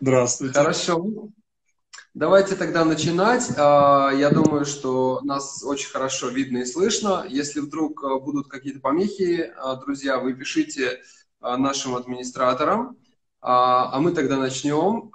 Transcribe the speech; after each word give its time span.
Здравствуйте. 0.00 0.54
Хорошо. 0.54 1.30
Давайте 2.14 2.56
тогда 2.56 2.84
начинать. 2.84 3.52
А, 3.56 4.10
я 4.10 4.30
думаю, 4.30 4.64
что 4.64 5.20
нас 5.22 5.62
очень 5.62 5.90
хорошо 5.90 6.28
видно 6.28 6.58
и 6.58 6.64
слышно. 6.64 7.24
Если 7.28 7.60
вдруг 7.60 8.02
а, 8.02 8.18
будут 8.18 8.48
какие-то 8.48 8.80
помехи, 8.80 9.52
а, 9.56 9.76
друзья, 9.76 10.18
вы 10.18 10.34
пишите 10.34 11.00
нашим 11.40 11.96
администраторам, 11.96 12.98
а 13.40 13.98
мы 13.98 14.12
тогда 14.12 14.36
начнем. 14.36 15.10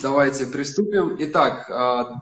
Давайте 0.00 0.46
приступим. 0.46 1.14
Итак, 1.18 1.66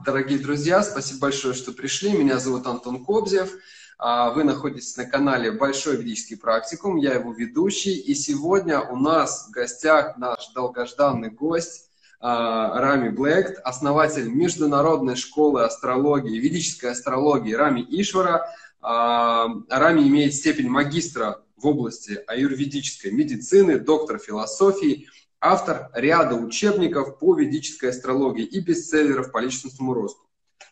дорогие 0.05 0.37
друзья, 0.37 0.83
спасибо 0.83 1.21
большое, 1.21 1.53
что 1.53 1.71
пришли. 1.71 2.11
Меня 2.11 2.39
зовут 2.39 2.67
Антон 2.67 3.05
Кобзев. 3.05 3.53
Вы 4.01 4.43
находитесь 4.45 4.97
на 4.97 5.05
канале 5.05 5.51
Большой 5.51 5.97
ведический 5.97 6.35
практикум. 6.35 6.95
Я 6.95 7.13
его 7.13 7.33
ведущий. 7.33 7.93
И 7.93 8.15
сегодня 8.15 8.81
у 8.81 8.95
нас 8.95 9.47
в 9.47 9.51
гостях 9.51 10.17
наш 10.17 10.51
долгожданный 10.55 11.29
гость 11.29 11.91
а, 12.19 12.79
Рами 12.79 13.09
Блэкт, 13.09 13.59
основатель 13.63 14.27
Международной 14.27 15.15
школы 15.15 15.63
астрологии, 15.63 16.39
ведической 16.39 16.91
астрологии 16.91 17.53
Рами 17.53 17.85
Ишвара. 17.89 18.47
А, 18.81 19.47
Рами 19.69 20.07
имеет 20.07 20.33
степень 20.33 20.69
магистра 20.69 21.41
в 21.55 21.67
области 21.67 22.23
аюрведической 22.25 23.11
медицины, 23.11 23.79
доктор 23.79 24.17
философии, 24.17 25.09
автор 25.39 25.89
ряда 25.93 26.35
учебников 26.35 27.17
по 27.19 27.35
ведической 27.35 27.89
астрологии 27.89 28.45
и 28.45 28.59
бестселлеров 28.61 29.31
по 29.31 29.39
личностному 29.39 29.93
росту, 29.93 30.27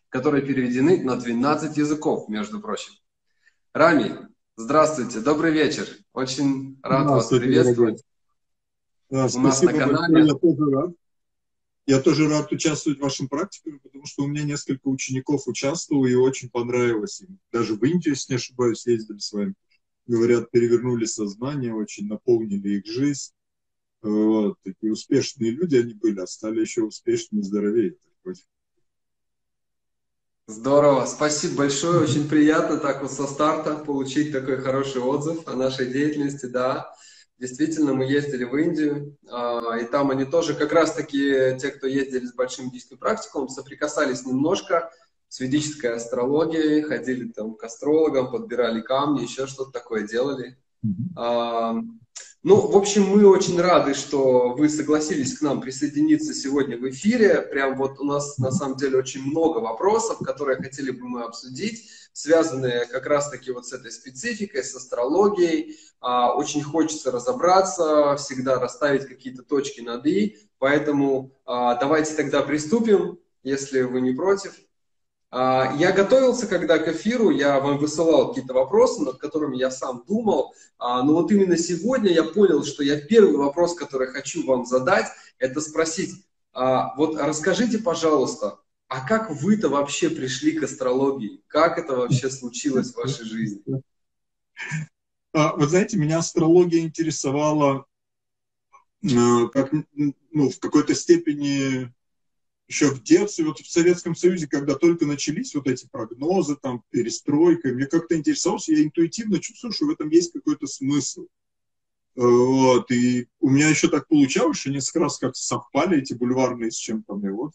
которые 0.10 0.44
переведены 0.44 1.04
на 1.04 1.16
12 1.16 1.78
языков, 1.78 2.28
между 2.28 2.60
прочим. 2.60 2.94
Рами, 3.74 4.18
здравствуйте, 4.56 5.20
добрый 5.20 5.54
вечер. 5.54 5.88
Очень 6.14 6.80
рад 6.82 7.06
вас 7.06 7.28
приветствовать. 7.28 8.04
Да, 9.12 9.28
У 9.36 9.40
нас 9.40 9.62
на 9.62 9.74
канале. 9.74 10.26
Я 10.26 10.34
тоже 10.34 10.72
рад. 10.72 10.92
Я 11.86 12.02
тоже 12.02 12.28
рад 12.28 12.52
участвовать 12.52 12.98
в 12.98 13.04
вашем 13.04 13.28
практике, 13.28 13.80
потому 13.84 14.08
что 14.08 14.24
у 14.24 14.28
меня 14.28 14.44
несколько 14.44 14.88
учеников 14.88 15.48
участвовало 15.48 16.08
и 16.08 16.16
очень 16.16 16.50
понравилось 16.50 17.22
им. 17.22 17.40
Даже 17.52 17.76
в 17.76 17.84
Индию, 17.84 18.16
если 18.16 18.34
не 18.34 18.38
ошибаюсь, 18.38 18.88
ездили 18.88 19.20
с 19.20 19.32
вами. 19.32 19.54
Говорят, 20.08 20.50
перевернули 20.50 21.06
сознание, 21.06 21.74
очень 21.74 22.08
наполнили 22.08 22.78
их 22.78 22.88
жизнь. 22.88 23.34
Вот. 24.02 24.58
Такие 24.64 24.92
успешные 24.94 25.52
люди 25.52 25.76
они 25.76 25.94
были, 25.94 26.20
а 26.20 26.28
стали 26.28 26.62
еще 26.62 26.84
успешнее, 26.84 27.44
здоровее. 27.44 27.96
Здорово, 30.50 31.06
спасибо 31.06 31.58
большое, 31.58 32.00
очень 32.00 32.28
приятно 32.28 32.78
так 32.78 33.04
вот 33.04 33.12
со 33.12 33.28
старта 33.28 33.76
получить 33.76 34.32
такой 34.32 34.58
хороший 34.58 35.00
отзыв 35.00 35.48
о 35.48 35.54
нашей 35.54 35.86
деятельности, 35.86 36.48
да. 36.48 36.92
Действительно, 37.38 37.94
мы 37.94 38.06
ездили 38.06 38.46
в 38.46 38.56
Индию, 38.56 39.16
а, 39.30 39.78
и 39.78 39.86
там 39.86 40.10
они 40.10 40.26
тоже, 40.26 40.56
как 40.56 40.74
раз-таки 40.74 41.56
те, 41.62 41.70
кто 41.70 41.86
ездили 41.86 42.26
с 42.26 42.34
большим 42.34 42.66
ведическим 42.66 42.98
практикумом, 42.98 43.50
соприкасались 43.50 44.26
немножко 44.26 44.90
с 45.28 45.40
ведической 45.40 45.94
астрологией, 45.94 46.82
ходили 46.82 47.32
там 47.32 47.54
к 47.54 47.64
астрологам, 47.64 48.32
подбирали 48.32 48.82
камни, 48.82 49.22
еще 49.22 49.46
что-то 49.46 49.70
такое 49.70 50.08
делали. 50.08 50.58
Mm-hmm. 50.84 51.84
Ну, 52.50 52.56
в 52.66 52.76
общем, 52.76 53.04
мы 53.04 53.28
очень 53.28 53.62
рады, 53.62 53.94
что 53.94 54.56
вы 54.56 54.70
согласились 54.70 55.38
к 55.38 55.42
нам 55.44 55.62
присоединиться 55.62 56.34
сегодня 56.34 56.80
в 56.80 56.90
эфире. 56.90 57.44
Прям 57.44 57.78
вот 57.78 58.00
у 58.00 58.04
нас 58.04 58.40
на 58.40 58.50
самом 58.50 58.76
деле 58.76 58.98
очень 58.98 59.22
много 59.22 59.60
вопросов, 59.60 60.18
которые 60.18 60.58
хотели 60.58 60.90
бы 60.90 61.08
мы 61.08 61.22
обсудить, 61.26 61.92
связанные 62.12 62.88
как 62.88 63.06
раз-таки 63.06 63.52
вот 63.52 63.68
с 63.68 63.74
этой 63.74 63.92
спецификой, 63.92 64.64
с 64.64 64.74
астрологией. 64.74 65.78
А, 66.02 66.34
очень 66.34 66.64
хочется 66.64 67.12
разобраться, 67.12 68.16
всегда 68.16 68.60
расставить 68.60 69.06
какие-то 69.06 69.44
точки 69.44 69.82
над 69.82 70.08
«и». 70.08 70.40
Поэтому 70.58 71.40
а, 71.46 71.76
давайте 71.76 72.16
тогда 72.16 72.42
приступим, 72.42 73.20
если 73.44 73.84
вы 73.84 74.02
не 74.02 74.14
против. 74.14 74.54
А, 75.32 75.76
я 75.78 75.92
готовился, 75.92 76.48
когда 76.48 76.80
к 76.80 76.88
эфиру, 76.88 77.30
я 77.30 77.60
вам 77.60 77.78
высылал 77.78 78.30
какие-то 78.30 78.54
вопросы, 78.54 79.02
над 79.04 79.18
которыми 79.18 79.58
я 79.58 79.70
сам 79.70 80.04
думал, 80.08 80.56
а, 80.80 81.04
но 81.04 81.14
вот 81.14 81.32
именно 81.32 81.58
сегодня 81.58 82.12
я 82.12 82.24
понял, 82.24 82.64
что 82.64 82.84
я 82.84 83.00
первый 83.00 83.38
вопрос, 83.38 83.76
который 83.76 84.08
хочу 84.08 84.46
вам 84.46 84.66
задать, 84.66 85.08
это 85.38 85.62
спросить, 85.62 86.26
а, 86.52 86.96
вот 86.96 87.16
расскажите, 87.20 87.78
пожалуйста, 87.78 88.60
а 88.88 89.08
как 89.08 89.30
вы-то 89.30 89.70
вообще 89.70 90.10
пришли 90.10 90.54
к 90.54 90.64
астрологии? 90.64 91.44
Как 91.48 91.78
это 91.78 91.96
вообще 91.96 92.32
случилось 92.32 92.92
в 92.92 92.98
вашей 92.98 93.26
жизни? 93.26 93.62
Вы 95.32 95.68
знаете, 95.68 95.96
меня 95.98 96.18
астрология 96.18 96.82
интересовала 96.82 97.86
как, 99.54 99.72
ну, 100.32 100.50
в 100.50 100.60
какой-то 100.60 100.96
степени 100.96 101.94
еще 102.70 102.92
в 102.92 103.02
детстве, 103.02 103.46
вот 103.46 103.60
в 103.60 103.70
Советском 103.70 104.16
Союзе, 104.16 104.48
когда 104.48 104.76
только 104.76 105.08
начались 105.08 105.56
вот 105.56 105.68
эти 105.68 105.88
прогнозы, 105.92 106.56
там, 106.56 106.84
перестройка, 106.92 107.70
мне 107.70 107.88
как-то 107.88 108.16
интересовался, 108.16 108.74
я 108.74 108.84
интуитивно 108.84 109.40
чувствую, 109.40 109.74
что 109.74 109.88
в 109.88 109.90
этом 109.90 110.10
есть 110.10 110.32
какой-то 110.32 110.68
смысл. 110.68 111.26
Вот, 112.16 112.92
и 112.92 113.28
у 113.40 113.50
меня 113.50 113.70
еще 113.70 113.88
так 113.88 114.08
получалось, 114.08 114.58
что 114.58 114.70
несколько 114.70 115.00
раз 115.00 115.18
как 115.18 115.36
совпали 115.36 115.98
эти 115.98 116.14
бульварные 116.14 116.70
с 116.70 116.76
чем-то, 116.76 117.20
и 117.24 117.30
вот. 117.30 117.54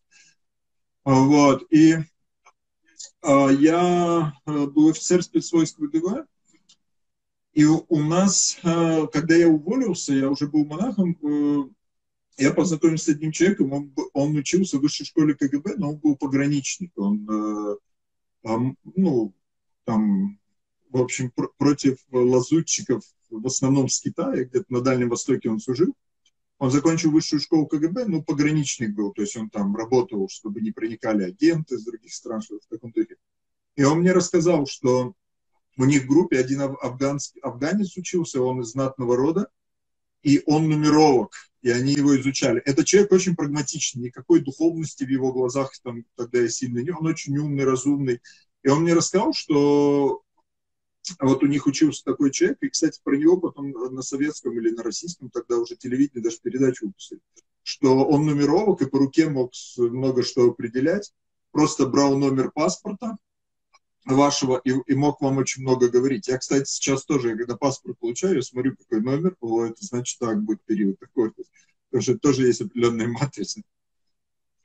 Вот, 1.04 1.64
и 1.70 1.96
а, 3.22 3.50
я 3.50 4.32
э, 4.46 4.66
был 4.66 4.88
офицер 4.88 5.22
спецвойск 5.22 5.78
ВДВ, 5.78 6.26
и 7.52 7.64
у, 7.64 8.02
нас, 8.02 8.58
э, 8.64 9.06
когда 9.12 9.36
я 9.36 9.48
уволился, 9.48 10.12
я 10.12 10.28
уже 10.28 10.48
был 10.48 10.64
монахом, 10.64 11.16
э, 11.22 11.68
я 12.36 12.52
познакомился 12.52 13.06
с 13.06 13.14
одним 13.14 13.32
человеком, 13.32 13.72
он, 13.72 13.94
он 14.12 14.36
учился 14.36 14.78
в 14.78 14.80
высшей 14.80 15.06
школе 15.06 15.34
КГБ, 15.34 15.76
но 15.76 15.90
он 15.90 15.96
был 15.98 16.16
пограничник. 16.16 16.92
Он, 16.96 17.28
э, 17.30 17.76
там, 18.42 18.76
ну, 18.96 19.32
там, 19.84 20.38
в 20.90 21.00
общем, 21.00 21.30
пр 21.30 21.50
против 21.56 21.98
лазутчиков, 22.10 23.04
в 23.30 23.46
основном 23.46 23.88
с 23.88 24.00
Китая, 24.00 24.44
где-то 24.44 24.66
на 24.68 24.80
Дальнем 24.80 25.08
Востоке 25.08 25.48
он 25.50 25.60
служил. 25.60 25.94
Он 26.58 26.70
закончил 26.70 27.10
высшую 27.10 27.40
школу 27.40 27.66
КГБ, 27.66 28.06
но 28.06 28.22
пограничник 28.22 28.94
был, 28.94 29.12
то 29.12 29.22
есть 29.22 29.36
он 29.36 29.50
там 29.50 29.74
работал, 29.76 30.28
чтобы 30.28 30.60
не 30.60 30.70
проникали 30.70 31.24
агенты 31.24 31.74
из 31.74 31.84
других 31.84 32.14
стран, 32.14 32.42
что 32.42 32.58
в 32.58 32.66
таком 32.66 32.92
духе. 32.92 33.16
И 33.76 33.82
он 33.82 34.00
мне 34.00 34.12
рассказал, 34.12 34.66
что 34.66 35.14
у 35.76 35.84
них 35.84 36.04
в 36.04 36.08
группе 36.08 36.38
один 36.38 36.60
афганский, 36.60 37.40
афганец 37.40 37.96
учился, 37.96 38.40
он 38.40 38.60
из 38.60 38.68
знатного 38.68 39.16
рода, 39.16 39.48
и 40.24 40.42
он 40.46 40.68
нумеровок, 40.68 41.32
и 41.62 41.70
они 41.70 41.92
его 41.92 42.18
изучали. 42.18 42.60
Этот 42.64 42.86
человек 42.86 43.12
очень 43.12 43.36
прагматичный, 43.36 44.04
никакой 44.04 44.40
духовности 44.40 45.04
в 45.04 45.08
его 45.08 45.32
глазах 45.32 45.72
там 45.82 46.04
тогда 46.16 46.40
я 46.40 46.48
сильно 46.48 46.80
не, 46.80 46.90
он 46.90 47.06
очень 47.06 47.36
умный, 47.36 47.64
разумный. 47.64 48.20
И 48.62 48.68
он 48.68 48.82
мне 48.82 48.94
рассказал, 48.94 49.34
что 49.34 50.22
вот 51.20 51.42
у 51.42 51.46
них 51.46 51.66
учился 51.66 52.02
такой 52.04 52.30
человек, 52.30 52.58
и, 52.62 52.70
кстати, 52.70 53.00
про 53.04 53.16
него 53.16 53.36
потом 53.36 53.70
на 53.70 54.02
советском 54.02 54.58
или 54.58 54.70
на 54.70 54.82
российском 54.82 55.28
тогда 55.28 55.58
уже 55.58 55.76
телевидение 55.76 56.22
даже 56.22 56.38
передачу 56.42 56.86
выпустили, 56.86 57.20
что 57.62 58.04
он 58.04 58.24
нумеровок 58.24 58.80
и 58.80 58.86
по 58.86 58.98
руке 58.98 59.28
мог 59.28 59.52
много 59.76 60.22
что 60.22 60.50
определять, 60.50 61.12
просто 61.50 61.86
брал 61.86 62.16
номер 62.16 62.50
паспорта, 62.50 63.18
вашего 64.04 64.60
и, 64.64 64.72
и 64.86 64.94
мог 64.94 65.20
вам 65.20 65.38
очень 65.38 65.62
много 65.62 65.88
говорить. 65.88 66.28
Я, 66.28 66.38
кстати, 66.38 66.68
сейчас 66.68 67.04
тоже, 67.04 67.36
когда 67.36 67.56
паспорт 67.56 67.98
получаю, 67.98 68.36
я 68.36 68.42
смотрю, 68.42 68.76
какой 68.76 69.00
номер, 69.00 69.36
о, 69.40 69.64
это 69.64 69.84
значит 69.84 70.18
так 70.18 70.42
будет 70.42 70.62
период 70.64 70.98
такой. 70.98 71.32
Потому 71.90 72.02
что 72.02 72.18
тоже 72.18 72.46
есть 72.46 72.60
определенная 72.60 73.08
матрица. 73.08 73.62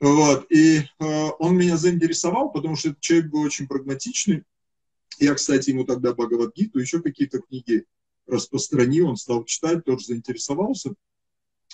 Вот. 0.00 0.46
И 0.50 0.78
э, 0.78 0.84
он 1.38 1.56
меня 1.56 1.76
заинтересовал, 1.76 2.50
потому 2.50 2.76
что 2.76 2.90
этот 2.90 3.00
человек 3.00 3.30
был 3.30 3.40
очень 3.40 3.66
прагматичный. 3.66 4.44
Я, 5.18 5.34
кстати, 5.34 5.70
ему 5.70 5.84
тогда 5.84 6.14
Бхагавадгиту, 6.14 6.78
еще 6.78 7.02
какие-то 7.02 7.40
книги 7.40 7.84
распространил, 8.26 9.08
он 9.08 9.16
стал 9.16 9.44
читать, 9.44 9.84
тоже 9.84 10.06
заинтересовался. 10.06 10.94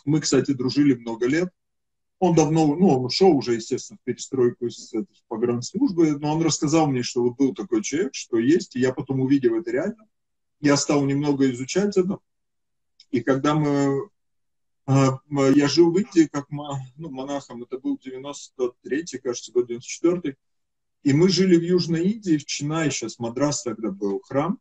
Мы, 0.04 0.20
кстати, 0.20 0.52
дружили 0.52 0.94
много 0.94 1.26
лет 1.26 1.50
он 2.18 2.34
давно, 2.34 2.74
ну, 2.74 2.88
он 2.88 3.04
ушел 3.04 3.36
уже, 3.36 3.54
естественно, 3.54 3.98
в 4.00 4.04
перестройку 4.04 4.66
из 4.66 4.92
погранслужбы, 5.28 6.18
но 6.18 6.34
он 6.34 6.42
рассказал 6.42 6.86
мне, 6.86 7.02
что 7.02 7.22
вот 7.22 7.36
был 7.36 7.54
такой 7.54 7.82
человек, 7.82 8.14
что 8.14 8.38
есть, 8.38 8.74
и 8.76 8.80
я 8.80 8.92
потом 8.92 9.20
увидел 9.20 9.58
это 9.58 9.70
реально. 9.70 10.08
Я 10.60 10.76
стал 10.76 11.04
немного 11.04 11.50
изучать 11.50 11.96
это, 11.96 12.18
и 13.10 13.20
когда 13.20 13.54
мы, 13.54 14.08
а, 14.86 15.18
я 15.30 15.68
жил 15.68 15.92
в 15.92 15.98
Индии 15.98 16.28
как 16.32 16.50
ну, 16.50 17.10
монахом, 17.10 17.62
это 17.62 17.78
был 17.78 18.00
93-й, 18.02 19.18
кажется, 19.18 19.52
год 19.52 19.70
94-й, 19.70 20.36
и 21.02 21.12
мы 21.12 21.28
жили 21.28 21.56
в 21.56 21.62
Южной 21.62 22.04
Индии, 22.04 22.38
в 22.38 22.46
Чинае, 22.46 22.90
сейчас 22.90 23.18
Мадрас 23.18 23.62
тогда 23.62 23.90
был 23.90 24.20
храм, 24.20 24.58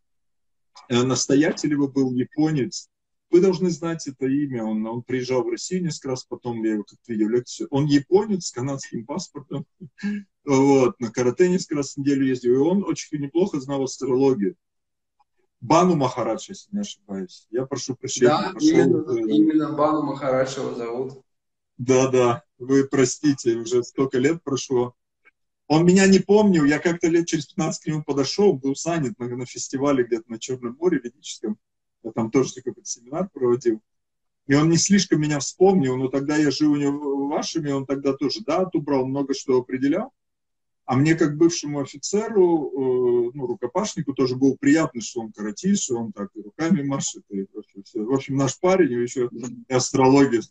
настоятель 0.90 1.72
его 1.72 1.88
был 1.88 2.12
японец, 2.14 2.90
вы 3.30 3.42
должны 3.42 3.70
знать 3.70 4.08
это 4.08 4.26
имя. 4.26 4.64
Он, 4.64 4.86
он 4.86 5.04
приезжал 5.04 5.44
в 5.44 5.50
Россию 5.50 5.84
несколько 5.84 6.10
раз, 6.10 6.24
потом 6.24 6.64
я 6.64 6.74
его 6.74 6.84
как-то 6.84 7.12
видел 7.12 7.30
лекцию. 7.30 7.68
Он 7.72 7.86
японец 7.86 8.48
с 8.48 8.52
канадским 8.52 9.06
паспортом. 9.06 9.66
Вот, 10.48 11.00
на 11.00 11.10
карате 11.10 11.50
несколько 11.50 11.78
раз 11.78 11.96
в 11.96 11.98
неделю 11.98 12.28
ездил. 12.28 12.54
И 12.54 12.58
он 12.58 12.84
очень 12.84 13.20
неплохо 13.20 13.60
знал 13.60 13.84
астрологию. 13.84 14.56
Бану 15.60 15.96
Махарадж, 15.96 16.46
если 16.50 16.70
не 16.72 16.82
ошибаюсь. 16.82 17.48
Я 17.50 17.66
прошу 17.66 17.96
прощения. 17.96 18.28
Да, 18.28 18.52
пошел, 18.54 18.70
именно, 18.70 19.12
э... 19.12 19.36
именно 19.36 19.72
Бану 19.72 20.04
Махарадж 20.04 20.60
его 20.60 20.76
зовут. 20.76 21.24
Да, 21.80 22.10
да. 22.10 22.44
вы 22.60 22.88
простите, 22.88 23.56
уже 23.56 23.84
столько 23.84 24.20
лет 24.20 24.44
прошло. 24.44 24.94
Он 25.68 25.84
меня 25.84 26.06
не 26.06 26.20
помнил, 26.20 26.64
я 26.64 26.78
как-то 26.78 27.08
лет 27.08 27.26
через 27.26 27.48
15 27.48 27.84
к 27.84 27.88
нему 27.88 28.04
подошел, 28.04 28.54
был 28.54 28.76
занят 28.76 29.18
на, 29.18 29.28
на 29.28 29.46
фестивале 29.48 30.04
где-то 30.04 30.30
на 30.30 30.40
Черном 30.40 30.78
море 30.80 31.02
ведическом, 31.04 31.58
я 32.06 32.12
там 32.12 32.32
тоже 32.32 32.54
какой-то 32.62 32.86
семинар 32.86 33.30
проводил. 33.34 33.82
И 34.48 34.54
он 34.54 34.70
не 34.70 34.78
слишком 34.78 35.20
меня 35.22 35.40
вспомнил, 35.40 35.98
но 35.98 36.08
тогда 36.08 36.38
я 36.38 36.52
жил 36.52 36.74
у 36.74 36.76
него 36.76 37.28
вашими, 37.28 37.72
он 37.72 37.86
тогда 37.86 38.14
тоже 38.14 38.42
дату 38.42 38.80
брал, 38.80 39.06
много 39.08 39.34
что 39.34 39.58
определял. 39.58 40.14
А 40.86 40.96
мне, 40.96 41.16
как 41.16 41.36
бывшему 41.36 41.80
офицеру, 41.80 42.70
э, 42.70 43.32
ну, 43.34 43.48
рукопашнику, 43.48 44.14
тоже 44.14 44.36
было 44.36 44.56
приятно, 44.56 45.02
что 45.02 45.22
он 45.22 45.32
каратист, 45.32 45.90
он 45.90 46.14
так 46.14 46.30
и 46.36 46.44
руками 46.44 46.84
машет. 46.84 47.24
И, 47.30 47.46
в, 47.52 47.58
общем, 47.58 47.84
все. 47.84 48.04
в 48.04 48.14
общем, 48.14 48.36
наш 48.36 48.60
парень, 48.60 49.02
еще 49.02 49.28
и 49.68 49.74
астрология. 49.74 50.44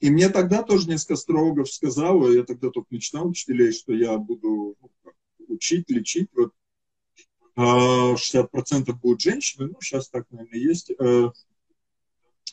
И 0.00 0.10
мне 0.10 0.28
тогда 0.28 0.64
тоже 0.64 0.88
несколько 0.88 1.14
астрологов 1.14 1.70
сказал, 1.70 2.28
я 2.32 2.42
тогда 2.42 2.70
только 2.70 2.88
начинал 2.90 3.28
учителей, 3.28 3.70
что 3.70 3.92
я 3.92 4.18
буду 4.18 4.76
ну, 4.80 4.90
учить, 5.46 5.88
лечить. 5.88 6.30
Вот 6.34 6.52
60% 7.56 8.90
а, 8.90 8.92
будут 8.94 9.20
женщины, 9.20 9.68
ну, 9.68 9.80
сейчас 9.80 10.08
так, 10.08 10.26
наверное, 10.30 10.58
есть. 10.58 10.90
Э, 10.98 11.30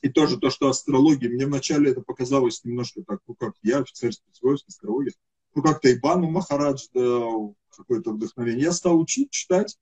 и 0.02 0.10
тоже 0.10 0.38
то, 0.38 0.50
что 0.50 0.70
астрология, 0.70 1.30
мне 1.30 1.46
вначале 1.46 1.92
это 1.92 2.02
показалось 2.02 2.64
немножко 2.64 3.04
так, 3.04 3.20
ну, 3.28 3.36
как 3.36 3.56
я, 3.64 3.80
офицер 3.80 4.14
спецвойск, 4.14 4.68
астрология, 4.68 5.14
ну, 5.56 5.64
как-то 5.64 5.92
Ибану 5.92 6.30
Махарадж 6.30 6.88
дал 6.94 7.56
какое-то 7.70 8.12
вдохновение. 8.12 8.66
Я 8.66 8.72
стал 8.72 9.00
учить, 9.00 9.32
читать 9.32 9.78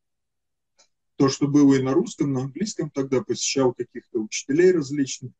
то, 1.15 1.27
что 1.27 1.47
было 1.47 1.75
и 1.75 1.81
на 1.81 1.93
русском, 1.93 2.31
на 2.31 2.41
английском 2.41 2.89
тогда, 2.89 3.21
посещал 3.21 3.73
каких-то 3.73 4.19
учителей 4.19 4.71
различных. 4.71 5.33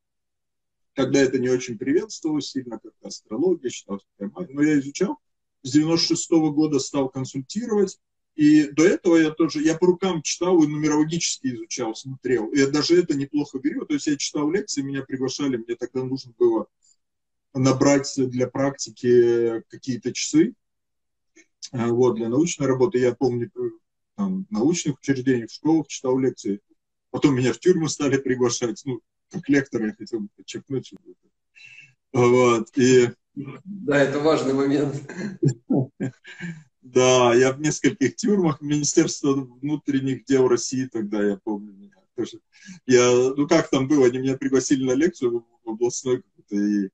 Когда 0.93 1.19
это 1.19 1.39
не 1.39 1.47
очень 1.47 1.77
приветствовалось 1.77 2.51
сильно, 2.51 2.79
как 2.79 2.93
астрология, 3.01 3.69
считалось, 3.69 4.03
но 4.17 4.61
я 4.61 4.79
изучал. 4.79 5.19
С 5.61 5.71
96 5.71 6.31
-го 6.31 6.51
года 6.51 6.79
стал 6.79 7.09
консультировать, 7.09 7.97
и 8.39 8.71
до 8.71 8.87
этого 8.87 9.17
я 9.17 9.31
тоже, 9.31 9.61
я 9.61 9.77
по 9.77 9.87
рукам 9.87 10.21
читал 10.21 10.63
и 10.63 10.67
нумерологически 10.67 11.47
изучал, 11.47 11.93
смотрел. 11.93 12.47
И 12.53 12.65
даже 12.71 12.97
это 12.97 13.13
неплохо 13.13 13.59
беру. 13.59 13.85
То 13.85 13.95
есть 13.95 14.07
я 14.07 14.15
читал 14.15 14.49
лекции, 14.49 14.81
меня 14.81 15.03
приглашали, 15.03 15.57
мне 15.57 15.75
тогда 15.75 16.05
нужно 16.05 16.31
было 16.39 16.67
набрать 17.53 18.13
для 18.15 18.47
практики 18.47 19.61
какие-то 19.67 20.13
часы. 20.13 20.53
А, 21.73 21.89
вот, 21.89 22.15
для 22.15 22.29
научной 22.29 22.67
работы. 22.67 22.99
Я 22.99 23.13
помню, 23.13 23.51
э, 23.53 23.59
там, 24.15 24.45
в 24.45 24.51
научных 24.51 24.99
учреждениях, 24.99 25.49
в 25.49 25.55
школах 25.55 25.87
читал 25.87 26.17
лекции. 26.17 26.61
Потом 27.11 27.35
меня 27.35 27.51
в 27.51 27.59
тюрьму 27.59 27.89
стали 27.89 28.15
приглашать. 28.15 28.81
Ну, 28.85 29.01
как 29.31 29.49
лектора 29.49 29.87
я 29.87 29.95
хотел 29.95 30.21
бы 30.21 30.29
подчеркнуть. 30.37 30.93
Вот, 32.13 32.69
и... 32.77 33.09
Да, 33.35 34.01
это 34.01 34.19
важный 34.21 34.53
момент. 34.53 34.95
Да, 36.81 37.33
я 37.35 37.51
в 37.51 37.59
нескольких 37.59 38.15
тюрьмах 38.15 38.61
Министерства 38.61 39.33
внутренних 39.33 40.25
дел 40.25 40.47
России 40.47 40.85
тогда, 40.85 41.21
я 41.23 41.37
помню, 41.37 41.73
меня 41.73 41.95
тоже. 42.15 42.39
Я, 42.85 43.33
ну 43.35 43.47
как 43.47 43.69
там 43.69 43.87
было, 43.87 44.07
они 44.07 44.19
меня 44.19 44.37
пригласили 44.37 44.83
на 44.83 44.93
лекцию 44.93 45.45
в 45.63 45.69
областной 45.69 46.23
и, 46.49 46.89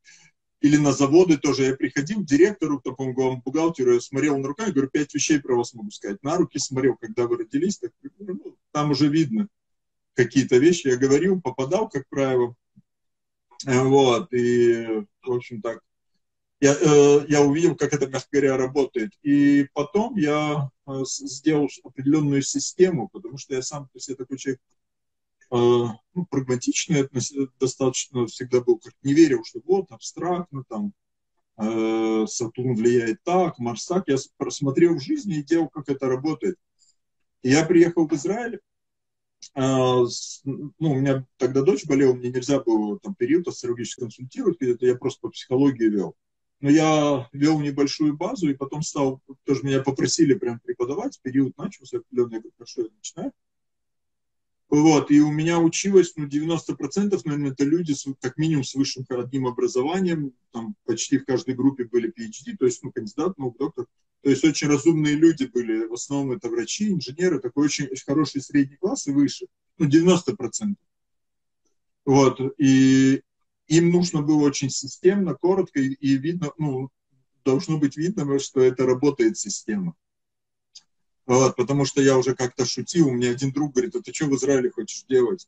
или 0.61 0.77
на 0.77 0.91
заводы 0.91 1.37
тоже. 1.37 1.63
Я 1.65 1.75
приходил 1.75 2.21
к 2.21 2.25
директору, 2.25 2.79
к 2.79 2.83
такому 2.83 3.13
главному 3.13 3.43
бухгалтеру, 3.45 3.93
я 3.93 4.01
смотрел 4.01 4.37
на 4.39 4.47
руках, 4.47 4.73
говорю, 4.73 4.89
пять 4.89 5.13
вещей 5.13 5.39
про 5.39 5.55
вас 5.55 5.73
могу 5.75 5.91
сказать. 5.91 6.21
На 6.23 6.37
руки 6.37 6.57
смотрел, 6.57 6.97
когда 6.97 7.27
вы 7.27 7.37
родились, 7.37 7.77
так, 7.77 7.91
ну, 8.19 8.57
там 8.71 8.91
уже 8.91 9.07
видно 9.07 9.47
какие-то 10.15 10.57
вещи. 10.57 10.87
Я 10.87 10.97
говорил, 10.97 11.39
попадал, 11.41 11.89
как 11.89 12.07
правило. 12.09 12.55
Вот, 13.65 14.33
и, 14.33 15.05
в 15.21 15.31
общем, 15.31 15.61
так 15.61 15.81
я, 16.59 16.73
э, 16.73 17.25
я 17.27 17.41
увидел, 17.41 17.75
как 17.75 17.93
это, 17.93 18.07
мягко 18.07 18.29
говоря, 18.31 18.57
работает. 18.57 19.11
И 19.23 19.67
потом 19.73 20.15
я 20.15 20.69
э, 20.87 21.03
сделал 21.05 21.69
определенную 21.83 22.41
систему, 22.41 23.09
потому 23.09 23.37
что 23.37 23.55
я 23.55 23.61
сам, 23.61 23.85
то 23.85 23.91
есть 23.95 24.07
я 24.07 24.15
такой 24.15 24.37
человек 24.37 24.61
э, 25.51 25.55
ну, 25.55 26.25
прагматичный 26.29 27.09
достаточно 27.59 28.25
всегда 28.27 28.61
был, 28.61 28.79
как 28.79 28.93
не 29.03 29.13
верил, 29.13 29.43
что 29.43 29.59
вот 29.65 29.91
абстрактно, 29.91 30.63
там, 30.69 30.93
э, 31.57 32.25
Сатурн 32.27 32.75
влияет 32.75 33.21
так, 33.23 33.59
Марс 33.59 33.85
так. 33.85 34.07
Я 34.07 34.15
просмотрел 34.37 34.95
в 34.95 35.03
жизни 35.03 35.37
и 35.37 35.43
делал, 35.43 35.67
как 35.67 35.89
это 35.89 36.07
работает. 36.07 36.57
И 37.43 37.49
я 37.49 37.65
приехал 37.65 38.07
в 38.07 38.13
Израиль, 38.13 38.61
э, 39.55 39.61
ну, 40.45 40.71
у 40.79 40.95
меня 40.95 41.25
тогда 41.37 41.63
дочь 41.63 41.85
болела, 41.85 42.13
мне 42.13 42.29
нельзя 42.29 42.61
было 42.61 42.97
там 42.99 43.13
период 43.13 43.47
астрологически 43.49 43.99
консультировать, 43.99 44.61
это 44.61 44.85
я 44.85 44.95
просто 44.95 45.19
по 45.21 45.29
психологии 45.29 45.89
вел. 45.89 46.15
Но 46.65 46.71
я 46.71 47.29
вел 47.31 47.59
небольшую 47.59 48.17
базу, 48.17 48.49
и 48.49 48.55
потом 48.55 48.81
стал, 48.81 49.21
тоже 49.43 49.61
меня 49.61 49.83
попросили 49.83 50.33
прям 50.33 50.59
преподавать, 50.59 51.19
период 51.21 51.55
начался 51.59 51.97
определенный, 51.97 52.39
говорю, 52.39 52.53
хорошо, 52.57 52.81
я 52.81 52.87
начинаю. 52.97 53.31
Вот, 54.69 55.11
и 55.11 55.21
у 55.21 55.29
меня 55.29 55.59
училось, 55.59 56.13
ну, 56.15 56.25
90%, 56.25 57.21
наверное, 57.25 57.51
это 57.51 57.65
люди 57.65 57.91
с, 57.91 58.07
как 58.19 58.37
минимум 58.37 58.63
с 58.63 58.73
высшим 58.73 59.05
одним 59.09 59.45
образованием, 59.45 60.33
там 60.51 60.73
почти 60.85 61.19
в 61.19 61.25
каждой 61.25 61.53
группе 61.53 61.83
были 61.83 62.09
PhD, 62.09 62.57
то 62.57 62.65
есть, 62.65 62.81
ну, 62.81 62.91
кандидат, 62.91 63.37
ну, 63.37 63.55
доктор. 63.59 63.85
То 64.23 64.31
есть 64.31 64.43
очень 64.43 64.67
разумные 64.67 65.13
люди 65.13 65.45
были, 65.45 65.85
в 65.85 65.93
основном 65.93 66.31
это 66.31 66.49
врачи, 66.49 66.91
инженеры, 66.91 67.39
такой 67.39 67.65
очень, 67.65 67.85
очень 67.85 68.05
хороший 68.05 68.41
средний 68.41 68.77
класс 68.77 69.05
и 69.05 69.11
выше, 69.11 69.45
ну, 69.77 69.87
90%. 69.87 70.73
Вот, 72.05 72.41
и 72.57 73.21
им 73.67 73.89
нужно 73.89 74.21
было 74.21 74.43
очень 74.43 74.69
системно, 74.69 75.35
коротко, 75.35 75.79
и, 75.79 75.93
и 75.93 76.17
видно, 76.17 76.51
ну, 76.57 76.89
должно 77.43 77.77
быть 77.77 77.97
видно, 77.97 78.39
что 78.39 78.61
это 78.61 78.85
работает 78.85 79.37
система. 79.37 79.95
Вот, 81.25 81.55
потому 81.55 81.85
что 81.85 82.01
я 82.01 82.17
уже 82.17 82.35
как-то 82.35 82.65
шутил, 82.65 83.07
у 83.07 83.13
меня 83.13 83.31
один 83.31 83.51
друг 83.51 83.73
говорит, 83.73 83.95
а 83.95 84.01
ты 84.01 84.13
что 84.13 84.27
в 84.27 84.35
Израиле 84.35 84.69
хочешь 84.69 85.05
делать? 85.09 85.47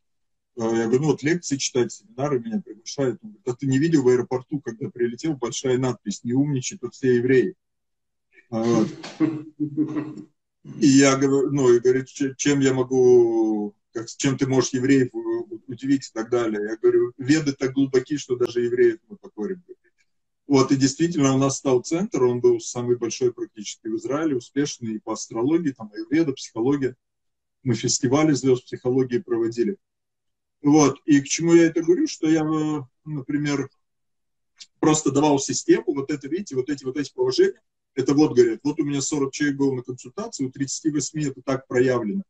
А 0.56 0.64
я 0.74 0.84
говорю, 0.86 1.02
ну 1.02 1.06
вот 1.08 1.22
лекции 1.22 1.56
читать, 1.56 1.92
семинары 1.92 2.40
меня 2.40 2.60
приглашают. 2.60 3.20
Он 3.22 3.30
говорит, 3.30 3.48
а 3.48 3.54
ты 3.54 3.66
не 3.66 3.78
видел 3.78 4.02
в 4.02 4.08
аэропорту, 4.08 4.60
когда 4.60 4.90
прилетел, 4.90 5.34
большая 5.34 5.78
надпись, 5.78 6.24
не 6.24 6.32
умничай, 6.32 6.78
тут 6.78 6.94
все 6.94 7.16
евреи. 7.16 7.54
Вот. 8.50 8.88
И 10.80 10.86
я 10.86 11.16
говорю, 11.16 11.52
ну, 11.52 11.72
и 11.72 11.78
говорит, 11.78 12.08
чем 12.08 12.58
я 12.58 12.74
могу 12.74 13.76
как, 13.92 14.08
чем 14.08 14.36
ты 14.36 14.46
можешь 14.46 14.72
евреев 14.72 15.10
удивить 15.78 16.08
и 16.08 16.12
так 16.12 16.30
далее. 16.30 16.60
Я 16.62 16.76
говорю, 16.76 17.12
веды 17.16 17.52
так 17.52 17.72
глубоки, 17.72 18.16
что 18.16 18.36
даже 18.36 18.60
евреев 18.60 18.98
мы 19.08 19.16
покорим. 19.16 19.62
Вот, 20.46 20.72
и 20.72 20.76
действительно 20.76 21.34
у 21.34 21.38
нас 21.38 21.58
стал 21.58 21.80
центр, 21.82 22.24
он 22.24 22.40
был 22.40 22.58
самый 22.58 22.96
большой 22.96 23.32
практически 23.32 23.86
в 23.88 23.96
Израиле, 23.96 24.36
успешный 24.36 24.94
и 24.94 24.98
по 24.98 25.12
астрологии, 25.12 25.72
там, 25.72 25.90
и 25.94 26.14
веда, 26.14 26.32
психология. 26.32 26.96
Мы 27.62 27.74
фестивали 27.74 28.32
звезд 28.32 28.64
психологии 28.64 29.18
проводили. 29.18 29.76
Вот, 30.62 30.98
и 31.04 31.20
к 31.20 31.26
чему 31.26 31.54
я 31.54 31.66
это 31.66 31.82
говорю, 31.82 32.08
что 32.08 32.28
я, 32.28 32.44
например, 33.04 33.68
просто 34.80 35.12
давал 35.12 35.38
систему, 35.38 35.84
вот 35.88 36.10
это, 36.10 36.28
видите, 36.28 36.56
вот 36.56 36.70
эти 36.70 36.84
вот 36.84 36.96
эти 36.96 37.12
положения, 37.12 37.60
это 37.94 38.14
вот, 38.14 38.34
говорят, 38.34 38.60
вот 38.62 38.80
у 38.80 38.84
меня 38.84 39.02
40 39.02 39.32
человек 39.32 39.58
было 39.58 39.74
на 39.74 39.82
консультации, 39.82 40.46
у 40.46 40.50
38 40.50 41.30
это 41.30 41.42
так 41.42 41.66
проявлено 41.66 42.22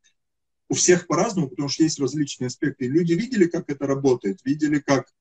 у 0.68 0.74
всех 0.74 1.06
по-разному, 1.06 1.48
потому 1.48 1.68
что 1.68 1.82
есть 1.82 1.98
различные 1.98 2.48
аспекты. 2.48 2.86
Люди 2.86 3.14
видели, 3.14 3.46
как 3.46 3.70
это 3.70 3.86
работает, 3.86 4.40
видели, 4.44 4.78
как 4.78 5.12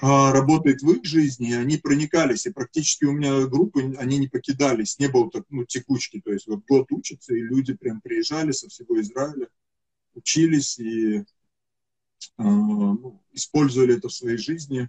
а, 0.00 0.32
работает 0.32 0.82
в 0.82 0.90
их 0.90 1.04
жизни, 1.04 1.50
и 1.50 1.54
они 1.54 1.76
проникались, 1.76 2.46
и 2.46 2.52
практически 2.52 3.04
у 3.04 3.12
меня 3.12 3.46
группы, 3.46 3.94
они 3.98 4.18
не 4.18 4.28
покидались, 4.28 4.98
не 4.98 5.08
было 5.08 5.30
так, 5.30 5.44
ну, 5.50 5.64
текучки, 5.64 6.20
то 6.24 6.32
есть 6.32 6.46
вот 6.46 6.64
год 6.66 6.86
учатся, 6.90 7.34
и 7.34 7.40
люди 7.40 7.74
прям 7.74 8.00
приезжали 8.00 8.52
со 8.52 8.68
всего 8.68 9.00
Израиля, 9.00 9.48
учились 10.14 10.78
и 10.78 11.24
а, 12.36 12.42
ну, 12.44 13.22
использовали 13.32 13.96
это 13.96 14.08
в 14.08 14.14
своей 14.14 14.38
жизни. 14.38 14.88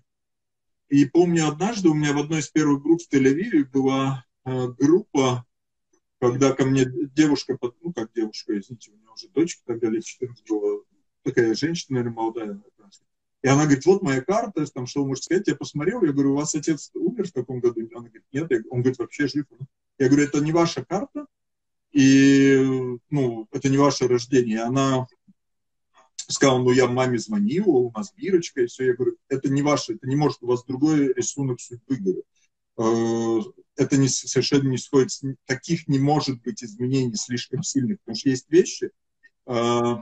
И 0.89 1.05
помню, 1.05 1.47
однажды 1.47 1.89
у 1.89 1.93
меня 1.93 2.13
в 2.13 2.19
одной 2.19 2.39
из 2.39 2.49
первых 2.49 2.81
групп 2.81 3.01
в 3.01 3.13
Тель-Авиве 3.13 3.65
была 3.65 4.25
а, 4.45 4.67
группа 4.67 5.45
когда 6.29 6.53
ко 6.53 6.65
мне 6.65 6.85
девушка, 6.85 7.57
ну 7.81 7.93
как 7.93 8.11
девушка, 8.13 8.57
извините, 8.57 8.91
у 8.91 8.95
меня 8.95 9.11
уже 9.11 9.27
дочка 9.29 9.61
тогда 9.65 9.89
лет 9.89 10.05
14 10.05 10.43
была, 10.49 10.79
такая 11.23 11.53
женщина, 11.53 11.97
наверное, 11.97 12.15
молодая, 12.15 12.61
и 13.43 13.47
она 13.49 13.65
говорит, 13.65 13.85
вот 13.85 14.01
моя 14.01 14.21
карта, 14.21 14.65
там, 14.73 14.87
что 14.87 15.01
вы 15.01 15.09
можете 15.09 15.25
сказать? 15.25 15.47
Я 15.49 15.55
посмотрел, 15.55 16.01
я 16.03 16.13
говорю, 16.13 16.31
у 16.31 16.37
вас 16.37 16.55
отец 16.55 16.91
умер 16.93 17.27
в 17.27 17.33
каком 17.33 17.59
году? 17.59 17.81
Она 17.91 18.07
говорит, 18.07 18.23
нет. 18.31 18.49
Он 18.69 18.79
говорит, 18.79 18.99
вообще 18.99 19.27
жив. 19.27 19.45
Я 19.99 20.07
говорю, 20.07 20.23
это 20.23 20.39
не 20.39 20.53
ваша 20.53 20.85
карта, 20.85 21.25
и, 21.91 22.57
ну, 23.09 23.47
это 23.51 23.67
не 23.67 23.77
ваше 23.77 24.07
рождение. 24.07 24.61
Она 24.61 25.07
сказала, 26.15 26.59
ну, 26.59 26.71
я 26.71 26.87
маме 26.87 27.17
звонила, 27.17 27.67
у 27.67 27.91
нас 27.91 28.13
бирочка, 28.15 28.61
и 28.61 28.67
все. 28.67 28.85
Я 28.85 28.93
говорю, 28.93 29.17
это 29.27 29.49
не 29.49 29.61
ваше, 29.61 29.95
это 29.95 30.07
не 30.07 30.15
может, 30.15 30.41
у 30.41 30.47
вас 30.47 30.63
другой 30.63 31.11
рисунок 31.13 31.59
судьбы, 31.59 31.97
говорю. 32.77 33.53
Это 33.75 33.97
не, 33.97 34.07
совершенно 34.07 34.69
не 34.69 34.77
сходит, 34.77 35.11
таких 35.45 35.87
не 35.87 35.99
может 35.99 36.41
быть 36.41 36.63
изменений 36.63 37.15
слишком 37.15 37.63
сильных, 37.63 37.99
потому 37.99 38.15
что 38.15 38.29
есть 38.29 38.49
вещи, 38.49 38.91
э, 39.47 39.95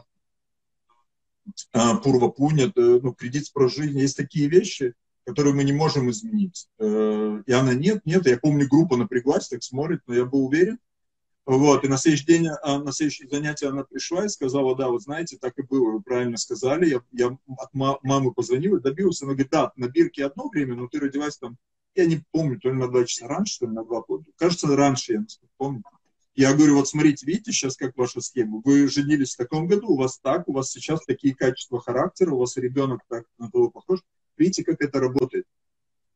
э, 1.74 1.98
Пурва 2.04 2.30
Пуня, 2.30 2.72
ну, 2.76 3.14
кредит 3.14 3.46
с 3.48 3.70
жизни, 3.70 4.02
есть 4.02 4.18
такие 4.18 4.50
вещи, 4.50 4.94
которую 5.26 5.56
мы 5.56 5.64
не 5.64 5.74
можем 5.74 6.10
изменить. 6.10 6.68
Э, 6.80 7.42
и 7.46 7.52
она 7.52 7.74
нет, 7.74 8.06
нет. 8.06 8.26
Я 8.26 8.38
помню, 8.38 8.68
группа 8.68 8.98
напряглась, 8.98 9.48
так 9.48 9.64
смотрит, 9.64 10.02
но 10.08 10.16
я 10.16 10.26
был 10.26 10.46
уверен. 10.46 10.80
Вот, 11.46 11.84
и 11.84 11.88
на 11.88 11.98
следующий 11.98 12.26
день, 12.26 12.48
а, 12.48 12.80
на 12.80 12.92
следующее 12.92 13.28
занятие 13.28 13.70
она 13.70 13.84
пришла 13.84 14.26
и 14.26 14.30
сказала, 14.30 14.76
да, 14.76 14.90
вот 14.90 15.02
знаете, 15.02 15.38
так 15.38 15.58
и 15.58 15.64
было, 15.64 15.92
вы 15.92 16.02
правильно 16.02 16.38
сказали. 16.38 16.90
Я, 16.90 17.02
я 17.12 17.38
от 17.58 17.74
мамы 17.74 18.32
позвонил 18.32 18.76
и 18.76 18.82
добился. 18.82 19.26
Она 19.26 19.34
говорит, 19.34 19.52
да, 19.52 19.72
на 19.76 19.88
бирке 19.88 20.26
одно 20.26 20.50
время, 20.50 20.76
но 20.76 20.88
ты 20.88 21.00
родилась 21.00 21.38
там, 21.38 21.58
я 21.96 22.06
не 22.06 22.24
помню, 22.32 22.60
то 22.60 22.70
ли 22.70 22.76
на 22.76 22.88
два 22.88 23.06
часа 23.06 23.28
раньше, 23.28 23.60
то 23.60 23.66
ли 23.66 23.74
на 23.74 23.84
два 23.84 24.02
года. 24.02 24.26
Кажется, 24.38 24.68
раньше, 24.76 25.14
я 25.14 25.26
помню. 25.58 25.84
Я 26.34 26.54
говорю, 26.54 26.78
вот 26.78 26.88
смотрите, 26.88 27.26
видите 27.26 27.52
сейчас, 27.52 27.76
как 27.76 27.98
ваша 27.98 28.22
схема. 28.22 28.62
Вы 28.64 28.88
женились 28.88 29.34
в 29.34 29.38
таком 29.38 29.68
году, 29.68 29.90
у 29.90 29.98
вас 29.98 30.18
так, 30.20 30.48
у 30.48 30.54
вас 30.54 30.72
сейчас 30.72 31.04
такие 31.06 31.36
качества 31.36 31.82
характера, 31.82 32.32
у 32.32 32.40
вас 32.40 32.56
ребенок 32.56 33.02
так 33.10 33.26
на 33.38 33.52
того 33.52 33.70
похож. 33.70 34.00
Видите, 34.38 34.64
как 34.64 34.82
это 34.82 35.00
работает. 35.00 35.46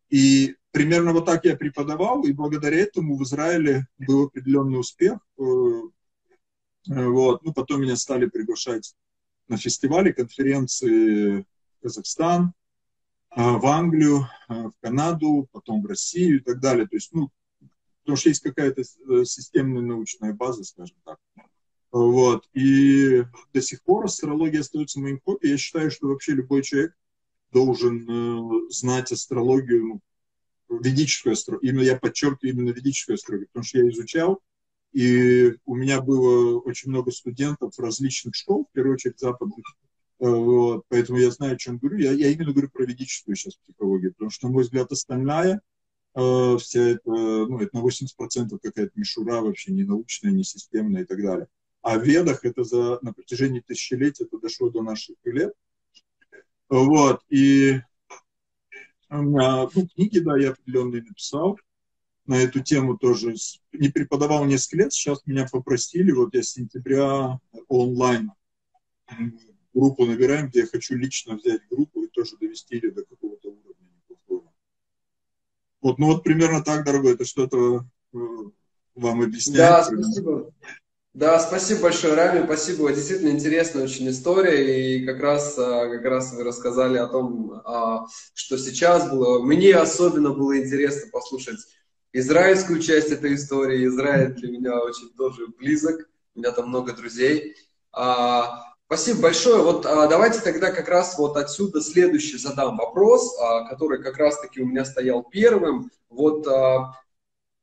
И 0.10 0.56
примерно 0.72 1.12
вот 1.12 1.26
так 1.26 1.44
я 1.44 1.58
преподавал, 1.58 2.24
и 2.24 2.32
благодаря 2.32 2.78
этому 2.78 3.18
в 3.18 3.24
Израиле 3.24 3.88
был 3.98 4.26
определенный 4.26 4.80
успех. 4.80 5.20
Э, 5.38 5.44
э, 6.92 7.08
вот. 7.08 7.44
Ну, 7.44 7.54
потом 7.54 7.82
меня 7.82 7.98
стали 7.98 8.28
приглашать 8.28 8.96
на 9.50 9.58
фестивали, 9.58 10.14
конференции 10.14 11.46
Казахстан, 11.82 12.54
в 13.36 13.66
Англию, 13.66 14.28
в 14.48 14.72
Канаду, 14.82 15.48
потом 15.52 15.82
в 15.82 15.86
Россию 15.86 16.38
и 16.38 16.44
так 16.44 16.60
далее. 16.60 16.88
То 16.88 16.96
есть, 16.96 17.12
ну, 17.14 17.30
потому 18.02 18.18
что 18.18 18.30
есть 18.30 18.42
какая-то 18.42 18.84
системная 19.26 19.82
научная 19.82 20.34
база, 20.34 20.64
скажем 20.64 20.98
так. 21.04 21.18
Вот. 21.92 22.50
И 22.54 23.24
до 23.54 23.62
сих 23.62 23.82
пор 23.84 24.06
астрология 24.06 24.60
остается 24.60 25.00
моим 25.00 25.20
хобби. 25.24 25.48
Я 25.48 25.58
считаю, 25.58 25.92
что 25.92 26.08
вообще 26.08 26.34
любой 26.34 26.62
человек 26.62 26.94
должен 27.52 28.06
э, 28.10 28.70
знать 28.70 29.14
астрологию, 29.14 30.02
ну, 30.68 30.80
ведическую 30.82 31.34
астрологию. 31.34 31.72
Именно 31.72 31.84
я 31.84 31.98
подчеркиваю 31.98 32.54
именно 32.54 32.72
ведическую 32.72 33.16
астрологию, 33.16 33.48
потому 33.48 33.64
что 33.64 33.78
я 33.80 33.90
изучал, 33.90 34.42
и 34.92 35.54
у 35.66 35.76
меня 35.76 36.02
было 36.02 36.60
очень 36.60 36.90
много 36.90 37.12
студентов 37.12 37.80
различных 37.80 38.36
школ, 38.36 38.66
в 38.66 38.74
первую 38.74 38.96
очередь 38.96 39.20
западных. 39.20 39.66
Э, 40.26 40.28
вот, 40.28 40.86
поэтому 40.90 41.20
я 41.20 41.30
знаю, 41.30 41.54
о 41.54 41.58
чем 41.58 41.78
говорю. 41.78 42.00
Я, 42.00 42.12
я 42.12 42.30
именно 42.30 42.52
говорю 42.52 42.70
про 42.70 42.86
ведическую 42.86 43.36
сейчас 43.36 43.56
психологию, 43.56 44.14
потому 44.14 44.32
что, 44.32 44.48
на 44.48 44.54
мой 44.54 44.64
взгляд, 44.64 44.92
остальная 44.92 45.62
э, 46.16 46.58
вся 46.60 46.82
это, 46.82 47.10
ну, 47.12 47.60
это 47.60 47.78
на 47.78 47.82
80% 47.86 48.58
какая-то 48.60 48.92
мишура 48.96 49.42
вообще 49.42 49.72
не 49.72 49.84
научная, 49.84 50.32
не 50.32 50.44
системная 50.44 51.04
и 51.04 51.06
так 51.06 51.22
далее. 51.22 51.48
А 51.84 52.00
в 52.00 52.04
ведах 52.04 52.44
это 52.44 52.64
за, 52.64 52.98
на 53.04 53.14
протяжении 53.14 53.60
тысячелетий 53.60 54.26
это 54.26 54.40
дошло 54.40 54.72
до 54.72 54.82
наших 54.82 55.18
лет. 55.26 55.54
Вот, 56.70 57.22
и 57.30 57.80
ну, 59.10 59.70
книги, 59.94 60.18
да, 60.18 60.36
я 60.36 60.50
определенные 60.50 61.04
написал 61.04 61.60
на 62.26 62.40
эту 62.40 62.62
тему 62.62 62.98
тоже. 62.98 63.36
Не 63.72 63.90
преподавал 63.90 64.46
несколько 64.46 64.78
лет, 64.78 64.94
сейчас 64.94 65.28
меня 65.28 65.48
попросили, 65.52 66.12
вот 66.12 66.34
я 66.34 66.42
с 66.42 66.54
сентября 66.54 67.40
онлайн 67.68 68.32
группу 69.76 70.06
набираем, 70.06 70.48
где 70.48 70.62
я 70.62 70.68
хочу 70.68 70.96
лично 70.96 71.36
взять 71.36 71.62
группу 71.70 72.04
и 72.04 72.08
тоже 72.08 72.38
довести 72.40 72.76
ее 72.76 72.92
до 72.92 73.04
какого-то 73.04 73.50
уровня 73.50 73.90
неплохого. 74.10 74.52
Вот, 75.82 76.00
ну 76.00 76.08
вот 76.08 76.24
примерно 76.24 76.64
так, 76.64 76.86
дорогой, 76.86 77.14
это 77.14 77.26
что-то 77.26 77.86
э, 78.14 78.18
вам 78.96 79.22
объясняет. 79.22 79.58
Да, 79.58 79.84
спасибо. 79.84 80.52
Да, 81.14 81.40
спасибо 81.40 81.84
большое, 81.84 82.14
Рами, 82.14 82.44
спасибо. 82.44 82.92
Действительно 82.92 83.30
интересная 83.30 83.86
очень 83.86 84.10
история. 84.10 84.98
И 84.98 85.06
как 85.06 85.22
раз, 85.22 85.58
а, 85.58 85.88
как 85.88 86.04
раз 86.04 86.34
вы 86.34 86.44
рассказали 86.44 86.98
о 86.98 87.08
том, 87.08 87.62
а, 87.64 88.06
что 88.34 88.58
сейчас 88.58 89.10
было. 89.10 89.42
Мне 89.42 89.76
особенно 89.76 90.32
было 90.32 90.60
интересно 90.60 91.10
послушать 91.12 91.60
израильскую 92.12 92.82
часть 92.82 93.12
этой 93.12 93.36
истории. 93.36 93.88
Израиль 93.88 94.34
для 94.34 94.52
меня 94.52 94.78
очень 94.82 95.10
тоже 95.16 95.48
близок. 95.58 96.10
У 96.34 96.40
меня 96.40 96.52
там 96.52 96.68
много 96.68 96.92
друзей. 96.92 97.56
А, 97.94 98.65
спасибо 98.88 99.22
большое. 99.22 99.62
Вот 99.62 99.84
давайте 99.84 100.42
тогда 100.42 100.72
как 100.72 100.88
раз 100.88 101.18
вот 101.18 101.38
отсюда 101.38 101.82
следующий 101.82 102.38
задам 102.38 102.78
вопрос, 102.78 103.36
который 103.70 104.02
как 104.02 104.18
раз-таки 104.18 104.62
у 104.62 104.66
меня 104.66 104.86
стоял 104.86 105.24
первым. 105.24 105.92
Вот 106.10 106.48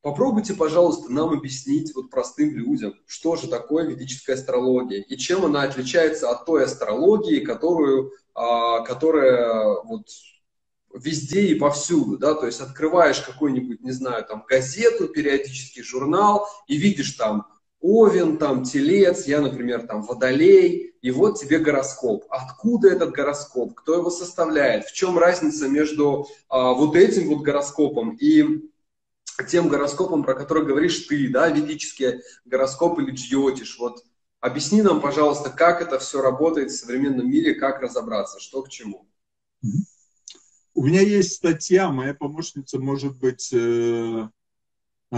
Попробуйте, 0.02 0.54
пожалуйста, 0.54 1.12
нам 1.12 1.30
объяснить 1.30 1.94
вот 1.94 2.10
простым 2.10 2.50
людям, 2.50 2.94
что 3.06 3.36
же 3.36 3.46
такое 3.46 3.86
ведическая 3.86 4.34
астрология 4.34 5.00
и 5.00 5.16
чем 5.16 5.44
она 5.44 5.62
отличается 5.62 6.28
от 6.28 6.44
той 6.44 6.64
астрологии, 6.64 7.38
которую, 7.38 8.10
а, 8.34 8.80
которая 8.80 9.80
вот 9.84 10.08
везде 10.92 11.42
и 11.42 11.54
повсюду, 11.54 12.18
да, 12.18 12.34
то 12.34 12.46
есть 12.46 12.60
открываешь 12.60 13.20
какую-нибудь, 13.20 13.80
не 13.80 13.92
знаю, 13.92 14.24
там 14.24 14.44
газету, 14.46 15.06
периодический 15.06 15.84
журнал 15.84 16.48
и 16.66 16.76
видишь 16.76 17.12
там 17.12 17.46
Овен, 17.82 18.38
там 18.38 18.62
Телец, 18.62 19.26
я, 19.26 19.40
например, 19.40 19.86
там 19.86 20.02
Водолей, 20.02 20.94
и 21.02 21.10
вот 21.10 21.40
тебе 21.40 21.58
гороскоп. 21.58 22.24
Откуда 22.30 22.88
этот 22.88 23.10
гороскоп? 23.10 23.74
Кто 23.74 23.96
его 23.96 24.08
составляет? 24.08 24.84
В 24.84 24.92
чем 24.92 25.18
разница 25.18 25.68
между 25.68 26.28
а, 26.48 26.72
вот 26.72 26.94
этим 26.94 27.28
вот 27.28 27.42
гороскопом 27.42 28.16
и 28.20 28.70
тем 29.48 29.68
гороскопам, 29.68 30.22
про 30.22 30.34
которые 30.34 30.64
говоришь 30.64 31.06
ты, 31.08 31.28
да, 31.28 31.48
ведические 31.48 32.20
гороскопы 32.44 33.02
или 33.02 33.10
джиотиш. 33.10 33.78
Вот 33.80 34.04
объясни 34.40 34.80
нам, 34.82 35.00
пожалуйста, 35.00 35.50
как 35.50 35.82
это 35.82 35.98
все 35.98 36.22
работает 36.22 36.70
в 36.70 36.76
современном 36.76 37.28
мире, 37.28 37.54
как 37.54 37.80
разобраться, 37.80 38.38
что 38.38 38.62
к 38.62 38.68
чему. 38.68 39.08
У 40.74 40.86
меня 40.86 41.00
есть 41.00 41.34
статья, 41.34 41.90
моя 41.90 42.14
помощница, 42.14 42.78
может 42.78 43.18
быть, 43.18 43.52
э, 43.52 44.28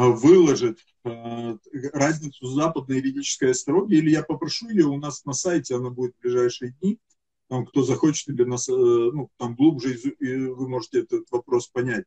выложит 0.03 0.81
э, 1.05 1.57
разницу 1.93 2.47
западной 2.47 3.01
ведической 3.01 3.53
астрологии, 3.53 3.99
или 3.99 4.11
я 4.11 4.23
попрошу 4.23 4.69
ее 4.69 4.87
у 4.87 4.99
нас 4.99 5.25
на 5.25 5.33
сайте, 5.33 5.77
она 5.77 5.91
будет 5.91 6.15
в 6.17 6.21
ближайшие 6.23 6.75
дни. 6.81 6.99
Там, 7.49 7.67
кто 7.67 7.83
захочет, 7.83 8.29
или 8.29 8.43
нас, 8.45 8.69
э, 8.69 8.73
ну, 8.73 9.31
там 9.37 9.55
глубже 9.55 9.99
вы 10.21 10.69
можете 10.69 11.01
этот 11.01 11.31
вопрос 11.31 11.69
понять 11.69 12.05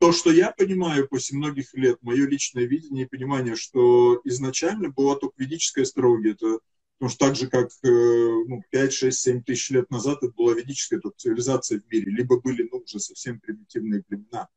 то, 0.00 0.12
что 0.12 0.32
я 0.32 0.50
понимаю 0.50 1.06
после 1.06 1.36
многих 1.36 1.74
лет, 1.74 1.98
мое 2.00 2.26
личное 2.26 2.64
видение 2.64 3.04
и 3.04 3.08
понимание, 3.08 3.54
что 3.54 4.18
изначально 4.24 4.88
была 4.88 5.14
только 5.14 5.34
ведическая 5.36 5.82
астрология. 5.82 6.32
Это, 6.32 6.60
потому 6.98 7.10
что 7.10 7.26
так 7.26 7.36
же, 7.36 7.48
как 7.48 7.68
э, 7.82 7.88
ну, 7.88 8.62
5, 8.70 8.92
6, 8.94 9.20
7 9.20 9.42
тысяч 9.42 9.70
лет 9.70 9.90
назад 9.90 10.22
это 10.22 10.32
была 10.32 10.54
ведическая 10.54 11.00
только 11.00 11.18
цивилизация 11.18 11.80
в 11.80 11.92
мире, 11.92 12.10
либо 12.12 12.40
были 12.40 12.66
ну, 12.72 12.78
уже 12.78 12.98
совсем 12.98 13.40
примитивные 13.40 14.02
племена. 14.02 14.48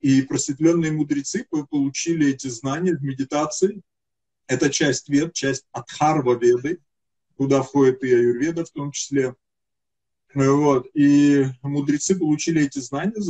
И 0.00 0.22
просветленные 0.22 0.92
мудрецы 0.92 1.46
получили 1.70 2.30
эти 2.30 2.48
знания 2.48 2.94
в 2.94 3.02
медитации. 3.02 3.82
Это 4.46 4.70
часть 4.70 5.08
вед, 5.08 5.32
часть 5.32 5.64
Адхарва 5.72 6.34
веды, 6.34 6.80
куда 7.36 7.62
входит 7.62 8.02
и 8.04 8.12
аюрведа 8.12 8.64
в 8.64 8.70
том 8.70 8.92
числе. 8.92 9.34
Вот. 10.34 10.88
И 10.94 11.46
мудрецы 11.62 12.18
получили 12.18 12.62
эти 12.62 12.80
знания, 12.80 13.20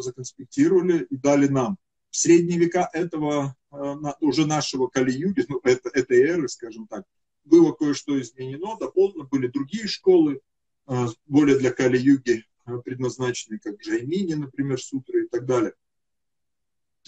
законспектировали 0.00 1.04
и 1.04 1.16
дали 1.16 1.46
нам. 1.46 1.78
В 2.10 2.16
средние 2.16 2.58
века 2.58 2.88
этого, 2.92 3.54
э, 3.70 3.94
уже 4.20 4.46
нашего 4.46 4.88
Кали-юги, 4.88 5.44
ну, 5.48 5.60
это, 5.62 5.90
этой 5.90 6.20
эры, 6.22 6.48
скажем 6.48 6.86
так, 6.86 7.04
было 7.44 7.72
кое-что 7.72 8.20
изменено, 8.20 8.76
дополнено, 8.78 9.24
были 9.24 9.46
другие 9.46 9.86
школы, 9.86 10.40
э, 10.88 11.06
более 11.26 11.58
для 11.58 11.70
Кали-юги 11.70 12.44
э, 12.66 12.78
предназначенные, 12.84 13.60
как 13.60 13.80
Джаймини, 13.80 14.34
например, 14.34 14.80
сутры 14.80 15.24
и 15.24 15.28
так 15.28 15.46
далее. 15.46 15.74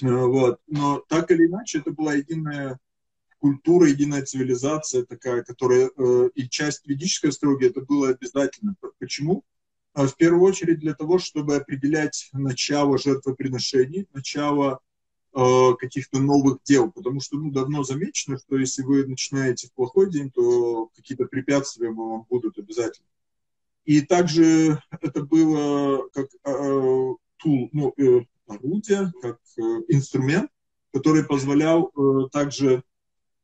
Вот. 0.01 0.61
Но 0.67 1.03
так 1.09 1.31
или 1.31 1.47
иначе, 1.47 1.79
это 1.79 1.91
была 1.91 2.15
единая 2.15 2.79
культура, 3.39 3.89
единая 3.89 4.23
цивилизация 4.23 5.05
такая, 5.05 5.43
которая 5.43 5.91
э, 5.97 6.29
и 6.35 6.49
часть 6.49 6.87
ведической 6.87 7.31
астрологии, 7.31 7.69
это 7.69 7.81
было 7.81 8.11
обязательно. 8.11 8.77
Почему? 8.99 9.45
А 9.93 10.07
в 10.07 10.17
первую 10.17 10.43
очередь 10.43 10.79
для 10.79 10.95
того, 10.95 11.19
чтобы 11.19 11.57
определять 11.57 12.29
начало 12.33 12.99
жертвоприношений, 12.99 14.07
начало 14.13 14.81
э, 15.35 15.71
каких-то 15.79 16.21
новых 16.21 16.59
дел, 16.65 16.93
потому 16.93 17.21
что 17.21 17.39
ну, 17.39 17.51
давно 17.51 17.83
замечено, 17.83 18.39
что 18.39 18.57
если 18.57 18.83
вы 18.83 19.07
начинаете 19.07 19.69
в 19.69 19.73
плохой 19.73 20.11
день, 20.11 20.31
то 20.31 20.91
какие-то 20.95 21.25
препятствия 21.25 21.91
вам 21.91 22.27
будут 22.29 22.59
обязательно. 22.59 23.09
И 23.85 24.03
также 24.03 24.81
это 25.01 25.25
было 25.25 26.09
как 26.13 26.29
э, 26.45 27.15
тул, 27.39 27.69
ну, 27.73 27.95
э, 27.97 28.21
орудие, 28.51 29.13
как 29.23 29.39
э, 29.57 29.63
инструмент, 29.89 30.51
который 30.93 31.25
позволял 31.25 31.91
э, 31.97 32.29
также 32.33 32.83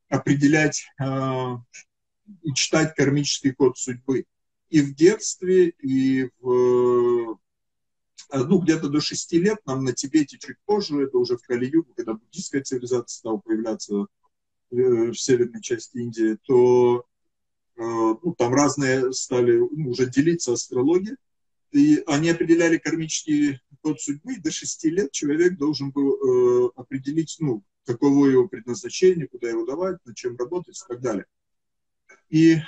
определять 0.09 0.87
э, 1.01 1.05
и 2.43 2.53
читать 2.55 2.95
кармический 2.95 3.53
код 3.53 3.79
судьбы. 3.79 4.25
И 4.69 4.81
в 4.81 4.95
детстве, 4.95 5.69
и 5.69 6.29
в, 6.41 7.39
ну, 8.33 8.59
где-то 8.59 8.89
до 8.89 9.01
шести 9.01 9.39
лет, 9.39 9.59
нам 9.65 9.85
на 9.85 9.93
Тибете 9.93 10.39
чуть 10.39 10.57
позже, 10.65 11.05
это 11.05 11.19
уже 11.19 11.37
в 11.37 11.43
Кали-Югу, 11.43 11.95
когда 11.95 12.15
буддийская 12.15 12.63
цивилизация 12.63 13.19
стала 13.19 13.39
появляться 13.39 14.07
в 14.71 15.15
северной 15.15 15.63
части 15.63 15.99
Индии, 15.99 16.37
то 16.47 17.07
ну, 17.77 18.35
там 18.37 18.53
разные 18.53 19.13
стали 19.13 19.59
ну, 19.59 19.91
уже 19.91 20.11
делиться 20.11 20.53
астрологией. 20.53 21.17
И 21.73 22.03
они 22.07 22.31
определяли 22.31 22.79
кармический 22.79 23.61
код 23.83 24.01
судьбы, 24.01 24.37
до 24.39 24.51
6 24.51 24.85
лет 24.87 25.13
человек 25.13 25.57
должен 25.57 25.91
был 25.91 26.15
э, 26.15 26.71
определить, 26.77 27.37
ну, 27.39 27.63
каково 27.85 28.27
его 28.27 28.49
предназначение, 28.49 29.29
куда 29.29 29.49
его 29.49 29.65
давать, 29.65 30.05
над 30.05 30.17
чем 30.17 30.37
работать 30.37 30.79
и 30.79 30.89
так 30.89 31.01
далее. 31.01 31.27
И 32.29 32.55
э, 32.55 32.61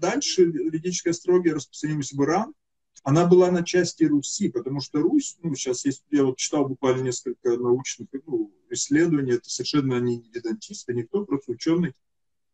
дальше 0.00 0.44
ведическая 0.44 1.10
астрология 1.10 1.54
распространилась 1.54 2.12
в 2.12 2.22
Иран. 2.22 2.52
Она 3.02 3.26
была 3.26 3.50
на 3.50 3.64
части 3.64 4.04
Руси, 4.04 4.48
потому 4.50 4.80
что 4.80 5.00
Русь, 5.00 5.36
ну, 5.42 5.54
сейчас 5.54 5.84
есть, 5.84 6.04
я 6.10 6.24
вот 6.24 6.36
читал 6.36 6.68
буквально 6.68 7.04
несколько 7.04 7.56
научных 7.56 8.08
ну, 8.26 8.52
исследований, 8.70 9.32
это 9.32 9.48
совершенно 9.48 9.96
они 9.96 10.18
не 10.18 10.30
ведантисты, 10.30 10.92
никто, 10.92 11.24
просто 11.24 11.52
ученый. 11.52 11.94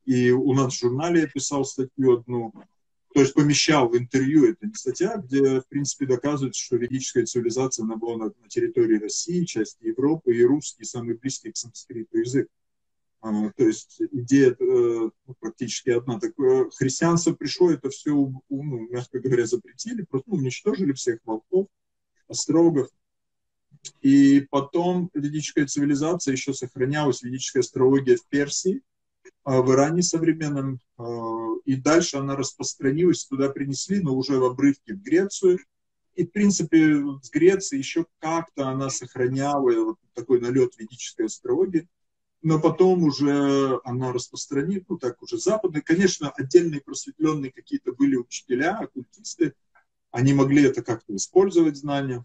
И 0.04 0.30
у 0.30 0.52
нас 0.52 0.74
в 0.74 0.78
журнале 0.78 1.22
я 1.22 1.26
писал 1.26 1.64
статью 1.64 2.18
одну, 2.18 2.52
то 3.14 3.20
есть 3.20 3.32
помещал 3.32 3.88
в 3.88 3.96
интервью, 3.96 4.44
это 4.50 4.66
не 4.66 4.74
статья, 4.74 5.16
где, 5.16 5.60
в 5.60 5.68
принципе, 5.68 6.04
доказывается, 6.04 6.60
что 6.60 6.74
ведическая 6.74 7.24
цивилизация 7.24 7.84
она 7.84 7.94
была 7.94 8.16
на, 8.16 8.24
на 8.24 8.48
территории 8.48 8.98
России, 8.98 9.44
части 9.44 9.86
Европы, 9.86 10.34
и 10.34 10.42
русский 10.42 10.82
самый 10.82 11.14
близкий 11.14 11.52
к 11.52 11.56
санскриту 11.56 12.18
язык. 12.18 12.48
А, 13.20 13.30
то 13.56 13.64
есть 13.64 14.02
идея 14.10 14.50
э, 14.50 14.54
ну, 14.58 15.34
практически 15.38 15.90
одна. 15.90 16.18
Такое 16.18 16.68
христианство 16.70 17.32
пришло, 17.34 17.70
это 17.70 17.88
все, 17.88 18.10
ну, 18.10 18.88
мягко 18.90 19.20
говоря, 19.20 19.46
запретили, 19.46 20.02
просто 20.02 20.30
ну, 20.30 20.38
уничтожили 20.38 20.92
всех 20.92 21.20
волков, 21.24 21.68
острогов. 22.26 22.88
И 24.00 24.44
потом 24.50 25.08
ведическая 25.14 25.66
цивилизация 25.66 26.32
еще 26.32 26.52
сохранялась, 26.52 27.22
ведическая 27.22 27.60
астрология 27.60 28.16
в 28.16 28.26
Персии, 28.26 28.82
в 29.44 29.72
Иране 29.72 30.02
современном, 30.02 30.80
а, 30.96 31.04
и 31.64 31.76
дальше 31.76 32.16
она 32.16 32.36
распространилась, 32.36 33.24
туда 33.24 33.48
принесли, 33.48 34.00
но 34.00 34.14
уже 34.14 34.38
в 34.38 34.44
обрывке 34.44 34.94
в 34.94 35.02
Грецию. 35.02 35.58
И, 36.14 36.24
в 36.24 36.30
принципе, 36.30 37.02
с 37.22 37.30
Греции 37.30 37.78
еще 37.78 38.06
как-то 38.20 38.68
она 38.68 38.88
сохраняла 38.90 39.84
вот 39.84 39.98
такой 40.14 40.40
налет 40.40 40.78
ведической 40.78 41.26
астрологии 41.26 41.88
но 42.44 42.60
потом 42.60 43.04
уже 43.04 43.80
она 43.84 44.12
распространит, 44.12 44.84
ну 44.90 44.98
так 44.98 45.20
уже 45.22 45.38
западные. 45.38 45.80
Конечно, 45.80 46.28
отдельные 46.28 46.82
просветленные 46.82 47.50
какие-то 47.50 47.92
были 47.92 48.16
учителя, 48.16 48.76
оккультисты, 48.78 49.54
они 50.10 50.34
могли 50.34 50.64
это 50.64 50.82
как-то 50.82 51.16
использовать, 51.16 51.78
знания, 51.78 52.22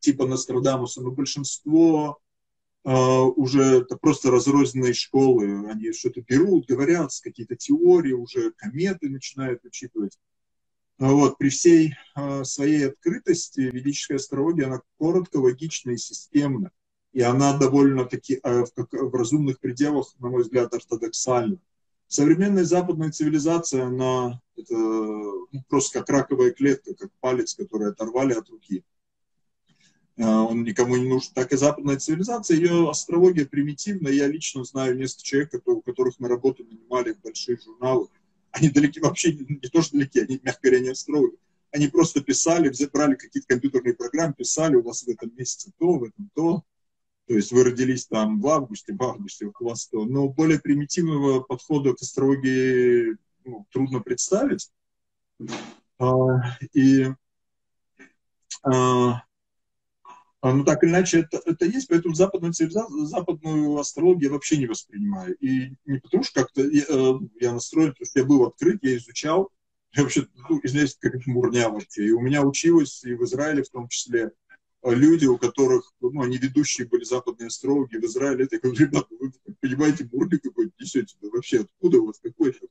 типа 0.00 0.26
Нострадамуса, 0.26 1.00
но 1.00 1.12
большинство 1.12 2.18
уже 2.82 3.80
это 3.80 3.96
просто 3.96 4.30
разрозненные 4.30 4.94
школы, 4.94 5.68
они 5.68 5.92
что-то 5.92 6.22
берут, 6.22 6.66
говорят, 6.66 7.10
какие-то 7.22 7.54
теории, 7.54 8.12
уже 8.12 8.52
кометы 8.52 9.10
начинают 9.10 9.64
учитывать. 9.64 10.18
Вот, 10.98 11.38
при 11.38 11.48
всей 11.48 11.94
э, 12.14 12.44
своей 12.44 12.88
открытости 12.88 13.60
ведическая 13.60 14.16
астрология, 14.16 14.66
она 14.66 14.82
коротко, 14.98 15.38
логична 15.38 15.92
и 15.92 15.96
системна 15.96 16.72
и 17.12 17.22
она 17.22 17.56
довольно-таки 17.56 18.40
в 18.42 19.14
разумных 19.14 19.58
пределах, 19.60 20.14
на 20.18 20.28
мой 20.28 20.42
взгляд, 20.42 20.72
ортодоксальна. 20.72 21.58
Современная 22.06 22.64
западная 22.64 23.10
цивилизация, 23.10 23.84
она 23.86 24.40
это, 24.56 24.74
ну, 24.74 25.48
просто 25.68 26.00
как 26.00 26.10
раковая 26.10 26.50
клетка, 26.50 26.94
как 26.94 27.10
палец, 27.20 27.54
который 27.54 27.90
оторвали 27.90 28.34
от 28.34 28.48
руки. 28.48 28.84
Э, 30.20 30.24
он 30.24 30.64
никому 30.64 30.96
не 30.96 31.08
нужен. 31.08 31.32
Так 31.34 31.52
и 31.52 31.56
западная 31.56 31.98
цивилизация, 31.98 32.58
ее 32.58 32.90
астрология 32.90 33.46
примитивная. 33.46 34.12
Я 34.12 34.26
лично 34.26 34.64
знаю 34.64 34.96
несколько 34.96 35.24
человек, 35.24 35.66
у 35.66 35.80
которых 35.80 36.16
мы 36.18 36.28
работу 36.28 36.64
нанимали 36.64 37.16
большие 37.24 37.58
журналы. 37.58 38.08
Они 38.52 38.68
далеки, 38.68 39.00
вообще 39.00 39.32
не, 39.32 39.56
то, 39.56 39.80
что 39.80 39.96
далеки, 39.96 40.20
они, 40.20 40.38
мягко 40.42 40.60
говоря, 40.62 40.80
не 40.80 40.90
астрологи. 40.90 41.36
Они 41.72 41.88
просто 41.88 42.20
писали, 42.20 42.70
брали 42.92 43.14
какие-то 43.14 43.48
компьютерные 43.48 43.94
программы, 43.94 44.34
писали, 44.34 44.74
у 44.74 44.82
вас 44.82 45.04
в 45.04 45.08
этом 45.08 45.32
месяце 45.36 45.72
то, 45.78 45.98
в 45.98 46.04
этом 46.04 46.28
то, 46.34 46.64
то 47.26 47.34
есть 47.34 47.52
вы 47.52 47.62
родились 47.62 48.06
там 48.06 48.40
в 48.40 48.48
августе, 48.48 48.92
в 48.92 49.02
августе 49.02 49.46
у 49.46 49.64
вас 49.64 49.86
то. 49.86 50.04
Но 50.04 50.28
более 50.28 50.58
примитивного 50.58 51.40
подхода 51.40 51.94
к 51.94 52.02
астрологии 52.02 53.16
ну, 53.44 53.66
трудно 53.70 54.00
представить. 54.00 54.68
А, 55.98 56.58
и 56.74 57.06
а, 58.64 59.22
а, 60.42 60.54
ну, 60.54 60.64
так 60.64 60.82
или 60.82 60.90
иначе, 60.90 61.20
это, 61.20 61.40
это 61.44 61.66
есть, 61.66 61.88
поэтому 61.88 62.14
западную 62.14 62.54
западную 63.06 63.76
астрологию 63.78 64.28
я 64.28 64.32
вообще 64.32 64.56
не 64.56 64.66
воспринимаю. 64.66 65.36
И 65.36 65.74
не 65.84 65.98
потому 65.98 66.22
что 66.22 66.42
как-то 66.42 66.62
я, 66.62 66.84
э, 66.88 67.12
я 67.40 67.52
настроен, 67.52 67.90
потому 67.90 68.06
что 68.06 68.20
я 68.20 68.24
был 68.24 68.44
открыт, 68.44 68.78
я 68.82 68.96
изучал, 68.96 69.50
я 69.92 70.02
вообще, 70.02 70.26
ну, 70.48 70.60
извиняюсь, 70.62 70.96
как 70.98 71.26
мурня 71.26 71.68
вообще. 71.68 72.06
И 72.06 72.10
у 72.12 72.20
меня 72.20 72.42
училось, 72.42 73.04
и 73.04 73.14
в 73.14 73.24
Израиле 73.24 73.62
в 73.62 73.68
том 73.68 73.88
числе, 73.88 74.30
люди, 74.82 75.26
у 75.26 75.36
которых, 75.36 75.92
ну, 76.00 76.22
они 76.22 76.38
ведущие 76.38 76.86
были 76.86 77.04
западные 77.04 77.48
астрологи 77.48 77.96
в 77.96 78.04
Израиле, 78.04 78.48
я 78.50 78.58
говорю, 78.58 78.78
ребята, 78.78 79.08
вы 79.18 79.32
понимаете, 79.60 80.04
бурли 80.04 80.38
какой-то 80.38 80.72
несете, 80.80 81.16
да 81.20 81.28
вообще 81.30 81.60
откуда 81.60 82.00
у 82.00 82.06
вас 82.06 82.18
какой-то? 82.18 82.66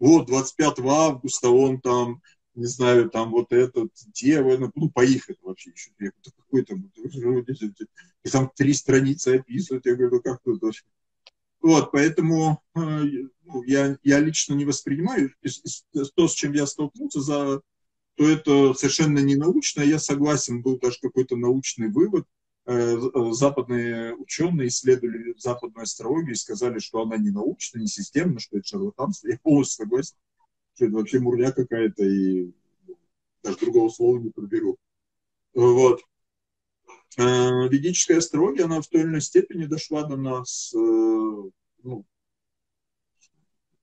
Вот, 0.00 0.26
25 0.26 0.80
августа 0.80 1.50
он 1.50 1.80
там, 1.80 2.20
не 2.54 2.66
знаю, 2.66 3.10
там 3.10 3.30
вот 3.30 3.52
этот, 3.52 3.90
дева, 4.14 4.56
ну, 4.56 4.70
ну 4.74 4.90
поехали 4.90 5.36
вообще 5.42 5.70
еще, 5.70 5.90
я 5.98 6.10
какой 6.36 6.64
там, 6.64 6.90
и 8.22 8.28
там 8.28 8.50
три 8.54 8.72
страницы 8.72 9.36
описывают, 9.36 9.86
я 9.86 9.94
говорю, 9.96 10.20
как 10.20 10.40
тут 10.42 10.62
вообще? 10.62 10.84
Вот, 11.60 11.92
поэтому 11.92 12.62
э, 12.76 12.80
ну, 13.42 13.62
я, 13.64 13.96
я 14.02 14.20
лично 14.20 14.54
не 14.54 14.64
воспринимаю 14.64 15.32
то, 16.14 16.28
с 16.28 16.34
чем 16.34 16.52
я 16.52 16.66
столкнулся 16.66 17.20
за 17.20 17.62
то 18.16 18.28
это 18.28 18.74
совершенно 18.74 19.18
не 19.18 19.34
научно. 19.34 19.82
Я 19.82 19.98
согласен, 19.98 20.62
был 20.62 20.78
даже 20.78 20.98
какой-то 21.00 21.36
научный 21.36 21.88
вывод. 21.88 22.26
Э, 22.66 22.96
э, 22.96 23.32
западные 23.32 24.14
ученые 24.14 24.68
исследовали 24.68 25.34
западную 25.36 25.82
астрологию 25.82 26.32
и 26.32 26.36
сказали, 26.36 26.78
что 26.78 27.02
она 27.02 27.16
не 27.16 27.30
научна, 27.30 27.78
не 27.78 27.86
системна, 27.86 28.38
что 28.40 28.58
это 28.58 28.66
шарлатанство. 28.66 29.28
Я 29.28 29.38
полностью 29.42 29.84
согласен, 29.84 30.14
что 30.74 30.86
это 30.86 30.94
вообще 30.94 31.20
мурня 31.20 31.52
какая-то, 31.52 32.04
и 32.04 32.50
даже 33.42 33.58
другого 33.58 33.88
слова 33.88 34.18
не 34.18 34.30
проберу. 34.30 34.76
Вот. 35.54 36.02
Э, 37.16 37.68
ведическая 37.68 38.18
астрология, 38.18 38.64
она 38.64 38.80
в 38.80 38.88
той 38.88 39.02
или 39.02 39.08
иной 39.08 39.20
степени 39.20 39.66
дошла 39.66 40.04
до 40.04 40.16
нас 40.16 40.72
ну, 41.84 42.04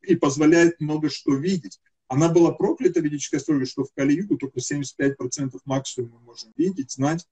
и 0.01 0.15
позволяет 0.15 0.81
много 0.81 1.09
что 1.09 1.35
видеть. 1.35 1.79
Она 2.07 2.27
была 2.27 2.51
проклята, 2.51 2.99
ведическая 2.99 3.37
астрология, 3.37 3.67
что 3.67 3.85
в 3.85 3.93
Кали-Югу 3.93 4.37
только 4.37 4.59
75% 4.59 5.57
максимум 5.63 6.11
мы 6.11 6.19
можем 6.19 6.51
видеть, 6.57 6.91
знать, 6.91 7.25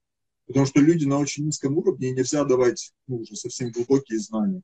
потому 0.46 0.64
что 0.64 0.80
люди 0.80 1.04
на 1.04 1.18
очень 1.18 1.44
низком 1.44 1.76
уровне, 1.76 2.08
и 2.08 2.12
нельзя 2.12 2.44
давать 2.44 2.94
ну, 3.06 3.18
уже 3.18 3.36
совсем 3.36 3.70
глубокие 3.70 4.18
знания. 4.18 4.62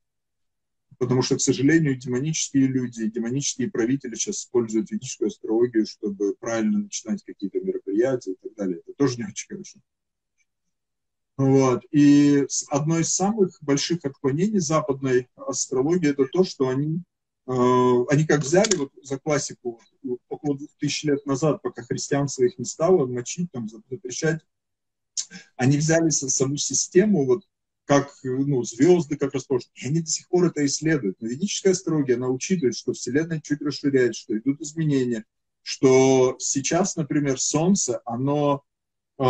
Потому 0.99 1.23
что, 1.23 1.37
к 1.37 1.41
сожалению, 1.41 1.97
демонические 1.97 2.67
люди, 2.67 3.07
демонические 3.07 3.71
правители 3.71 4.15
сейчас 4.15 4.41
используют 4.41 4.91
ведическую 4.91 5.29
астрологию, 5.29 5.87
чтобы 5.87 6.35
правильно 6.35 6.79
начинать 6.79 7.23
какие-то 7.23 7.61
мероприятия 7.61 8.33
и 8.33 8.37
так 8.43 8.55
далее. 8.55 8.81
Это 8.85 8.93
тоже 8.95 9.19
не 9.19 9.25
очень 9.25 9.49
хорошо. 9.49 9.81
Вот. 11.37 11.85
И 11.91 12.47
одно 12.71 12.99
из 12.99 13.13
самых 13.13 13.59
больших 13.63 14.05
отклонений 14.05 14.61
западной 14.61 15.29
астрологии 15.37 16.11
это 16.11 16.25
то, 16.27 16.45
что 16.45 16.69
они 16.69 17.03
Э, 17.47 18.05
они 18.09 18.25
как 18.27 18.41
взяли 18.41 18.75
вот 18.77 18.93
за 19.03 19.19
классику 19.19 19.81
около 20.29 20.57
двух 20.59 20.71
тысяч 20.79 21.05
лет 21.05 21.25
назад, 21.27 21.63
пока 21.63 21.83
христианство 21.83 22.43
их 22.43 22.59
не 22.59 22.65
стало 22.65 23.07
мочить, 23.07 23.51
там, 23.53 23.69
запрещать, 23.69 24.41
они 25.57 25.79
взяли 25.79 26.11
саму 26.11 26.57
систему, 26.57 27.25
вот 27.25 27.45
как 27.87 28.13
ну, 28.25 28.63
звезды, 28.65 29.17
как 29.17 29.33
расположены, 29.33 29.71
и 29.77 29.87
они 29.87 30.01
до 30.01 30.09
сих 30.09 30.29
пор 30.29 30.47
это 30.47 30.65
исследуют. 30.67 31.17
Но 31.21 31.29
ведическая 31.29 31.71
астрология, 31.71 32.17
она 32.17 32.29
учитывает, 32.29 32.77
что 32.77 32.93
Вселенная 32.93 33.41
чуть 33.41 33.63
расширяется, 33.63 34.23
что 34.23 34.37
идут 34.37 34.61
изменения, 34.61 35.25
что 35.63 36.37
сейчас, 36.39 36.97
например, 36.97 37.41
Солнце, 37.41 38.03
оно 38.05 38.65
э, 39.19 39.25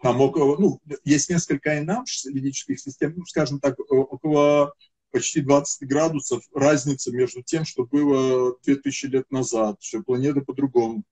там 0.00 0.20
около, 0.20 0.56
ну, 0.58 0.80
есть 1.04 1.28
несколько 1.28 1.78
инам 1.78 2.04
ведических 2.24 2.78
систем, 2.78 3.14
ну, 3.16 3.24
скажем 3.26 3.58
так, 3.58 3.78
около 3.90 4.72
почти 5.10 5.40
20 5.40 5.88
градусов 5.88 6.44
разница 6.54 7.10
между 7.10 7.42
тем, 7.42 7.64
что 7.64 7.84
было 7.84 8.56
2000 8.64 9.06
лет 9.06 9.30
назад, 9.30 9.78
что 9.80 10.02
планеты 10.02 10.42
по-другому. 10.42 11.02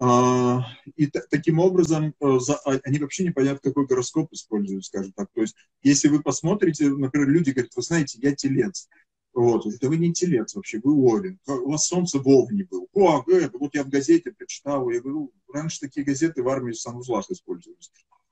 А, 0.00 0.64
и 0.96 1.06
таким 1.06 1.58
образом 1.58 2.14
э, 2.20 2.38
а, 2.64 2.78
они 2.84 2.98
вообще 3.00 3.24
не 3.24 3.30
понятно, 3.30 3.70
какой 3.70 3.86
гороскоп 3.86 4.32
используют, 4.32 4.84
скажем 4.84 5.12
так. 5.12 5.28
То 5.34 5.40
есть, 5.40 5.56
если 5.82 6.08
вы 6.08 6.22
посмотрите, 6.22 6.88
например, 6.88 7.28
люди 7.28 7.50
говорят, 7.50 7.74
вы 7.74 7.82
знаете, 7.82 8.18
я 8.22 8.34
телец. 8.34 8.88
Вот, 9.34 9.64
да 9.80 9.88
вы 9.88 9.98
не 9.98 10.12
телец 10.12 10.54
вообще, 10.54 10.80
вы 10.82 10.92
овен. 10.94 11.38
У 11.46 11.70
вас 11.70 11.86
солнце 11.86 12.18
в 12.18 12.28
овне 12.28 12.64
был. 12.64 12.88
О, 12.92 13.24
э, 13.28 13.50
вот 13.52 13.74
я 13.74 13.84
в 13.84 13.88
газете 13.88 14.30
прочитал, 14.30 14.88
я 14.90 15.00
говорю, 15.00 15.32
раньше 15.52 15.80
такие 15.80 16.06
газеты 16.06 16.42
в 16.42 16.48
армии 16.48 16.72
в 16.72 16.80
санузлах 16.80 17.28
использовались. 17.30 17.90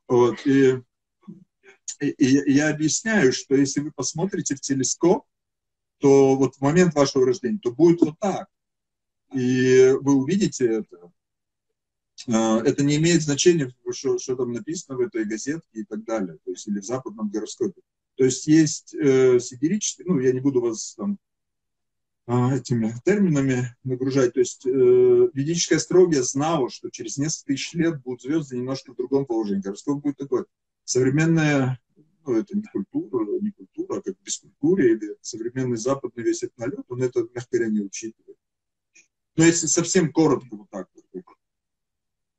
Вот, 0.08 0.46
и 0.46 0.80
и 2.00 2.52
я 2.52 2.70
объясняю, 2.70 3.32
что 3.32 3.54
если 3.54 3.80
вы 3.80 3.90
посмотрите 3.90 4.54
в 4.54 4.60
телескоп, 4.60 5.24
то 5.98 6.36
вот 6.36 6.56
в 6.56 6.60
момент 6.60 6.94
вашего 6.94 7.26
рождения, 7.26 7.58
то 7.58 7.72
будет 7.72 8.00
вот 8.02 8.18
так. 8.18 8.48
И 9.32 9.94
вы 10.00 10.14
увидите 10.14 10.66
это. 10.66 11.10
Это 12.26 12.82
не 12.82 12.96
имеет 12.96 13.22
значения, 13.22 13.72
что, 13.92 14.18
что 14.18 14.36
там 14.36 14.52
написано 14.52 14.96
в 14.96 15.00
этой 15.00 15.24
газетке 15.24 15.80
и 15.80 15.84
так 15.84 16.04
далее, 16.04 16.38
то 16.44 16.50
есть 16.50 16.66
или 16.66 16.80
в 16.80 16.84
западном 16.84 17.28
гороскопе. 17.28 17.80
То 18.16 18.24
есть 18.24 18.46
есть 18.46 18.94
э, 18.94 19.38
сидерические, 19.38 20.06
ну, 20.06 20.18
я 20.18 20.32
не 20.32 20.40
буду 20.40 20.60
вас 20.60 20.94
там 20.94 21.18
а, 22.26 22.56
этими 22.56 22.94
терминами 23.04 23.76
нагружать. 23.84 24.32
То 24.32 24.40
есть 24.40 24.66
э, 24.66 24.70
ведическая 24.70 25.76
астрология 25.76 26.22
знала, 26.22 26.70
что 26.70 26.90
через 26.90 27.18
несколько 27.18 27.52
тысяч 27.52 27.74
лет 27.74 28.02
будут 28.02 28.22
звезды 28.22 28.56
немножко 28.56 28.92
в 28.92 28.96
другом 28.96 29.26
положении. 29.26 29.60
Гороскоп 29.60 30.02
будет 30.02 30.16
такой. 30.16 30.46
Современная, 30.84 31.78
ну, 32.24 32.34
это 32.34 32.56
не 32.56 32.64
культура, 32.64 33.26
не 33.40 33.52
культура, 33.52 33.98
а 33.98 34.02
как 34.02 34.16
бескультуре 34.22 34.92
или 34.92 35.16
современный 35.20 35.76
западный 35.76 36.24
весь 36.24 36.42
этот 36.42 36.58
налет, 36.58 36.84
он 36.88 37.02
это, 37.02 37.20
мягко 37.34 37.48
говоря, 37.52 37.70
не 37.70 37.80
учитывает. 37.80 38.38
Но 39.36 39.44
если 39.44 39.66
совсем 39.66 40.10
коротко 40.10 40.56
вот 40.56 40.70
так 40.70 40.88
вот. 40.94 41.04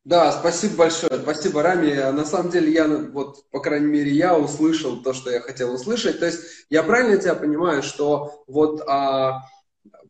Да, 0.07 0.31
спасибо 0.31 0.77
большое, 0.77 1.19
спасибо, 1.21 1.61
Рами. 1.61 1.93
На 2.13 2.23
самом 2.23 2.49
деле, 2.49 2.71
я, 2.71 2.87
вот, 2.87 3.43
по 3.51 3.59
крайней 3.59 3.87
мере, 3.87 4.09
я 4.09 4.37
услышал 4.37 5.03
то, 5.03 5.11
что 5.13 5.29
я 5.29 5.41
хотел 5.41 5.73
услышать. 5.73 6.21
То 6.21 6.27
есть, 6.27 6.39
я 6.69 6.81
правильно 6.81 7.17
тебя 7.17 7.35
понимаю, 7.35 7.83
что 7.83 8.41
вот 8.47 8.81
а, 8.87 9.41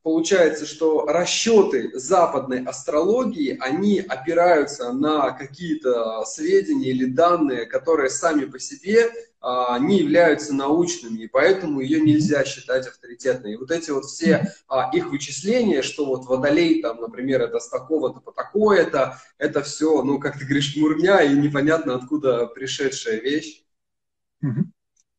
получается, 0.04 0.66
что 0.66 1.06
расчеты 1.06 1.92
западной 1.94 2.64
астрологии, 2.64 3.58
они 3.60 4.00
опираются 4.00 4.92
на 4.92 5.32
какие-то 5.32 6.24
сведения 6.26 6.90
или 6.90 7.06
данные, 7.06 7.66
которые 7.66 8.10
сами 8.10 8.46
по 8.46 8.60
себе 8.60 9.12
а, 9.40 9.78
не 9.80 10.00
являются 10.00 10.54
научными, 10.54 11.24
и 11.24 11.28
поэтому 11.28 11.80
ее 11.80 12.02
нельзя 12.02 12.44
считать 12.44 12.88
авторитетной. 12.88 13.54
И 13.54 13.56
вот 13.56 13.72
эти 13.72 13.92
вот 13.92 14.06
все 14.06 14.54
а, 14.68 14.90
их 14.94 15.10
вычисления, 15.10 15.82
что 15.82 16.06
вот 16.06 16.26
водолей, 16.26 16.82
там, 16.82 17.00
например, 17.00 17.42
это 17.42 17.60
с 17.60 17.70
такого-то 17.70 18.20
по 18.20 18.32
такое-то, 18.32 19.22
это 19.38 19.62
все, 19.62 20.04
ну, 20.04 20.20
как 20.20 20.38
ты 20.40 20.46
говоришь, 20.46 20.76
мурня 20.76 21.22
и 21.22 21.36
непонятно 21.36 21.96
откуда 21.96 22.48
пришедшая 22.48 23.20
вещь. 23.20 23.64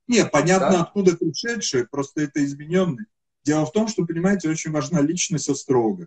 Не, 0.09 0.25
понятно, 0.25 0.71
да? 0.71 0.81
откуда 0.83 1.17
пришедшая, 1.17 1.87
просто 1.91 2.23
это 2.23 2.45
измененный. 2.45 3.05
Дело 3.49 3.65
в 3.65 3.73
том, 3.73 3.89
что, 3.89 4.05
понимаете, 4.05 4.51
очень 4.51 4.73
важна 4.73 5.01
личность 5.01 5.49
астролога. 5.49 6.07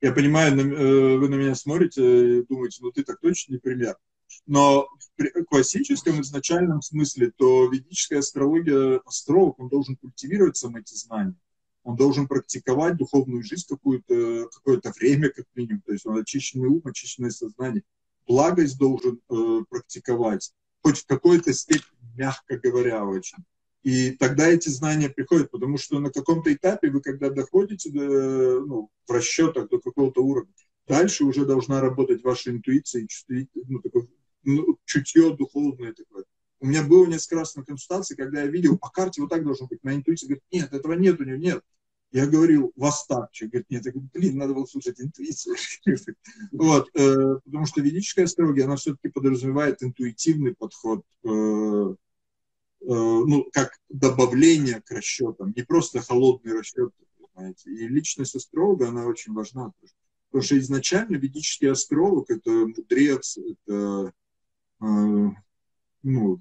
Я 0.00 0.10
понимаю, 0.12 0.58
э, 0.58 1.18
вы 1.18 1.28
на 1.28 1.34
меня 1.34 1.54
смотрите 1.54 2.38
и 2.38 2.46
думаете, 2.46 2.78
ну 2.80 2.90
ты 2.90 3.04
так 3.04 3.20
точно 3.20 3.52
не 3.52 3.58
пример. 3.58 3.98
Но 4.46 4.88
в 5.18 5.44
классическом 5.44 6.22
изначальном 6.22 6.80
смысле, 6.80 7.30
то 7.36 7.66
ведическая 7.66 8.20
астрология, 8.20 9.02
астролог, 9.04 9.60
он 9.60 9.68
должен 9.68 9.96
культивировать 9.96 10.56
сам 10.56 10.76
эти 10.76 10.94
знания. 10.94 11.34
Он 11.82 11.94
должен 11.94 12.26
практиковать 12.26 12.96
духовную 12.96 13.42
жизнь 13.42 13.66
какое-то 13.68 14.48
какое 14.54 14.80
время, 14.98 15.28
как 15.28 15.44
минимум. 15.54 15.82
То 15.82 15.92
есть 15.92 16.06
он 16.06 16.16
очищенный 16.16 16.68
ум, 16.68 16.80
очищенное 16.86 17.28
сознание. 17.28 17.82
Благость 18.26 18.78
должен 18.78 19.20
э, 19.28 19.60
практиковать, 19.68 20.54
хоть 20.80 21.00
в 21.00 21.06
какой-то 21.06 21.52
степени, 21.52 22.16
мягко 22.16 22.58
говоря, 22.58 23.04
очень. 23.04 23.44
И 23.82 24.12
тогда 24.12 24.46
эти 24.46 24.68
знания 24.68 25.08
приходят, 25.08 25.50
потому 25.50 25.76
что 25.76 25.98
на 25.98 26.10
каком-то 26.10 26.52
этапе 26.52 26.90
вы, 26.90 27.00
когда 27.00 27.30
доходите 27.30 27.90
до, 27.90 28.64
ну, 28.64 28.90
в 29.06 29.10
расчетах 29.10 29.68
до 29.68 29.80
какого-то 29.80 30.22
уровня, 30.22 30.52
дальше 30.86 31.24
уже 31.24 31.44
должна 31.44 31.80
работать 31.80 32.22
ваша 32.22 32.50
интуиция 32.50 33.06
и 33.28 33.46
ну, 33.54 33.80
ну, 34.44 34.78
чутье 34.84 35.36
духовное 35.36 35.92
такое. 35.92 36.24
У 36.60 36.66
меня 36.66 36.84
было 36.84 37.06
несколько 37.06 37.36
раз 37.36 37.56
на 37.56 37.64
консультации, 37.64 38.14
когда 38.14 38.42
я 38.42 38.46
видел, 38.46 38.78
по 38.78 38.88
карте 38.88 39.20
вот 39.20 39.30
так 39.30 39.42
должно 39.42 39.66
быть. 39.66 39.82
На 39.82 39.96
интуиции 39.96 40.26
говорит, 40.26 40.44
нет, 40.52 40.72
этого 40.72 40.92
нет 40.92 41.20
у 41.20 41.24
него, 41.24 41.36
нет. 41.36 41.62
Я 42.12 42.26
говорил, 42.26 42.72
вас 42.76 43.04
так. 43.06 43.30
Говорит, 43.40 43.66
нет. 43.68 43.84
Я 43.84 43.90
говорю, 43.90 44.08
блин, 44.12 44.36
надо 44.36 44.54
было 44.54 44.66
слушать 44.66 45.00
интуицию. 45.00 45.56
вот, 46.52 46.88
э, 46.94 47.38
потому 47.44 47.66
что 47.66 47.80
ведическая 47.80 48.24
астрология, 48.24 48.66
она 48.66 48.76
все-таки 48.76 49.08
подразумевает 49.08 49.82
интуитивный 49.82 50.54
подход 50.54 51.04
Э, 51.24 51.94
ну, 52.84 53.48
как 53.52 53.78
добавление 53.88 54.80
к 54.80 54.90
расчетам, 54.90 55.52
не 55.56 55.62
просто 55.62 56.00
холодный 56.00 56.58
расчет, 56.58 56.92
понимаете. 57.34 57.70
И 57.70 57.88
личность 57.88 58.34
астролога, 58.34 58.88
она 58.88 59.06
очень 59.06 59.32
важна. 59.32 59.72
Потому 60.30 60.44
что 60.44 60.58
изначально 60.58 61.16
ведический 61.16 61.70
астролог– 61.70 62.26
это 62.30 62.50
мудрец, 62.50 63.38
это, 63.38 64.12
э, 64.80 65.28
ну, 66.02 66.40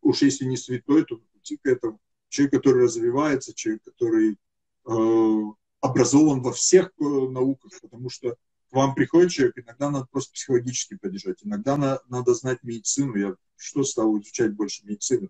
уж 0.00 0.22
если 0.22 0.46
не 0.46 0.56
святой, 0.56 1.04
то 1.04 1.18
к 1.18 1.66
этому. 1.66 2.00
Человек, 2.28 2.54
который 2.54 2.84
развивается, 2.84 3.52
человек, 3.52 3.82
который 3.82 4.38
э, 4.86 5.52
образован 5.80 6.40
во 6.40 6.52
всех 6.52 6.92
э, 6.98 7.04
науках, 7.04 7.72
потому 7.82 8.08
что 8.08 8.36
к 8.70 8.72
вам 8.72 8.94
приходит 8.94 9.32
человек, 9.32 9.58
иногда 9.58 9.90
надо 9.90 10.06
просто 10.10 10.32
психологически 10.32 10.96
поддержать, 10.96 11.44
иногда 11.44 11.76
на, 11.76 12.00
надо 12.08 12.32
знать 12.32 12.62
медицину. 12.62 13.16
Я 13.16 13.34
что 13.56 13.84
стал 13.84 14.18
изучать 14.18 14.54
больше 14.54 14.86
медицину? 14.86 15.28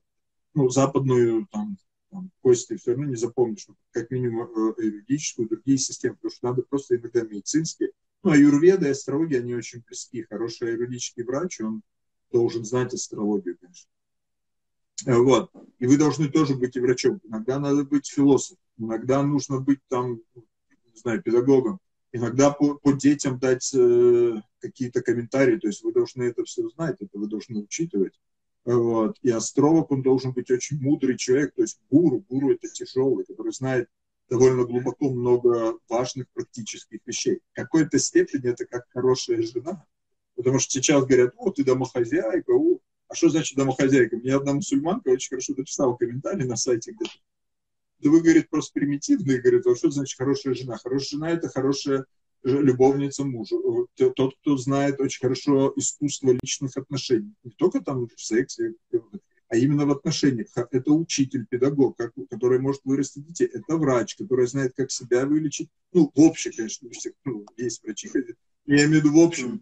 Ну, 0.55 0.69
западную 0.69 1.47
там, 1.51 1.77
там, 2.11 2.31
кости 2.43 2.77
все 2.77 2.93
равно 2.93 3.07
не 3.07 3.17
запомнишь, 3.17 3.67
ну, 3.69 3.77
как 3.91 4.11
минимум 4.11 4.49
э, 4.79 4.83
юридическую, 4.83 5.49
другие 5.49 5.79
системы, 5.79 6.17
потому 6.17 6.33
что 6.33 6.47
надо 6.47 6.63
просто 6.63 6.97
иногда 6.97 7.23
медицинские. 7.23 7.91
Ну, 8.23 8.31
а 8.31 8.37
юрведа 8.37 8.87
и 8.87 8.91
астрология, 8.91 9.41
они 9.41 9.55
очень 9.55 9.83
близки. 9.87 10.23
Хороший 10.23 10.73
юридический 10.73 11.25
врач, 11.25 11.61
он 11.61 11.83
должен 12.31 12.65
знать 12.65 12.95
астрологию, 12.95 13.57
конечно. 13.59 13.91
Э, 15.07 15.17
вот. 15.17 15.51
И 15.79 15.87
вы 15.87 15.97
должны 15.97 16.29
тоже 16.29 16.55
быть 16.55 16.77
и 16.77 16.81
врачом. 16.81 17.21
Иногда 17.25 17.59
надо 17.59 17.85
быть 17.85 18.09
философом, 18.09 18.59
иногда 18.79 19.23
нужно 19.23 19.59
быть 19.61 19.81
там, 19.89 20.21
не 20.35 20.97
знаю, 20.97 21.23
педагогом, 21.23 21.79
иногда 22.13 22.51
по, 22.51 22.75
по 22.75 22.93
детям 22.93 23.39
дать 23.39 23.73
э, 23.75 24.41
какие-то 24.61 25.03
комментарии, 25.03 25.59
то 25.59 25.67
есть 25.67 25.83
вы 25.83 25.93
должны 25.93 26.25
это 26.25 26.45
все 26.45 26.69
знать, 26.69 26.97
это 27.01 27.19
вы 27.19 27.27
должны 27.27 27.61
учитывать. 27.61 28.19
Вот. 28.65 29.17
И 29.23 29.31
астролог, 29.31 29.91
он 29.91 30.03
должен 30.03 30.33
быть 30.33 30.51
очень 30.51 30.81
мудрый 30.81 31.17
человек, 31.17 31.55
то 31.55 31.63
есть 31.63 31.81
гуру, 31.91 32.25
гуру 32.29 32.53
это 32.53 32.69
тяжелый, 32.69 33.25
который 33.25 33.53
знает 33.53 33.89
довольно 34.29 34.65
глубоко 34.65 35.11
много 35.11 35.79
важных 35.89 36.29
практических 36.33 37.01
вещей. 37.05 37.41
В 37.53 37.57
какой-то 37.57 37.99
степени 37.99 38.51
это 38.51 38.65
как 38.67 38.87
хорошая 38.91 39.43
жена, 39.43 39.85
потому 40.37 40.59
что 40.59 40.71
сейчас 40.71 41.05
говорят, 41.05 41.35
о, 41.37 41.51
ты 41.51 41.65
домохозяйка, 41.65 42.53
о, 42.53 42.79
а 43.09 43.15
что 43.15 43.29
значит 43.29 43.59
домохозяйка? 43.59 44.17
Мне 44.17 44.35
одна 44.35 44.55
мусульманка 44.55 45.09
очень 45.09 45.31
хорошо 45.31 45.55
написала 45.57 45.97
комментарий 45.97 46.47
на 46.47 46.57
сайте 46.57 46.93
где-то. 46.93 47.19
Да 47.99 48.11
вы, 48.11 48.21
говорит, 48.21 48.49
просто 48.49 48.73
примитивные, 48.73 49.41
говорит, 49.41 49.67
а 49.67 49.77
что 49.77 49.91
значит 49.91 50.17
хорошая 50.17 50.55
жена? 50.55 50.79
Хорошая 50.79 51.09
жена– 51.09 51.31
это 51.33 51.49
хорошая 51.49 52.07
любовница 52.45 53.25
мужу. 53.25 53.89
Тот, 53.97 54.35
кто 54.41 54.57
знает 54.57 55.01
очень 55.01 55.21
хорошо 55.21 55.73
искусство 55.77 56.33
личных 56.33 56.77
отношений. 56.77 57.33
Не 57.45 57.51
только 57.53 57.81
там 57.81 58.09
в 58.09 58.21
сексе, 58.21 58.75
а 59.49 59.57
именно 59.57 59.85
в 59.87 59.91
отношениях. 59.91 60.49
Это 60.57 60.93
учитель, 60.93 61.47
педагог, 61.47 61.99
который 62.31 62.59
может 62.59 62.81
вырастить 62.85 63.27
детей. 63.27 63.49
Это 63.53 63.77
врач, 63.77 64.17
который 64.17 64.47
знает, 64.47 64.73
как 64.75 64.91
себя 64.91 65.27
вылечить. 65.27 65.69
Ну, 65.93 66.11
в 66.15 66.21
общем, 66.21 66.53
конечно, 66.57 66.89
у 66.89 66.93
всех 66.93 67.13
ну, 67.25 67.45
есть 67.57 67.83
врачи. 67.83 68.11
Я 68.67 68.87
имею 68.87 69.03
в 69.03 69.05
виду 69.05 69.21
в 69.21 69.21
общем, 69.21 69.61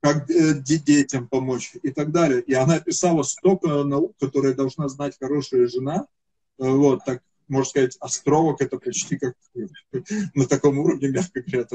как 0.00 0.30
э, 0.30 0.54
детям 0.62 1.28
помочь 1.28 1.72
и 1.82 1.90
так 1.90 2.12
далее. 2.12 2.42
И 2.42 2.54
она 2.54 2.78
писала 2.78 3.22
столько 3.22 3.82
наук, 3.84 4.14
которые 4.20 4.54
должна 4.54 4.88
знать 4.88 5.16
хорошая 5.18 5.66
жена. 5.66 6.06
Вот, 6.56 7.04
так 7.04 7.22
можно 7.48 7.68
сказать, 7.68 7.96
островок 8.00 8.60
это 8.60 8.78
почти 8.78 9.18
как 9.18 9.34
на 10.34 10.46
таком 10.46 10.78
уровне, 10.78 11.08
мягко 11.08 11.42
говоря. 11.42 11.66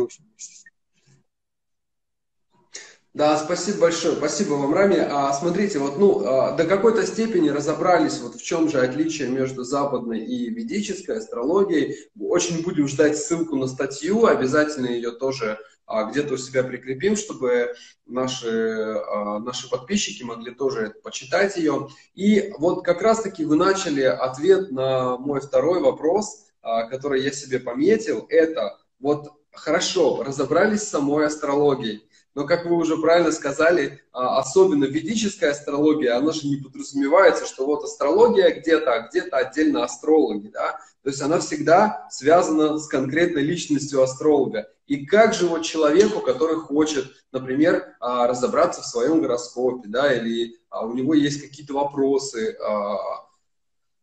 Да, 3.16 3.38
спасибо 3.38 3.80
большое, 3.80 4.16
спасибо 4.16 4.54
вам, 4.54 4.74
Рами. 4.74 4.98
А, 5.00 5.34
смотрите, 5.34 5.80
вот, 5.80 5.98
ну, 5.98 6.24
а, 6.26 6.52
до 6.56 6.66
какой-то 6.66 7.06
степени 7.08 7.50
разобрались, 7.50 8.20
вот 8.20 8.36
в 8.36 8.44
чем 8.44 8.70
же 8.70 8.80
отличие 8.80 9.30
между 9.30 9.64
западной 9.64 10.20
и 10.20 10.50
ведической 10.52 11.18
астрологией. 11.18 11.98
Очень 12.20 12.62
будем 12.64 12.88
ждать 12.88 13.18
ссылку 13.18 13.56
на 13.56 13.68
статью, 13.68 14.26
обязательно 14.28 14.86
ее 14.86 15.12
тоже 15.12 15.58
где-то 15.90 16.36
у 16.36 16.38
себя 16.38 16.64
прикрепим, 16.64 17.16
чтобы 17.16 17.74
наши, 18.06 18.50
а, 18.50 19.40
наши 19.40 19.70
подписчики 19.70 20.24
могли 20.24 20.54
тоже 20.54 20.94
почитать 21.04 21.58
ее. 21.58 21.90
И 22.14 22.54
вот 22.58 22.84
как 22.86 23.02
раз-таки 23.02 23.46
вы 23.46 23.56
начали 23.56 24.04
ответ 24.04 24.72
на 24.72 25.18
мой 25.18 25.42
второй 25.42 25.82
вопрос, 25.82 26.48
а, 26.62 26.84
который 26.84 27.24
я 27.24 27.32
себе 27.32 27.60
пометил. 27.60 28.26
Это 28.30 28.78
вот 29.00 29.32
хорошо, 29.52 30.24
разобрались 30.24 30.84
с 30.84 30.90
самой 30.90 31.26
астрологией. 31.26 32.09
Но, 32.40 32.48
как 32.48 32.66
вы 32.66 32.78
уже 32.78 32.96
правильно 32.96 33.34
сказали, 33.34 34.02
особенно 34.14 34.86
ведическая 34.86 35.50
астрология, 35.50 36.16
она 36.16 36.32
же 36.32 36.48
не 36.48 36.56
подразумевается, 36.56 37.46
что 37.46 37.66
вот 37.66 37.84
астрология 37.84 38.58
где-то, 38.58 38.94
а 38.94 39.10
где-то 39.10 39.36
отдельно 39.36 39.84
астрологи, 39.84 40.48
да? 40.48 40.80
То 41.04 41.10
есть 41.10 41.22
она 41.22 41.40
всегда 41.40 42.08
связана 42.10 42.78
с 42.78 42.88
конкретной 42.88 43.42
личностью 43.42 44.02
астролога. 44.02 44.70
И 44.88 45.06
как 45.06 45.34
же 45.34 45.48
вот 45.48 45.64
человеку, 45.64 46.22
который 46.22 46.56
хочет, 46.56 47.08
например, 47.34 47.98
а, 48.00 48.26
разобраться 48.26 48.84
в 48.84 48.86
своем 48.86 49.20
гороскопе, 49.20 49.90
да, 49.90 50.14
или 50.14 50.56
а, 50.70 50.86
у 50.86 50.94
него 50.94 51.16
есть 51.16 51.42
какие-то 51.42 51.74
вопросы, 51.74 52.56
а, 52.66 52.96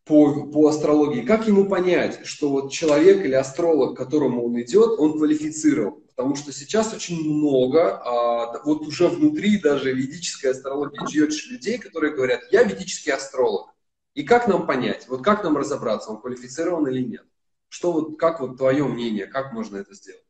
по, 0.05 0.45
по 0.49 0.69
астрологии, 0.69 1.23
как 1.23 1.49
ему 1.49 1.65
понять, 1.65 2.27
что 2.27 2.51
вот 2.51 2.71
человек 2.71 3.25
или 3.25 3.33
астролог, 3.33 3.95
к 3.95 3.97
которому 3.97 4.45
он 4.45 4.61
идет, 4.61 4.99
он 4.99 5.15
квалифицирован? 5.15 6.03
Потому 6.17 6.35
что 6.35 6.51
сейчас 6.51 6.95
очень 6.95 7.21
много, 7.23 7.99
а, 7.99 8.63
вот 8.65 8.87
уже 8.87 9.09
внутри 9.09 9.61
даже 9.61 9.93
ведической 9.93 10.53
астрологии 10.53 11.05
джиотиш 11.07 11.51
людей, 11.51 11.77
которые 11.77 12.15
говорят, 12.15 12.41
я 12.51 12.63
ведический 12.63 13.13
астролог. 13.13 13.71
И 14.15 14.25
как 14.25 14.49
нам 14.49 14.67
понять, 14.67 15.07
вот 15.09 15.23
как 15.23 15.45
нам 15.45 15.59
разобраться, 15.59 16.11
он 16.11 16.21
квалифицирован 16.23 16.89
или 16.89 17.03
нет? 17.03 17.27
Что 17.69 17.93
вот, 17.93 18.19
как 18.19 18.41
вот 18.41 18.57
твое 18.57 18.85
мнение, 18.89 19.27
как 19.27 19.53
можно 19.53 19.77
это 19.77 19.95
сделать? 19.95 20.23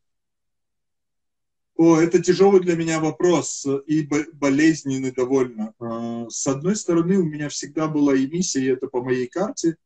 О, 1.76 2.00
это 2.00 2.20
тяжелый 2.20 2.60
для 2.60 2.74
меня 2.74 2.98
вопрос 2.98 3.64
и 3.86 4.08
болезненный 4.32 5.12
довольно. 5.12 5.72
А, 5.78 6.28
с 6.28 6.48
одной 6.48 6.74
стороны, 6.74 7.18
у 7.18 7.24
меня 7.24 7.48
всегда 7.48 7.86
была 7.86 8.16
и 8.16 8.26
миссия, 8.26 8.60
и 8.64 8.72
это 8.72 8.88
по 8.88 9.04
моей 9.04 9.28
карте. 9.28 9.76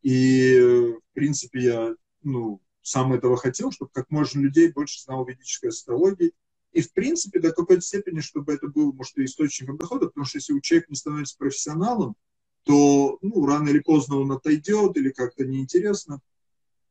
И, 0.00 0.58
в 0.58 1.12
принципе, 1.12 1.60
я 1.60 1.94
ну, 2.22 2.62
сам 2.90 3.12
этого 3.12 3.36
хотел, 3.36 3.70
чтобы 3.70 3.92
как 3.92 4.10
можно 4.10 4.40
людей 4.40 4.72
больше 4.72 5.00
знало 5.00 5.24
ведической 5.26 5.70
астрологии. 5.70 6.32
И, 6.72 6.82
в 6.82 6.92
принципе, 6.92 7.40
до 7.40 7.52
какой-то 7.52 7.82
степени, 7.82 8.20
чтобы 8.20 8.52
это 8.52 8.66
был, 8.66 8.92
может, 8.92 9.16
и 9.18 9.24
источником 9.24 9.76
дохода, 9.76 10.06
потому 10.06 10.24
что 10.26 10.38
если 10.38 10.52
у 10.52 10.60
человека 10.60 10.88
не 10.90 10.96
становится 10.96 11.36
профессионалом, 11.38 12.16
то 12.64 13.18
ну, 13.22 13.46
рано 13.46 13.68
или 13.68 13.78
поздно 13.78 14.16
он 14.16 14.32
отойдет 14.32 14.96
или 14.96 15.10
как-то 15.10 15.44
неинтересно. 15.44 16.20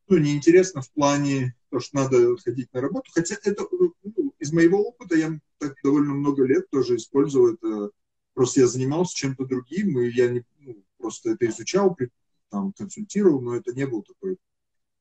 Ну, 0.07 0.17
неинтересно 0.17 0.81
в 0.81 0.89
плане, 0.91 1.55
то, 1.69 1.79
что 1.79 1.97
надо 1.97 2.37
ходить 2.37 2.73
на 2.73 2.81
работу. 2.81 3.11
Хотя 3.13 3.35
это 3.43 3.67
ну, 3.71 4.33
из 4.39 4.51
моего 4.53 4.81
опыта 4.81 5.15
я 5.15 5.37
так 5.59 5.75
довольно 5.83 6.13
много 6.13 6.45
лет 6.45 6.69
тоже 6.69 6.95
использовал 6.95 7.53
это. 7.53 7.91
Просто 8.33 8.61
я 8.61 8.67
занимался 8.67 9.15
чем-то 9.15 9.45
другим, 9.45 9.99
и 9.99 10.09
я 10.09 10.29
не, 10.29 10.45
ну, 10.59 10.81
просто 10.97 11.31
это 11.31 11.45
изучал, 11.47 11.97
там, 12.49 12.71
консультировал, 12.71 13.41
но 13.41 13.55
это 13.55 13.73
не 13.73 13.85
был 13.85 14.01
такой 14.01 14.37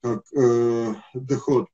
как 0.02 0.24
э, 0.32 0.94
доход. 1.14 1.68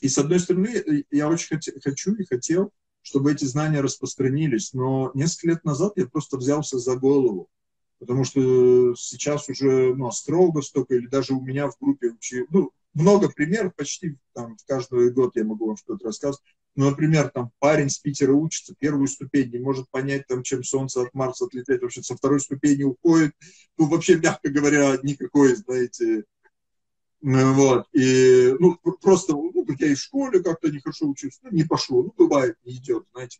И 0.00 0.08
с 0.08 0.18
одной 0.18 0.40
стороны, 0.40 1.04
я 1.10 1.28
очень 1.28 1.56
хот- 1.56 1.80
хочу 1.82 2.14
и 2.14 2.24
хотел, 2.24 2.72
чтобы 3.02 3.32
эти 3.32 3.44
знания 3.44 3.80
распространились, 3.80 4.72
но 4.72 5.10
несколько 5.14 5.48
лет 5.48 5.64
назад 5.64 5.92
я 5.96 6.06
просто 6.06 6.36
взялся 6.36 6.78
за 6.78 6.96
голову, 6.96 7.48
потому 7.98 8.24
что 8.24 8.94
сейчас 8.94 9.48
уже 9.48 9.94
ну, 9.94 10.06
астрологов 10.06 10.64
столько, 10.64 10.94
или 10.94 11.06
даже 11.06 11.34
у 11.34 11.40
меня 11.40 11.68
в 11.68 11.76
группе, 11.80 12.14
ну, 12.50 12.72
много 12.94 13.30
примеров, 13.30 13.74
почти 13.76 14.16
там 14.34 14.56
каждый 14.66 15.12
год 15.12 15.36
я 15.36 15.44
могу 15.44 15.66
вам 15.66 15.76
что-то 15.76 16.06
рассказывать. 16.06 16.44
Ну, 16.76 16.88
например, 16.88 17.30
там 17.30 17.50
парень 17.58 17.90
с 17.90 17.98
Питера 17.98 18.32
учится, 18.32 18.74
первую 18.78 19.06
ступень, 19.08 19.50
не 19.50 19.58
может 19.58 19.88
понять, 19.90 20.26
там, 20.26 20.42
чем 20.42 20.62
Солнце 20.62 21.02
от 21.02 21.14
Марса 21.14 21.44
отлетает, 21.44 21.82
вообще 21.82 22.02
со 22.02 22.16
второй 22.16 22.40
ступени 22.40 22.84
уходит. 22.84 23.34
Ну, 23.76 23.88
вообще, 23.88 24.16
мягко 24.16 24.50
говоря, 24.50 24.96
никакой, 25.02 25.56
знаете, 25.56 26.24
вот, 27.22 27.86
и, 27.92 28.54
ну, 28.58 28.78
просто, 29.02 29.32
ну, 29.32 29.66
я 29.78 29.88
и 29.88 29.94
в 29.94 29.98
школе 29.98 30.42
как-то 30.42 30.70
нехорошо 30.70 31.06
учусь, 31.06 31.38
ну, 31.42 31.50
не 31.50 31.64
пошло, 31.64 32.02
ну, 32.02 32.14
бывает, 32.16 32.56
не 32.64 32.76
идет, 32.76 33.04
знаете. 33.12 33.38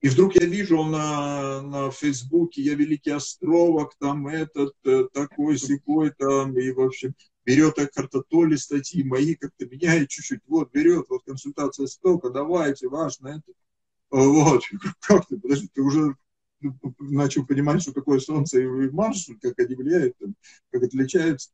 И 0.00 0.08
вдруг 0.08 0.34
я 0.36 0.46
вижу 0.46 0.84
на, 0.84 1.62
на 1.62 1.90
Фейсбуке, 1.90 2.62
я 2.62 2.74
великий 2.74 3.10
островок, 3.10 3.96
там 3.98 4.28
этот, 4.28 4.74
э, 4.84 5.08
такой, 5.12 5.58
секой, 5.58 6.10
там, 6.10 6.56
и, 6.58 6.70
в 6.70 6.80
общем, 6.80 7.14
берет 7.44 7.76
картотоли 7.92 8.56
статьи 8.56 9.02
мои, 9.02 9.34
как-то 9.34 9.66
меняет 9.66 10.08
чуть-чуть, 10.10 10.42
вот, 10.46 10.70
берет, 10.72 11.06
вот, 11.08 11.24
консультация 11.24 11.86
столько, 11.86 12.30
давайте, 12.30 12.88
важно 12.88 13.28
это. 13.28 13.52
Вот, 14.10 14.62
как 15.00 15.26
ты, 15.26 15.38
подожди, 15.38 15.68
ты 15.72 15.82
уже 15.82 16.14
начал 17.00 17.44
понимать, 17.44 17.82
что 17.82 17.92
такое 17.92 18.20
Солнце 18.20 18.60
и 18.60 18.90
Марс, 18.90 19.28
как 19.42 19.58
они 19.58 19.74
влияют, 19.74 20.16
как 20.70 20.82
отличаются. 20.82 21.50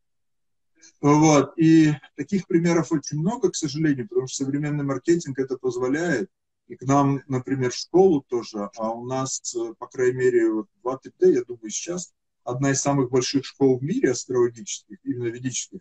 Вот. 1.00 1.54
И 1.56 1.92
таких 2.16 2.46
примеров 2.46 2.92
очень 2.92 3.18
много, 3.18 3.50
к 3.50 3.56
сожалению, 3.56 4.08
потому 4.08 4.26
что 4.26 4.44
современный 4.44 4.84
маркетинг 4.84 5.38
это 5.38 5.56
позволяет. 5.56 6.30
И 6.68 6.76
к 6.76 6.82
нам, 6.82 7.22
например, 7.26 7.72
в 7.72 7.76
школу 7.76 8.24
тоже, 8.28 8.70
а 8.76 8.90
у 8.92 9.04
нас, 9.04 9.40
по 9.78 9.86
крайней 9.88 10.18
мере, 10.18 10.52
вот 10.52 10.68
2-3D, 10.84 11.32
я 11.32 11.44
думаю, 11.44 11.70
сейчас 11.70 12.12
одна 12.44 12.70
из 12.70 12.80
самых 12.80 13.10
больших 13.10 13.44
школ 13.44 13.78
в 13.78 13.82
мире 13.82 14.12
астрологических, 14.12 14.98
именно 15.02 15.28
ведических. 15.28 15.80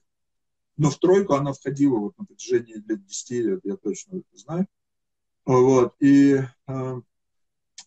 Но 0.77 0.89
в 0.89 0.97
тройку 0.97 1.33
она 1.33 1.53
входила 1.53 1.97
вот 1.97 2.17
на 2.17 2.25
протяжении 2.25 2.75
лет 2.75 3.05
10 3.05 3.29
лет, 3.31 3.59
я 3.63 3.75
точно 3.75 4.17
это 4.17 4.37
знаю. 4.37 4.67
Вот. 5.45 5.93
И 5.99 6.39
э, 6.67 7.01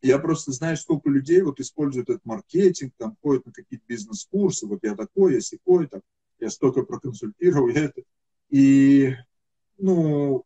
я 0.02 0.18
просто 0.18 0.52
знаю, 0.52 0.76
сколько 0.76 1.08
людей 1.08 1.42
вот 1.42 1.58
используют 1.58 2.10
этот 2.10 2.24
маркетинг, 2.24 2.92
там 2.98 3.16
ходят 3.22 3.46
на 3.46 3.52
какие-то 3.52 3.84
бизнес-курсы, 3.88 4.66
вот 4.66 4.80
я 4.82 4.94
такой, 4.94 5.34
я 5.34 5.40
секой, 5.40 5.86
там 5.86 6.02
я 6.42 6.50
столько 6.50 6.82
проконсультировал, 6.82 7.68
я 7.68 7.84
это, 7.84 8.02
и, 8.50 9.14
ну, 9.78 10.44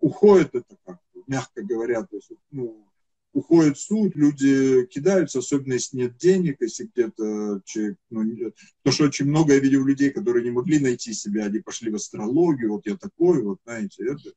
уходит 0.00 0.54
это 0.54 0.76
как 0.84 0.98
мягко 1.26 1.62
говоря, 1.62 2.02
то 2.02 2.16
есть, 2.16 2.30
ну, 2.50 2.88
уходит 3.32 3.78
суд, 3.78 4.16
люди 4.16 4.86
кидаются, 4.86 5.40
особенно 5.40 5.74
если 5.74 5.98
нет 5.98 6.16
денег, 6.16 6.56
если 6.60 6.84
где-то 6.84 7.60
человек, 7.64 7.98
ну, 8.10 8.22
потому 8.82 8.94
что 8.94 9.04
очень 9.04 9.26
много 9.26 9.54
я 9.54 9.60
видел 9.60 9.84
людей, 9.84 10.10
которые 10.10 10.44
не 10.44 10.50
могли 10.50 10.78
найти 10.78 11.12
себя, 11.12 11.44
они 11.44 11.58
пошли 11.58 11.90
в 11.90 11.96
астрологию, 11.96 12.72
вот 12.72 12.86
я 12.86 12.96
такой, 12.96 13.42
вот, 13.42 13.58
знаете, 13.64 14.04
это, 14.04 14.30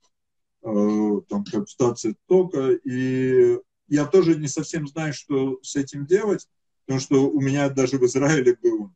э, 0.63 1.21
там, 1.29 1.45
консультация 1.45 2.15
тока, 2.27 2.71
и 2.71 3.57
я 3.87 4.05
тоже 4.05 4.35
не 4.35 4.47
совсем 4.47 4.87
знаю, 4.87 5.13
что 5.13 5.59
с 5.61 5.75
этим 5.75 6.05
делать, 6.05 6.47
потому 6.85 6.99
что 6.99 7.29
у 7.29 7.39
меня 7.39 7.69
даже 7.69 7.97
в 7.97 8.05
Израиле 8.05 8.57
был 8.61 8.91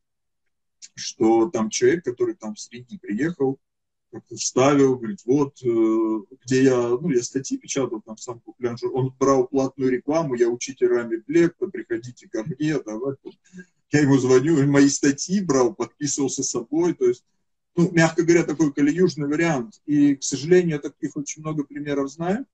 что 0.96 1.50
там 1.50 1.70
человек, 1.70 2.04
который 2.04 2.36
там 2.36 2.56
в 2.56 2.60
средний 2.60 2.98
приехал, 2.98 3.60
вставил, 4.36 4.98
говорит, 4.98 5.22
вот, 5.26 5.58
э, 5.64 6.36
где 6.46 6.64
я, 6.64 6.90
ну, 6.90 7.10
я 7.10 7.24
статьи 7.24 7.58
печатал 7.58 8.02
там 8.02 8.18
сам 8.18 8.40
популярный, 8.42 8.90
он 8.90 9.14
брал 9.18 9.48
платную 9.48 9.92
рекламу, 9.92 10.36
я 10.36 10.50
учитель 10.50 10.88
Рами 10.88 11.24
Блекта, 11.26 11.68
приходите 11.68 12.28
ко 12.28 12.44
мне, 12.44 12.80
давай. 12.80 13.16
Я 13.92 14.02
ему 14.02 14.18
звоню, 14.18 14.66
мои 14.68 14.90
статьи 14.90 15.42
брал, 15.42 15.74
подписывался 15.74 16.44
собой, 16.44 16.94
то 16.94 17.06
есть, 17.06 17.26
ну, 17.76 17.92
мягко 17.92 18.24
говоря, 18.24 18.44
такой 18.44 18.74
калиюжный 18.74 19.28
вариант. 19.28 19.82
И, 19.86 20.16
к 20.16 20.24
сожалению, 20.24 20.76
я 20.76 20.80
таких 20.80 21.16
очень 21.16 21.42
много 21.42 21.64
примеров 21.64 22.10
знаю. 22.10 22.46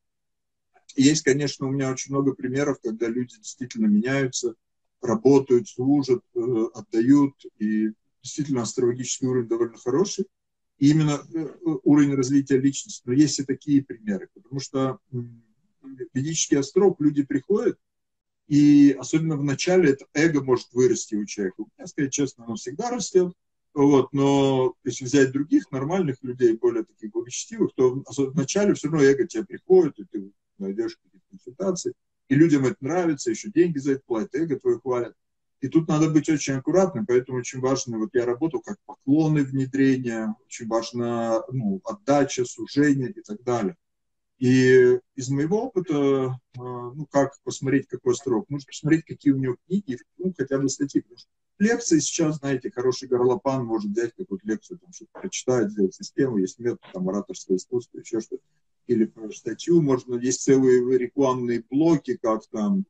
есть, 0.96 1.24
конечно, 1.24 1.68
у 1.68 1.72
меня 1.72 1.92
очень 1.92 2.14
много 2.14 2.34
примеров, 2.34 2.80
когда 2.82 3.08
люди 3.08 3.38
действительно 3.38 3.88
меняются, 3.88 4.56
работают, 5.02 5.70
служат, 5.70 6.24
э, 6.36 6.66
отдают, 6.74 7.34
и 7.60 7.92
действительно 8.28 8.62
астрологический 8.62 9.28
уровень 9.28 9.48
довольно 9.48 9.78
хороший, 9.78 10.28
и 10.78 10.92
именно 10.92 11.22
э, 11.34 11.48
уровень 11.84 12.14
развития 12.14 12.58
личности. 12.58 13.02
Но 13.06 13.14
есть 13.14 13.40
и 13.40 13.44
такие 13.44 13.84
примеры, 13.84 14.30
потому 14.34 14.60
что 14.60 15.00
ведический 16.14 16.58
астролог, 16.58 17.00
люди 17.00 17.24
приходят, 17.24 17.80
и 18.48 18.96
особенно 18.98 19.36
в 19.36 19.44
начале 19.44 19.92
это 19.92 20.06
эго 20.14 20.44
может 20.44 20.68
вырасти 20.72 21.16
у 21.16 21.26
человека. 21.26 21.56
У 21.62 21.70
меня, 21.78 21.88
сказать 21.88 22.14
честно, 22.14 22.46
оно 22.46 22.56
всегда 22.56 22.90
растет. 22.90 23.34
Вот, 23.74 24.12
но 24.12 24.74
если 24.84 25.06
взять 25.06 25.32
других 25.32 25.70
нормальных 25.72 26.18
людей, 26.24 26.58
более 26.58 26.84
таких 26.84 27.12
благочестивых, 27.12 27.74
то 27.76 27.92
в 27.94 28.36
начале 28.36 28.74
все 28.74 28.88
равно 28.88 29.04
эго 29.04 29.28
тебе 29.28 29.46
приходит, 29.46 30.00
и 30.00 30.06
ты 30.06 30.32
найдешь 30.58 30.98
какие-то 30.98 31.28
консультации, 31.30 31.94
и 32.28 32.36
людям 32.36 32.66
это 32.66 32.78
нравится, 32.82 33.30
еще 33.30 33.52
деньги 33.52 33.78
за 33.78 33.94
это 33.94 34.02
платят, 34.06 34.34
эго 34.34 34.60
твое 34.60 34.80
хвалят. 34.80 35.14
И 35.60 35.70
тут 35.70 35.88
надо 35.88 36.10
быть 36.10 36.30
очень 36.30 36.54
аккуратным, 36.54 37.06
поэтому 37.06 37.40
очень 37.40 37.60
важно, 37.60 37.98
вот 37.98 38.10
я 38.14 38.26
работал 38.26 38.62
как 38.62 38.78
поклоны 38.86 39.44
внедрения, 39.44 40.36
очень 40.46 40.68
важно 40.68 41.44
ну, 41.52 41.82
отдача, 41.84 42.46
служение 42.46 43.10
и 43.10 43.22
так 43.22 43.44
далее. 43.44 43.76
И 44.38 45.00
из 45.16 45.30
моего 45.30 45.64
опыта, 45.64 46.40
а, 46.58 46.62
ну, 46.62 47.08
как 47.10 47.34
посмотреть, 47.44 47.88
какой 47.88 48.16
строк, 48.16 48.48
нужно 48.50 48.68
посмотреть, 48.68 49.06
какие 49.06 49.34
у 49.34 49.38
него 49.38 49.56
книги, 49.66 49.98
ну, 50.20 50.32
хотя 50.38 50.60
бы 50.60 50.70
статьи. 50.70 51.02
Потому 51.02 51.18
что 51.18 51.30
лекции 51.58 52.00
сейчас, 52.00 52.38
знаете, 52.38 52.70
хороший 52.70 53.08
горлопан 53.08 53.66
может 53.66 53.90
взять 53.90 54.14
какую-то 54.16 54.48
лекцию, 54.48 54.78
там, 54.78 54.94
что-то 54.94 55.20
прочитать, 55.20 55.72
сделать 55.72 55.96
систему, 55.96 56.38
есть 56.38 56.60
метод, 56.60 56.82
там, 56.94 57.10
ораторское 57.10 57.58
искусство, 57.58 57.98
еще 57.98 58.20
что-то. 58.20 58.44
Или 58.86 59.12
статью 59.34 59.82
можно, 59.82 60.16
есть 60.16 60.44
целые 60.44 60.98
рекламные 61.00 61.64
блоки, 61.68 62.16
как 62.22 62.46
там, 62.52 62.86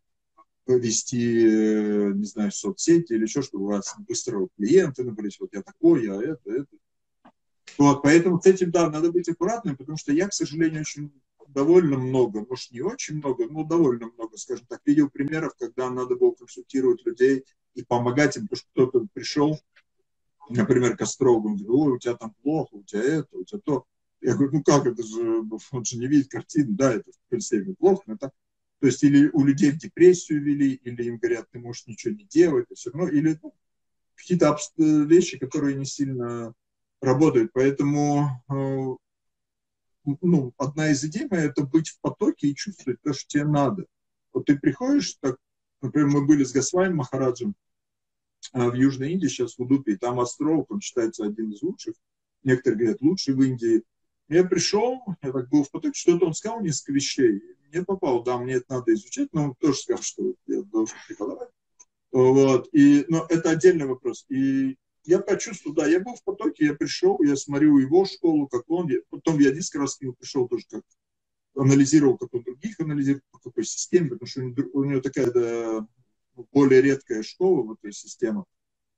вести, 0.75 1.45
э, 1.45 2.11
не 2.13 2.25
знаю, 2.25 2.51
соцсети 2.51 3.13
или 3.13 3.23
еще, 3.23 3.41
чтобы 3.41 3.65
у 3.65 3.67
вас 3.67 3.95
быстро 4.07 4.47
клиенты 4.57 5.03
набрались, 5.03 5.39
вот 5.39 5.49
я 5.53 5.61
такой, 5.61 6.05
я 6.05 6.15
это, 6.15 6.41
это. 6.45 6.77
Вот, 7.77 8.01
поэтому 8.01 8.41
с 8.41 8.45
этим, 8.45 8.71
да, 8.71 8.89
надо 8.89 9.11
быть 9.11 9.29
аккуратным, 9.29 9.77
потому 9.77 9.97
что 9.97 10.11
я, 10.11 10.27
к 10.27 10.33
сожалению, 10.33 10.81
очень 10.81 11.11
довольно 11.47 11.97
много, 11.97 12.45
может, 12.47 12.71
не 12.71 12.81
очень 12.81 13.17
много, 13.17 13.47
но 13.47 13.63
довольно 13.63 14.07
много, 14.07 14.37
скажем 14.37 14.65
так, 14.67 14.81
видел 14.85 15.09
примеров, 15.09 15.53
когда 15.57 15.89
надо 15.89 16.15
было 16.15 16.31
консультировать 16.31 17.05
людей 17.05 17.45
и 17.73 17.83
помогать 17.83 18.37
им, 18.37 18.47
потому 18.47 18.57
что 18.57 18.69
кто-то 18.71 19.07
пришел, 19.13 19.59
например, 20.49 20.97
к 20.97 21.01
астрологу, 21.01 21.49
он 21.49 21.55
говорит, 21.55 21.69
ой, 21.69 21.93
у 21.93 21.99
тебя 21.99 22.15
там 22.15 22.33
плохо, 22.41 22.69
у 22.73 22.83
тебя 22.83 23.03
это, 23.03 23.37
у 23.37 23.43
тебя 23.43 23.59
то. 23.63 23.85
Я 24.21 24.33
говорю, 24.33 24.51
ну 24.53 24.63
как, 24.63 24.87
это 24.87 25.03
же, 25.03 25.43
он 25.71 25.85
же 25.85 25.97
не 25.97 26.07
видит 26.07 26.29
картину, 26.29 26.75
да, 26.75 26.93
это 26.93 27.11
в 27.11 27.29
принципе 27.29 27.73
плохо, 27.75 28.01
но 28.07 28.15
это 28.15 28.31
то 28.79 28.87
есть 28.87 29.03
или 29.03 29.29
у 29.33 29.43
людей 29.43 29.71
в 29.71 29.77
депрессию 29.77 30.43
вели, 30.43 30.73
или 30.73 31.03
им 31.03 31.17
говорят, 31.17 31.49
ты 31.51 31.59
можешь 31.59 31.87
ничего 31.87 32.13
не 32.13 32.25
делать, 32.25 32.67
и 32.69 32.75
все 32.75 32.91
равно, 32.91 33.09
или 33.09 33.39
ну, 33.41 33.53
какие-то 34.15 34.55
вещи, 34.77 35.37
которые 35.37 35.75
не 35.75 35.85
сильно 35.85 36.53
работают. 37.01 37.51
Поэтому 37.53 38.43
ну, 40.21 40.53
одна 40.57 40.91
из 40.91 41.03
идей 41.03 41.27
моя– 41.29 41.43
это 41.45 41.63
быть 41.63 41.89
в 41.89 41.99
потоке 41.99 42.47
и 42.47 42.55
чувствовать 42.55 43.01
то, 43.01 43.13
что 43.13 43.27
тебе 43.27 43.45
надо. 43.45 43.85
Вот 44.33 44.45
ты 44.45 44.57
приходишь, 44.57 45.17
так, 45.19 45.37
например, 45.81 46.09
мы 46.09 46.25
были 46.25 46.43
с 46.43 46.53
Госвами 46.53 46.93
Махараджем 46.93 47.55
в 48.53 48.73
Южной 48.73 49.11
Индии, 49.13 49.27
сейчас 49.27 49.57
в 49.57 49.61
Удупе, 49.61 49.93
и 49.93 49.97
там 49.97 50.19
островок, 50.19 50.71
он 50.71 50.79
считается 50.79 51.25
один 51.25 51.51
из 51.51 51.61
лучших, 51.61 51.95
некоторые 52.43 52.79
говорят, 52.79 53.01
лучший 53.01 53.33
в 53.33 53.41
Индии. 53.41 53.83
Я 54.29 54.43
пришел, 54.43 55.01
я 55.21 55.31
так 55.31 55.49
был 55.49 55.63
в 55.63 55.71
потоке, 55.71 55.97
что-то 55.97 56.25
он 56.25 56.33
сказал, 56.33 56.61
несколько 56.61 56.93
вещей. 56.93 57.41
Мне 57.71 57.83
попало, 57.83 58.23
да, 58.23 58.37
мне 58.37 58.55
это 58.55 58.65
надо 58.75 58.93
изучать, 58.93 59.29
но 59.33 59.45
он 59.45 59.55
тоже 59.55 59.77
сказал, 59.77 60.03
что 60.03 60.33
я 60.47 60.61
должен 60.63 60.95
преподавать. 61.07 61.49
Вот. 62.11 62.69
И, 62.73 63.05
но 63.07 63.25
это 63.29 63.51
отдельный 63.51 63.85
вопрос. 63.85 64.25
И 64.29 64.77
я 65.05 65.19
почувствовал, 65.19 65.75
да, 65.75 65.87
я 65.87 65.99
был 65.99 66.15
в 66.15 66.23
потоке, 66.23 66.65
я 66.65 66.73
пришел, 66.73 67.21
я 67.23 67.35
смотрю 67.35 67.77
его 67.77 68.05
школу, 68.05 68.47
как 68.47 68.69
он, 68.69 68.89
я, 68.89 68.99
потом 69.09 69.39
я 69.39 69.51
несколько 69.51 69.79
раз 69.79 69.95
к 69.95 70.01
нему 70.01 70.13
пришел 70.13 70.47
тоже 70.47 70.65
как 70.69 70.83
анализировал, 71.55 72.17
как 72.17 72.33
он 72.33 72.43
других 72.43 72.79
анализирует, 72.79 73.23
по 73.31 73.39
какой 73.39 73.63
системе, 73.65 74.09
потому 74.09 74.27
что 74.27 74.41
у 74.41 74.83
него 74.83 75.01
такая 75.01 75.31
да, 75.31 75.87
более 76.51 76.81
редкая 76.81 77.23
школа 77.23 77.63
в 77.63 77.71
этой 77.73 77.93
системе. 77.93 78.43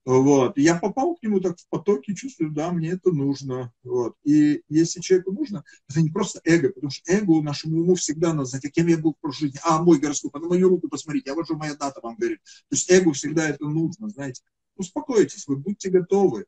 Вот. 0.05 0.57
Я 0.57 0.75
попал 0.79 1.15
к 1.15 1.23
нему 1.23 1.39
так 1.39 1.57
в 1.59 1.67
потоке, 1.69 2.15
чувствую, 2.15 2.51
да, 2.51 2.71
мне 2.71 2.91
это 2.91 3.11
нужно. 3.11 3.71
Вот. 3.83 4.15
И 4.23 4.63
если 4.69 5.01
человеку 5.01 5.31
нужно, 5.31 5.63
это 5.89 6.01
не 6.01 6.09
просто 6.09 6.41
эго, 6.45 6.69
потому 6.69 6.89
что 6.89 7.11
эго 7.11 7.41
нашему 7.41 7.81
уму 7.81 7.95
всегда 7.95 8.33
надо 8.33 8.45
знать, 8.45 8.71
кем 8.71 8.87
я 8.87 8.97
был 8.97 9.13
в 9.13 9.19
прошлой 9.19 9.47
жизни. 9.47 9.59
А, 9.63 9.83
мой 9.83 9.99
гороскоп, 9.99 10.35
а 10.35 10.39
на 10.39 10.47
мою 10.47 10.69
руку 10.69 10.87
посмотрите, 10.87 11.31
а 11.31 11.35
вот 11.35 11.47
же 11.47 11.55
моя 11.55 11.75
дата 11.75 11.99
вам 12.01 12.15
говорит. 12.15 12.39
То 12.69 12.75
есть 12.75 12.89
эго 12.89 13.11
всегда 13.13 13.49
это 13.49 13.65
нужно, 13.65 14.09
знаете. 14.09 14.41
Успокойтесь, 14.75 15.45
вы 15.47 15.57
будьте 15.57 15.89
готовы. 15.89 16.45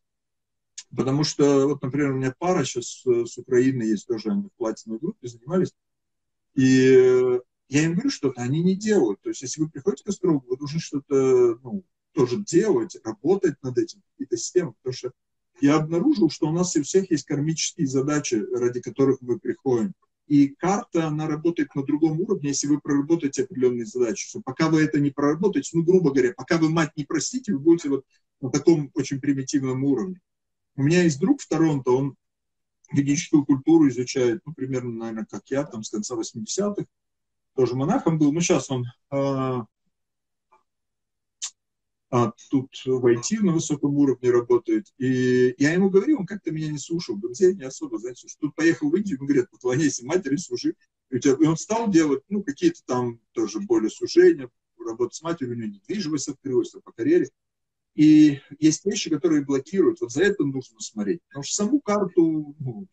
Потому 0.96 1.24
что, 1.24 1.68
вот, 1.68 1.82
например, 1.82 2.12
у 2.12 2.18
меня 2.18 2.34
пара 2.38 2.64
сейчас 2.66 3.04
с 3.06 3.38
Украины 3.38 3.84
есть, 3.84 4.08
тоже 4.08 4.32
они 4.32 4.44
в 4.44 4.54
платиновой 4.58 5.00
группе 5.00 5.28
занимались. 5.28 5.74
И 6.56 7.40
я 7.70 7.84
им 7.84 7.94
говорю 7.94 8.10
что-то, 8.10 8.42
они 8.42 8.62
не 8.62 8.76
делают. 8.76 9.22
То 9.22 9.30
есть, 9.30 9.42
если 9.42 9.62
вы 9.62 9.70
приходите 9.70 10.04
к 10.04 10.10
астрологу, 10.10 10.48
вы 10.48 10.58
должны 10.58 10.80
что-то 10.80 11.60
ну, 11.64 11.86
тоже 12.14 12.38
делать, 12.38 12.98
работать 13.04 13.56
над 13.62 13.78
этим, 13.78 14.02
какие-то 14.12 14.38
системы. 14.38 14.74
Потому 14.82 14.94
что 14.94 15.12
я 15.62 15.76
обнаружил, 15.76 16.30
что 16.30 16.48
у 16.48 16.52
нас 16.52 16.76
у 16.76 16.84
всех 16.84 17.12
есть 17.12 17.26
кармические 17.26 17.88
задачи, 17.88 18.36
ради 18.54 18.82
которых 18.82 19.22
мы 19.22 19.40
приходим. 19.40 19.94
И 20.28 20.50
карта, 20.50 21.08
она 21.08 21.28
работает 21.28 21.76
на 21.76 21.84
другом 21.84 22.22
уровне, 22.22 22.50
если 22.50 22.68
вы 22.68 22.80
проработаете 22.80 23.44
определенные 23.44 23.86
задачи. 23.86 24.30
Что 24.30 24.42
пока 24.42 24.70
вы 24.70 24.82
это 24.82 25.00
не 25.00 25.10
проработаете, 25.10 25.72
ну, 25.74 25.84
грубо 25.84 26.12
говоря, 26.12 26.34
пока 26.36 26.58
вы 26.58 26.70
мать 26.70 26.92
не 26.96 27.04
простите, 27.04 27.54
вы 27.54 27.60
будете 27.60 27.90
вот 27.90 28.06
на 28.40 28.50
таком 28.50 28.90
очень 28.94 29.20
примитивном 29.20 29.84
уровне. 29.84 30.20
У 30.76 30.84
меня 30.84 31.04
есть 31.04 31.20
друг 31.20 31.42
в 31.42 31.48
Торонто, 31.48 31.92
он 31.92 32.16
ведическую 32.92 33.46
культуру 33.46 33.90
изучает, 33.90 34.42
ну, 34.46 34.54
примерно, 34.54 34.92
наверное, 34.92 35.28
как 35.30 35.44
я, 35.50 35.64
там, 35.64 35.84
с 35.84 35.90
конца 35.90 36.16
80-х. 36.16 36.86
Тоже 37.56 37.76
монахом 37.76 38.18
был, 38.18 38.32
но 38.32 38.40
сейчас 38.40 38.70
он 38.72 38.86
а, 39.10 39.66
а, 42.14 42.34
тут 42.50 42.70
в 42.86 43.06
IT 43.06 43.40
на 43.40 43.54
высоком 43.54 43.96
уровне 43.96 44.32
работает. 44.32 44.88
И 44.98 45.56
я 45.58 45.72
ему 45.72 45.90
говорил, 45.90 46.20
он 46.20 46.26
как-то 46.26 46.52
меня 46.52 46.70
не 46.70 46.78
слушал, 46.78 47.16
друзей 47.16 47.56
не 47.56 47.64
особо, 47.64 47.98
знаете, 48.00 48.28
что 48.28 48.38
тут 48.42 48.56
поехал 48.56 48.92
в 48.92 48.96
Индию, 48.98 49.16
ему 49.16 49.28
говорят, 49.28 49.50
поклоняйся 49.50 50.06
матери, 50.06 50.36
служи. 50.36 50.76
И, 51.10 51.16
у 51.16 51.20
тебя, 51.20 51.38
и 51.40 51.48
он 51.48 51.56
стал 51.56 51.90
делать, 51.90 52.22
ну, 52.28 52.44
какие-то 52.44 52.82
там 52.86 53.22
тоже 53.32 53.62
более 53.62 53.90
сужения, 53.90 54.50
работать 54.78 55.16
с 55.16 55.22
матерью, 55.22 55.54
у 55.54 55.58
него 55.58 55.70
недвижимость 55.70 56.28
открылась 56.28 56.72
по 56.84 56.92
карьере. 56.92 57.30
И 57.96 58.42
есть 58.60 58.86
вещи, 58.86 59.10
которые 59.10 59.46
блокируют. 59.46 60.02
Вот 60.02 60.12
за 60.12 60.24
это 60.24 60.44
нужно 60.44 60.82
смотреть. 60.82 61.22
Потому 61.30 61.44
что 61.44 61.56
саму 61.56 61.80
карту, 61.80 62.56
ну, 62.60 62.88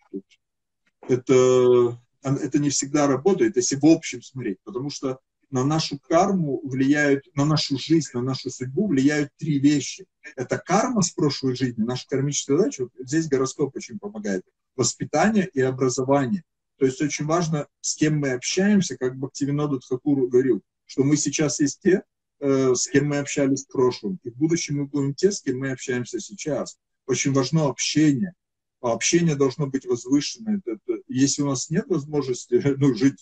это, 1.08 2.00
это 2.22 2.58
не 2.60 2.70
всегда 2.70 3.08
работает, 3.08 3.56
если 3.56 3.74
в 3.74 3.84
общем 3.84 4.22
смотреть. 4.22 4.58
Потому 4.62 4.90
что 4.90 5.18
на 5.50 5.64
нашу 5.64 5.98
карму 5.98 6.60
влияют, 6.64 7.24
на 7.34 7.44
нашу 7.44 7.78
жизнь, 7.78 8.10
на 8.14 8.22
нашу 8.22 8.50
судьбу 8.50 8.88
влияют 8.88 9.30
три 9.36 9.58
вещи. 9.58 10.06
Это 10.36 10.58
карма 10.58 11.02
с 11.02 11.10
прошлой 11.10 11.56
жизни, 11.56 11.82
наша 11.82 12.06
кармическая 12.08 12.58
задача. 12.58 12.82
Вот 12.82 12.92
здесь 12.98 13.28
гороскоп 13.28 13.74
очень 13.76 13.98
помогает. 13.98 14.44
Воспитание 14.76 15.48
и 15.52 15.60
образование. 15.60 16.44
То 16.78 16.86
есть 16.86 17.00
очень 17.02 17.24
важно, 17.24 17.66
с 17.80 17.96
кем 17.96 18.18
мы 18.18 18.32
общаемся, 18.32 18.96
как 18.96 19.16
Бхактивинода 19.16 19.78
Тхакур 19.80 20.28
говорил, 20.28 20.62
что 20.86 21.02
мы 21.02 21.16
сейчас 21.16 21.58
есть 21.60 21.80
те, 21.82 22.02
Э, 22.40 22.74
с 22.74 22.86
кем 22.86 23.08
мы 23.08 23.18
общались 23.18 23.64
в 23.64 23.72
прошлом. 23.72 24.20
И 24.22 24.30
в 24.30 24.36
будущем 24.36 24.78
мы 24.78 24.86
будем 24.86 25.14
те, 25.14 25.32
с 25.32 25.42
кем 25.42 25.58
мы 25.58 25.72
общаемся 25.72 26.20
сейчас. 26.20 26.78
Очень 27.06 27.32
важно 27.32 27.66
общение. 27.66 28.34
Общение 28.80 29.34
должно 29.34 29.66
быть 29.66 29.86
возвышенное. 29.86 30.62
Если 31.08 31.42
у 31.42 31.46
нас 31.46 31.68
нет 31.70 31.86
возможности 31.88 32.54
ну, 32.78 32.94
жить 32.94 33.18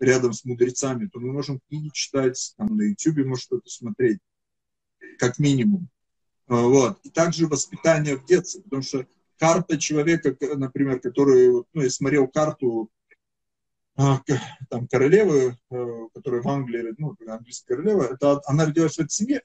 рядом 0.00 0.32
с 0.32 0.44
мудрецами, 0.44 1.06
то 1.06 1.20
мы 1.20 1.32
можем 1.32 1.60
книги 1.68 1.90
читать, 1.92 2.54
там, 2.56 2.76
на 2.76 2.82
YouTube 2.82 3.26
может 3.26 3.44
что-то 3.44 3.68
смотреть, 3.68 4.18
как 5.18 5.38
минимум. 5.38 5.88
А, 6.48 6.62
вот. 6.62 6.98
И 7.04 7.10
также 7.10 7.46
воспитание 7.46 8.16
в 8.16 8.24
детстве, 8.24 8.62
потому 8.62 8.82
что 8.82 9.06
карта 9.38 9.78
человека, 9.78 10.36
например, 10.56 11.00
который, 11.00 11.64
ну, 11.72 11.82
я 11.82 11.90
смотрел 11.90 12.26
карту 12.28 12.90
а, 13.96 14.22
там, 14.70 14.88
королевы, 14.88 15.58
э, 15.70 15.86
которая 16.14 16.42
в 16.42 16.48
Англии, 16.48 16.94
ну, 16.96 17.16
английская 17.28 17.76
королева, 17.76 18.04
это, 18.04 18.40
она 18.46 18.66
родилась 18.66 18.96
в 18.96 19.00
этой 19.00 19.10
семье, 19.10 19.42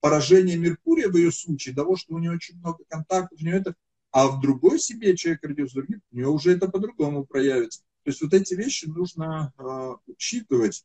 поражение 0.00 0.56
Меркурия 0.56 1.08
в 1.08 1.16
ее 1.16 1.30
случае, 1.30 1.74
того, 1.74 1.96
что 1.96 2.14
у 2.14 2.18
нее 2.18 2.32
очень 2.32 2.56
много 2.58 2.84
контактов, 2.88 3.38
у 3.38 3.44
нее 3.44 3.56
это, 3.56 3.74
а 4.10 4.28
в 4.28 4.40
другой 4.40 4.78
семье 4.78 5.16
человек 5.16 5.42
родился 5.42 5.80
у 5.80 6.16
нее 6.16 6.28
уже 6.28 6.56
это 6.56 6.68
по-другому 6.68 7.26
проявится. 7.26 7.82
То 8.08 8.10
есть 8.10 8.22
вот 8.22 8.32
эти 8.32 8.54
вещи 8.54 8.86
нужно 8.86 9.52
э, 9.58 9.94
учитывать. 10.06 10.82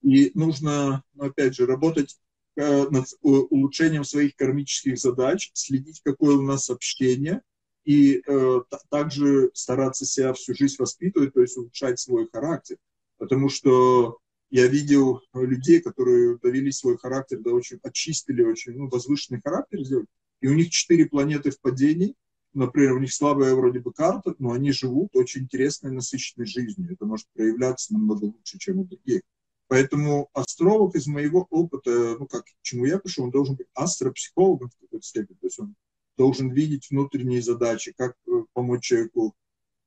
И 0.00 0.30
нужно, 0.32 1.04
ну, 1.12 1.26
опять 1.26 1.54
же, 1.54 1.66
работать 1.66 2.18
э, 2.56 2.88
над 2.88 3.04
улучшением 3.20 4.04
своих 4.04 4.34
кармических 4.34 4.96
задач, 4.96 5.50
следить, 5.52 6.00
какое 6.02 6.36
у 6.36 6.42
нас 6.42 6.70
общение– 6.70 7.42
и 7.84 8.22
э, 8.26 8.60
также 8.88 9.50
стараться 9.52 10.06
себя 10.06 10.32
всю 10.32 10.54
жизнь 10.54 10.76
воспитывать, 10.78 11.34
то 11.34 11.42
есть 11.42 11.58
улучшать 11.58 12.00
свой 12.00 12.30
характер. 12.32 12.78
Потому 13.18 13.50
что 13.50 14.20
я 14.48 14.66
видел 14.66 15.20
людей, 15.34 15.82
которые 15.82 16.38
довели 16.38 16.72
свой 16.72 16.96
характер, 16.96 17.40
да, 17.40 17.50
очень 17.50 17.78
очистили, 17.82 18.42
очень 18.42 18.72
ну, 18.72 18.88
возвышенный 18.88 19.42
характер 19.44 19.84
сделали, 19.84 20.06
и 20.40 20.48
у 20.48 20.54
них 20.54 20.70
четыре 20.70 21.04
планеты 21.04 21.50
в 21.50 21.60
падении, 21.60 22.14
например, 22.54 22.94
у 22.94 23.00
них 23.00 23.12
слабая 23.12 23.54
вроде 23.54 23.80
бы 23.80 23.92
карта, 23.92 24.34
но 24.38 24.52
они 24.52 24.72
живут 24.72 25.14
очень 25.14 25.42
интересной, 25.42 25.90
насыщенной 25.90 26.46
жизнью. 26.46 26.92
Это 26.92 27.04
может 27.04 27.26
проявляться 27.34 27.92
намного 27.92 28.24
лучше, 28.24 28.58
чем 28.58 28.80
у 28.80 28.84
других. 28.84 29.22
Поэтому 29.68 30.28
астролог 30.32 30.94
из 30.94 31.06
моего 31.06 31.46
опыта, 31.50 32.16
ну 32.18 32.26
как, 32.26 32.44
чему 32.62 32.84
я 32.84 32.98
пришел, 32.98 33.24
он 33.24 33.30
должен 33.30 33.56
быть 33.56 33.66
астропсихологом 33.74 34.68
в 34.70 34.78
какой-то 34.78 35.04
степени. 35.06 35.36
То 35.36 35.46
есть 35.46 35.58
он 35.58 35.74
должен 36.16 36.50
видеть 36.50 36.88
внутренние 36.90 37.42
задачи, 37.42 37.92
как 37.96 38.14
э, 38.26 38.30
помочь 38.52 38.84
человеку 38.84 39.34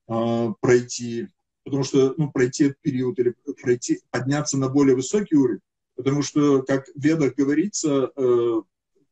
э, 0.10 0.54
пройти, 0.60 1.30
потому 1.64 1.84
что, 1.84 2.16
ну, 2.18 2.32
пройти 2.32 2.66
этот 2.66 2.82
период 2.82 3.18
или 3.20 3.34
пройти, 3.62 4.02
подняться 4.10 4.58
на 4.58 4.68
более 4.68 4.96
высокий 4.96 5.36
уровень, 5.36 5.62
потому 5.96 6.22
что, 6.22 6.64
как 6.64 6.88
в 6.88 7.02
ведах 7.02 7.36
говорится, 7.36 8.12
э, 8.16 8.62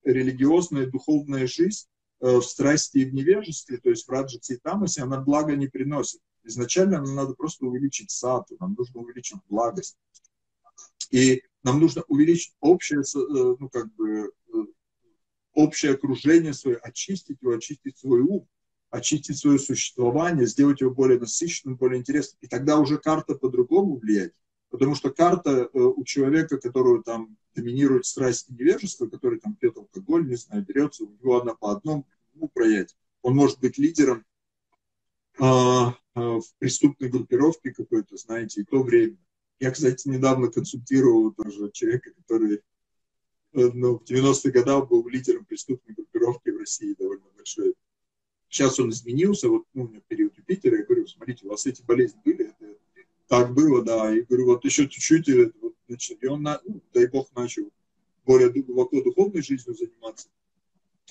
религиозная, 0.03 0.87
духовная 0.87 1.47
жизнь 1.47 1.87
в 2.19 2.41
страсти 2.41 2.99
и 2.99 3.05
в 3.05 3.13
невежестве, 3.13 3.77
то 3.77 3.89
есть 3.89 4.07
в 4.07 4.09
раджасе 4.09 4.55
и 4.55 4.57
тамасе, 4.57 5.03
она 5.03 5.19
благо 5.19 5.55
не 5.55 5.67
приносит. 5.67 6.21
Изначально 6.43 7.01
нам 7.01 7.15
надо 7.15 7.33
просто 7.33 7.65
увеличить 7.65 8.11
сату, 8.11 8.55
нам 8.59 8.75
нужно 8.77 9.01
увеличить 9.01 9.39
благость. 9.49 9.97
И 11.11 11.43
нам 11.63 11.79
нужно 11.79 12.03
увеличить 12.07 12.55
общее, 12.59 13.01
э, 13.01 13.55
ну, 13.59 13.69
как 13.69 13.93
бы, 13.95 14.31
общее 15.55 15.93
окружение 15.93 16.53
свое, 16.53 16.77
очистить 16.77 17.41
его, 17.41 17.53
очистить 17.53 17.97
свой 17.97 18.21
ум, 18.21 18.47
очистить 18.91 19.37
свое 19.37 19.57
существование, 19.57 20.45
сделать 20.45 20.81
его 20.81 20.91
более 20.91 21.19
насыщенным, 21.19 21.77
более 21.77 21.99
интересным. 21.99 22.37
И 22.41 22.47
тогда 22.47 22.77
уже 22.77 22.97
карта 22.97 23.35
по-другому 23.35 23.97
влияет. 23.97 24.35
Потому 24.69 24.95
что 24.95 25.09
карта 25.09 25.69
э, 25.73 25.79
у 25.79 26.03
человека, 26.03 26.57
которого 26.57 27.01
там 27.01 27.37
доминирует 27.55 28.05
страсть 28.05 28.49
и 28.49 28.53
невежество, 28.53 29.07
который 29.07 29.39
там 29.39 29.55
пьет 29.55 29.77
алкоголь, 29.77 30.27
не 30.27 30.35
знаю, 30.35 30.63
берется, 30.65 31.05
у 31.05 31.09
него 31.09 31.37
одна 31.37 31.55
по 31.55 31.71
одному 31.71 32.05
проять. 32.53 32.95
Он 33.21 33.35
может 33.35 33.59
быть 33.59 33.77
лидером 33.77 34.25
э, 35.39 35.43
э, 35.43 35.93
в 36.15 36.45
преступной 36.59 37.09
группировке 37.09 37.71
какой-то, 37.71 38.17
знаете, 38.17 38.61
и 38.61 38.65
то 38.65 38.83
время. 38.83 39.17
Я, 39.59 39.71
кстати, 39.71 40.07
недавно 40.07 40.51
консультировал 40.51 41.31
тоже 41.33 41.71
человека, 41.71 42.11
который 42.11 42.61
ну, 43.55 43.97
в 43.97 44.03
90-х 44.03 44.49
годах 44.51 44.89
был 44.89 45.07
лидером 45.07 45.45
преступной 45.45 45.95
группировки 45.95 46.49
в 46.49 46.57
России 46.57 46.95
довольно 46.99 47.25
большой. 47.35 47.73
Сейчас 48.49 48.79
он 48.79 48.89
изменился, 48.89 49.49
вот 49.49 49.65
ну, 49.73 49.83
у 49.83 49.87
меня 49.87 50.01
период 50.07 50.37
Юпитера, 50.37 50.77
я 50.77 50.85
говорю, 50.85 51.07
смотрите, 51.07 51.45
у 51.45 51.49
вас 51.49 51.65
эти 51.65 51.81
болезни 51.81 52.19
были, 52.23 52.49
это, 52.49 52.77
так 53.27 53.53
было, 53.53 53.83
да, 53.83 54.15
и 54.15 54.21
говорю, 54.21 54.45
вот 54.47 54.65
еще 54.65 54.87
чуть-чуть, 54.87 55.27
и, 55.29 55.51
вот, 55.61 55.74
значит, 55.87 56.23
и 56.23 56.27
он, 56.27 56.43
ну, 56.43 56.81
дай 56.93 57.07
бог, 57.07 57.29
начал 57.35 57.69
более 58.25 58.49
глубоко 58.49 59.01
духовной 59.01 59.41
жизнью 59.41 59.75
заниматься. 59.75 60.27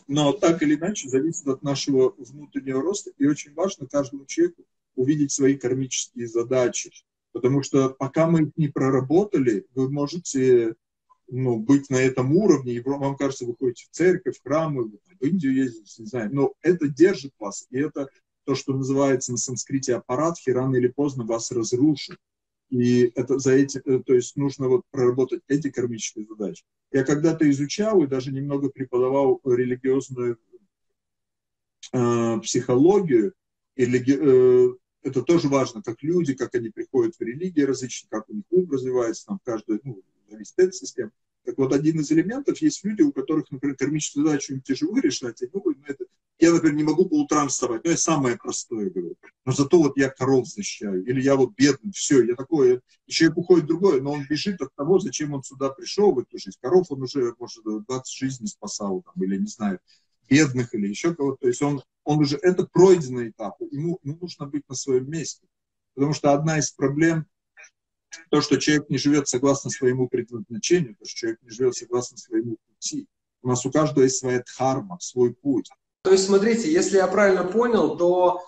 Но 0.07 0.33
так 0.33 0.63
или 0.63 0.75
иначе 0.75 1.09
зависит 1.09 1.47
от 1.47 1.63
нашего 1.63 2.15
внутреннего 2.19 2.83
роста. 2.83 3.11
И 3.19 3.27
очень 3.27 3.55
важно 3.55 3.87
каждому 3.87 4.27
человеку 4.27 4.65
увидеть 4.97 5.33
свои 5.33 5.57
кармические 5.57 6.27
задачи. 6.27 6.93
Потому 7.33 7.63
что 7.63 7.91
пока 7.91 8.29
мы 8.29 8.43
их 8.43 8.57
не 8.57 8.69
проработали, 8.69 9.67
вы 9.75 9.91
можете 9.91 10.75
ну, 11.29 11.59
быть 11.59 11.91
на 11.91 11.97
этом 11.97 12.33
уровне, 12.37 12.75
и 12.75 12.81
вам 12.81 13.17
кажется, 13.17 13.47
вы 13.47 13.57
ходите 13.59 13.87
в 13.87 13.95
церковь, 13.95 14.39
в 14.39 14.43
храмы, 14.43 14.91
в 15.21 15.25
Индию 15.25 15.55
ездите, 15.55 16.03
не 16.03 16.09
знаю, 16.09 16.35
но 16.35 16.53
это 16.61 16.87
держит 16.87 17.33
вас, 17.39 17.67
и 17.71 17.79
это 17.79 18.09
то, 18.45 18.55
что 18.55 18.75
называется 18.75 19.33
на 19.33 19.39
санскрите 19.39 19.97
аппарат, 19.97 20.37
рано 20.47 20.77
или 20.77 20.89
поздно 20.89 21.25
вас 21.25 21.51
разрушит. 21.51 22.19
И 22.71 23.13
это 23.15 23.39
за 23.39 23.53
эти, 23.53 23.79
э, 23.79 24.03
то 24.05 24.15
есть 24.15 24.37
нужно 24.37 24.69
вот 24.69 24.83
проработать 24.91 25.43
эти 25.49 25.71
кармические 25.71 26.27
задачи. 26.27 26.65
Я 26.91 27.05
когда-то 27.05 27.49
изучал 27.51 28.03
и 28.03 28.07
даже 28.07 28.33
немного 28.33 28.69
преподавал 28.71 29.41
религиозную 29.45 30.39
э, 31.93 32.41
психологию. 32.41 33.35
И 33.77 33.85
э, 33.85 34.75
это 35.03 35.23
тоже 35.23 35.49
важно, 35.49 35.83
как 35.83 36.03
люди, 36.03 36.35
как 36.35 36.55
они 36.55 36.71
приходят 36.71 37.15
в 37.17 37.21
религии 37.21 37.63
различные, 37.63 38.09
как 38.11 38.29
у 38.29 38.35
них 38.35 38.45
ум 38.51 38.71
развивается, 38.71 39.27
там 39.27 39.41
каждый, 39.45 39.81
ну, 39.85 40.03
зависит 40.29 40.59
от 40.59 40.75
системы. 40.75 41.11
Так 41.45 41.59
вот, 41.59 41.75
один 41.75 42.01
из 42.01 42.11
элементов, 42.11 42.59
есть 42.59 42.83
люди, 42.85 43.03
у 43.03 43.13
которых, 43.13 43.51
например, 43.51 43.77
кармическую 43.77 44.25
задачу 44.25 44.55
им 44.55 44.63
тяжело 44.63 44.99
решать, 44.99 45.43
и, 45.43 45.51
ну, 45.53 45.63
это, 45.87 46.07
я, 46.39 46.53
например, 46.53 46.77
не 46.77 46.83
могу 46.83 47.09
по 47.09 47.15
утрам 47.15 47.49
вставать, 47.49 47.85
но 47.85 47.91
я 47.91 47.97
самое 47.97 48.37
простое 48.37 48.91
говорю. 48.91 49.17
Но 49.45 49.53
зато 49.53 49.79
вот 49.79 49.97
я 49.97 50.11
коров 50.11 50.47
защищаю, 50.47 51.05
или 51.05 51.23
я 51.23 51.37
вот 51.37 51.55
бедный, 51.57 51.93
все, 51.93 52.23
я 52.23 52.35
такой, 52.35 52.83
и 53.07 53.11
человек 53.11 53.39
уходит 53.39 53.67
другое, 53.67 54.01
но 54.01 54.13
он 54.13 54.27
бежит 54.29 54.61
от 54.61 54.75
того, 54.75 54.99
зачем 54.99 55.33
он 55.33 55.43
сюда 55.43 55.71
пришел 55.71 56.13
в 56.13 56.19
эту 56.19 56.39
жизнь. 56.39 56.59
Коров 56.61 56.87
он 56.91 57.03
уже, 57.03 57.35
может, 57.39 57.63
20 57.65 58.13
жизней 58.13 58.49
спасал, 58.49 59.03
там, 59.03 59.23
или 59.23 59.37
не 59.37 59.47
знаю, 59.47 59.79
бедных 60.29 60.75
или 60.75 60.89
еще 60.89 61.15
кого-то. 61.15 61.39
То 61.43 61.49
есть 61.49 61.63
он, 61.63 61.83
он 62.03 62.19
уже, 62.19 62.37
это 62.43 62.67
пройденный 62.67 63.31
этап, 63.31 63.61
ему, 63.71 63.99
ему 64.03 64.19
нужно 64.21 64.47
быть 64.47 64.69
на 64.69 64.75
своем 64.75 65.09
месте. 65.09 65.47
Потому 65.95 66.13
что 66.13 66.33
одна 66.33 66.59
из 66.59 66.71
проблем 66.71 67.27
то, 68.31 68.41
что 68.41 68.59
человек 68.59 68.91
не 68.91 68.99
живет 68.99 69.29
согласно 69.29 69.71
своему 69.71 70.09
предназначению, 70.09 70.97
то, 70.97 71.05
что 71.05 71.17
человек 71.17 71.43
не 71.43 71.51
живет 71.51 71.75
согласно 71.75 72.17
своему 72.17 72.59
пути. 72.67 73.07
У 73.43 73.49
нас 73.49 73.65
у 73.67 73.71
каждого 73.71 74.05
есть 74.05 74.19
своя 74.19 74.43
дхарма, 74.43 74.99
свой 75.01 75.35
путь. 75.35 75.69
То 76.05 76.13
есть, 76.13 76.27
смотрите, 76.27 76.71
если 76.71 76.99
я 76.99 77.07
правильно 77.07 77.45
понял, 77.45 77.97
то 77.97 78.43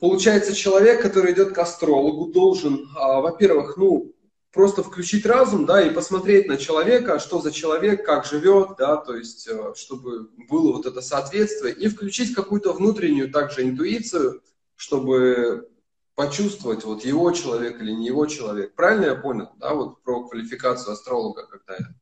получается 0.00 0.52
человек, 0.52 1.00
который 1.00 1.32
идет 1.32 1.54
к 1.54 1.58
астрологу, 1.58 2.32
должен, 2.32 2.88
а, 2.96 3.20
во-первых, 3.20 3.76
ну, 3.76 4.12
просто 4.52 4.82
включить 4.82 5.24
разум, 5.24 5.64
да, 5.64 5.80
и 5.80 5.94
посмотреть 5.94 6.48
на 6.48 6.56
человека, 6.56 7.20
что 7.20 7.40
за 7.40 7.52
человек, 7.52 8.04
как 8.04 8.26
живет, 8.26 8.70
да, 8.78 8.96
то 8.96 9.14
есть, 9.14 9.46
э, 9.46 9.74
чтобы 9.76 10.30
было 10.48 10.72
вот 10.72 10.84
это 10.84 11.00
соответствие, 11.00 11.72
и 11.72 11.86
включить 11.86 12.34
какую-то 12.34 12.72
внутреннюю 12.72 13.30
также 13.30 13.62
интуицию, 13.62 14.42
чтобы 14.74 15.68
почувствовать, 16.16 16.82
вот 16.82 17.04
его 17.04 17.30
человек 17.30 17.80
или 17.80 17.92
не 17.92 18.08
его 18.08 18.26
человек. 18.26 18.74
Правильно 18.74 19.04
я 19.04 19.14
понял, 19.14 19.50
да, 19.60 19.72
вот 19.74 20.02
про 20.02 20.28
квалификацию 20.28 20.94
астролога, 20.94 21.46
когда 21.46 21.74
я... 21.74 21.94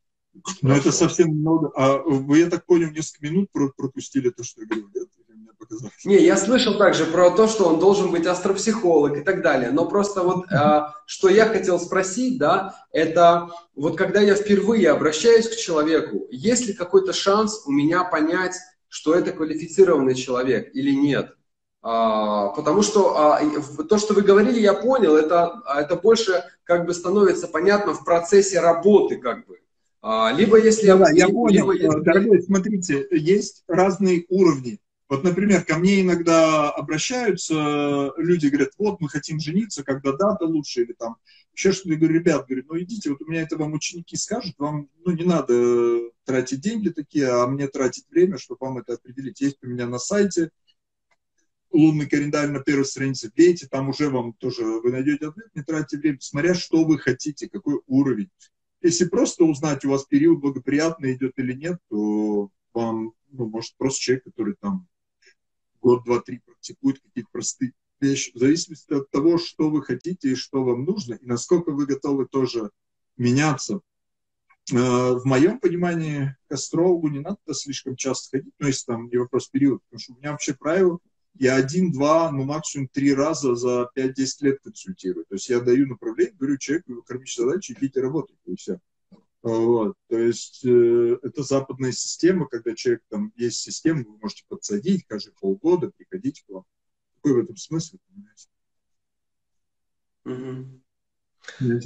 Ну, 0.62 0.74
это 0.74 0.92
совсем 0.92 1.30
много. 1.30 1.72
А 1.74 1.98
вы, 1.98 2.38
я 2.38 2.50
так 2.50 2.64
понял, 2.64 2.90
несколько 2.90 3.26
минут 3.26 3.50
пропустили 3.76 4.30
то, 4.30 4.44
что 4.44 4.62
я 4.62 4.66
говорил, 4.68 4.90
нет? 4.94 5.08
Не, 6.04 6.16
я 6.24 6.36
слышал 6.36 6.76
также 6.78 7.04
про 7.04 7.30
то, 7.30 7.46
что 7.46 7.68
он 7.68 7.78
должен 7.78 8.10
быть 8.10 8.26
астропсихолог 8.26 9.16
и 9.16 9.20
так 9.20 9.42
далее. 9.42 9.70
Но 9.70 9.86
просто 9.86 10.22
вот, 10.22 10.50
а, 10.50 10.94
что 11.06 11.28
я 11.28 11.46
хотел 11.46 11.78
спросить, 11.78 12.38
да, 12.38 12.74
это 12.92 13.50
вот 13.76 13.96
когда 13.96 14.20
я 14.20 14.34
впервые 14.34 14.90
обращаюсь 14.90 15.48
к 15.48 15.56
человеку, 15.56 16.26
есть 16.30 16.66
ли 16.66 16.72
какой-то 16.72 17.12
шанс 17.12 17.62
у 17.66 17.70
меня 17.70 18.04
понять, 18.04 18.56
что 18.88 19.14
это 19.14 19.32
квалифицированный 19.32 20.14
человек 20.14 20.74
или 20.74 20.92
нет? 20.92 21.36
А, 21.82 22.48
потому 22.48 22.82
что 22.82 23.16
а, 23.16 23.40
то, 23.88 23.98
что 23.98 24.14
вы 24.14 24.22
говорили, 24.22 24.60
я 24.60 24.74
понял, 24.74 25.16
это, 25.16 25.62
это 25.76 25.96
больше 25.96 26.42
как 26.64 26.84
бы 26.84 26.94
становится 26.94 27.46
понятно 27.48 27.94
в 27.94 28.04
процессе 28.04 28.60
работы, 28.60 29.16
как 29.16 29.46
бы. 29.46 29.58
А, 30.02 30.32
либо 30.32 30.58
если... 30.58 30.86
Да, 30.86 31.10
я 31.10 31.28
понял. 31.28 31.70
Либо, 31.70 31.72
если... 31.74 32.00
Дорогой, 32.00 32.42
смотрите, 32.42 33.06
есть 33.10 33.64
разные 33.68 34.24
уровни. 34.28 34.80
Вот, 35.08 35.24
например, 35.24 35.64
ко 35.64 35.76
мне 35.76 36.02
иногда 36.02 36.70
обращаются 36.70 38.12
люди, 38.16 38.46
говорят, 38.46 38.70
вот, 38.78 39.00
мы 39.00 39.08
хотим 39.08 39.40
жениться, 39.40 39.82
когда 39.82 40.12
дата 40.12 40.44
лучше, 40.44 40.82
или 40.82 40.92
там 40.92 41.16
еще 41.52 41.72
что-то. 41.72 41.90
Я 41.90 41.96
говорю, 41.96 42.14
ребят, 42.14 42.46
говорю, 42.46 42.64
ну 42.68 42.78
идите, 42.78 43.10
вот 43.10 43.20
у 43.20 43.26
меня 43.26 43.42
это 43.42 43.56
вам 43.56 43.72
ученики 43.72 44.16
скажут, 44.16 44.54
вам, 44.58 44.88
ну, 45.04 45.10
не 45.10 45.24
надо 45.24 46.10
тратить 46.24 46.60
деньги 46.60 46.90
такие, 46.90 47.28
а 47.28 47.46
мне 47.48 47.66
тратить 47.66 48.08
время, 48.08 48.38
чтобы 48.38 48.58
вам 48.60 48.78
это 48.78 48.94
определить. 48.94 49.40
Есть 49.40 49.58
у 49.62 49.66
меня 49.66 49.88
на 49.88 49.98
сайте 49.98 50.50
лунный 51.72 52.08
календарь 52.08 52.48
на 52.50 52.60
первой 52.60 52.84
странице, 52.84 53.28
вбейте, 53.28 53.66
там 53.68 53.88
уже 53.88 54.10
вам 54.10 54.32
тоже, 54.34 54.64
вы 54.64 54.92
найдете 54.92 55.28
ответ, 55.28 55.48
не 55.54 55.62
тратьте 55.62 55.98
время, 55.98 56.18
смотря 56.20 56.54
что 56.54 56.84
вы 56.84 56.98
хотите, 56.98 57.48
какой 57.48 57.80
уровень. 57.86 58.30
Если 58.82 59.04
просто 59.04 59.44
узнать, 59.44 59.84
у 59.84 59.90
вас 59.90 60.04
период 60.04 60.40
благоприятный 60.40 61.14
идет 61.14 61.38
или 61.38 61.52
нет, 61.52 61.78
то 61.88 62.50
вам, 62.72 63.12
ну, 63.30 63.46
может, 63.46 63.74
просто 63.76 64.00
человек, 64.00 64.24
который 64.24 64.54
там 64.58 64.88
год, 65.80 66.04
два, 66.04 66.20
три 66.20 66.38
практикует 66.38 67.00
какие-то 67.00 67.28
простые 67.30 67.72
вещи, 68.00 68.32
в 68.32 68.38
зависимости 68.38 68.92
от 68.92 69.10
того, 69.10 69.38
что 69.38 69.70
вы 69.70 69.82
хотите 69.82 70.30
и 70.30 70.34
что 70.34 70.64
вам 70.64 70.84
нужно, 70.84 71.14
и 71.14 71.26
насколько 71.26 71.72
вы 71.72 71.86
готовы 71.86 72.26
тоже 72.26 72.70
меняться. 73.18 73.80
Э, 74.72 75.14
в 75.14 75.22
моем 75.24 75.60
понимании 75.60 76.34
к 76.48 76.52
астрологу 76.52 77.08
не 77.08 77.20
надо 77.20 77.38
слишком 77.52 77.96
часто 77.96 78.38
ходить, 78.38 78.54
но 78.58 78.68
если 78.68 78.86
там 78.86 79.08
не 79.08 79.18
вопрос 79.18 79.48
период, 79.48 79.82
потому 79.84 80.00
что 80.00 80.12
у 80.14 80.16
меня 80.16 80.32
вообще 80.32 80.54
правило– 80.54 80.98
я 81.34 81.56
один, 81.56 81.92
два, 81.92 82.30
ну 82.30 82.44
максимум 82.44 82.88
три 82.88 83.14
раза 83.14 83.54
за 83.54 83.88
5-10 83.96 84.12
лет 84.40 84.60
консультирую. 84.62 85.24
То 85.26 85.34
есть 85.36 85.48
я 85.48 85.60
даю 85.60 85.86
направление, 85.86 86.34
говорю 86.34 86.58
человеку, 86.58 87.02
кормите 87.02 87.42
задачи, 87.42 87.76
идите 87.78 88.00
работать, 88.00 88.36
и 88.44 88.56
все. 88.56 88.78
Вот. 89.42 89.96
То 90.08 90.18
есть 90.18 90.64
э, 90.64 91.18
это 91.22 91.42
западная 91.42 91.92
система, 91.92 92.46
когда 92.46 92.74
человек 92.74 93.02
там 93.08 93.32
есть 93.36 93.60
система, 93.60 94.04
вы 94.04 94.18
можете 94.18 94.44
подсадить 94.48 95.06
каждые 95.06 95.34
полгода, 95.40 95.90
приходить 95.96 96.42
к 96.42 96.50
вам. 96.50 96.64
Какой 97.16 97.40
в 97.40 97.44
этом 97.44 97.56
смысл? 97.56 97.96
Угу. 100.24 100.79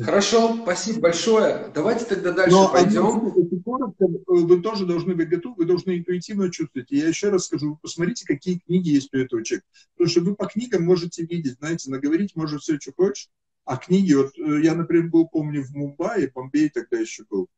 Хорошо, 0.01 0.59
спасибо 0.63 1.01
большое. 1.01 1.71
Давайте 1.75 2.05
тогда 2.05 2.33
дальше 2.33 2.55
Но, 2.55 2.69
пойдем. 2.71 3.33
Коротко, 3.65 4.07
вы 4.27 4.63
тоже 4.63 4.87
должны 4.87 5.15
быть 5.15 5.29
готовы, 5.29 5.57
вы 5.57 5.65
должны 5.65 5.99
интуитивно 5.99 6.51
чувствовать. 6.51 6.91
я 6.91 7.09
еще 7.09 7.31
раз 7.31 7.47
скажу, 7.47 7.79
посмотрите, 7.81 8.27
какие 8.27 8.59
книги 8.59 8.91
есть 8.91 9.13
у 9.13 9.19
этого 9.19 9.45
человека. 9.45 9.67
Потому 9.97 10.11
что 10.11 10.21
вы 10.21 10.35
по 10.35 10.47
книгам 10.47 10.85
можете 10.85 11.25
видеть, 11.25 11.59
знаете, 11.59 11.91
наговорить 11.91 12.37
может 12.37 12.63
все, 12.63 12.79
что 12.79 12.93
хочешь. 12.95 13.31
А 13.65 13.79
книги, 13.79 14.13
вот 14.13 14.37
э, 14.39 14.63
я, 14.63 14.75
например, 14.75 15.09
был, 15.09 15.27
помню, 15.27 15.65
в 15.65 15.71
Мумбаи, 15.71 16.31
Бомбей 16.35 16.69
тогда 16.69 16.99
еще 16.99 17.25
был. 17.31 17.49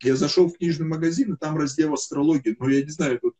Я 0.00 0.16
зашел 0.16 0.48
в 0.48 0.56
книжный 0.56 0.86
магазин, 0.86 1.34
и 1.34 1.36
там 1.36 1.56
раздел 1.56 1.94
астрологии. 1.94 2.56
Но 2.58 2.68
я 2.68 2.82
не 2.82 2.90
знаю, 2.90 3.18
тут 3.20 3.34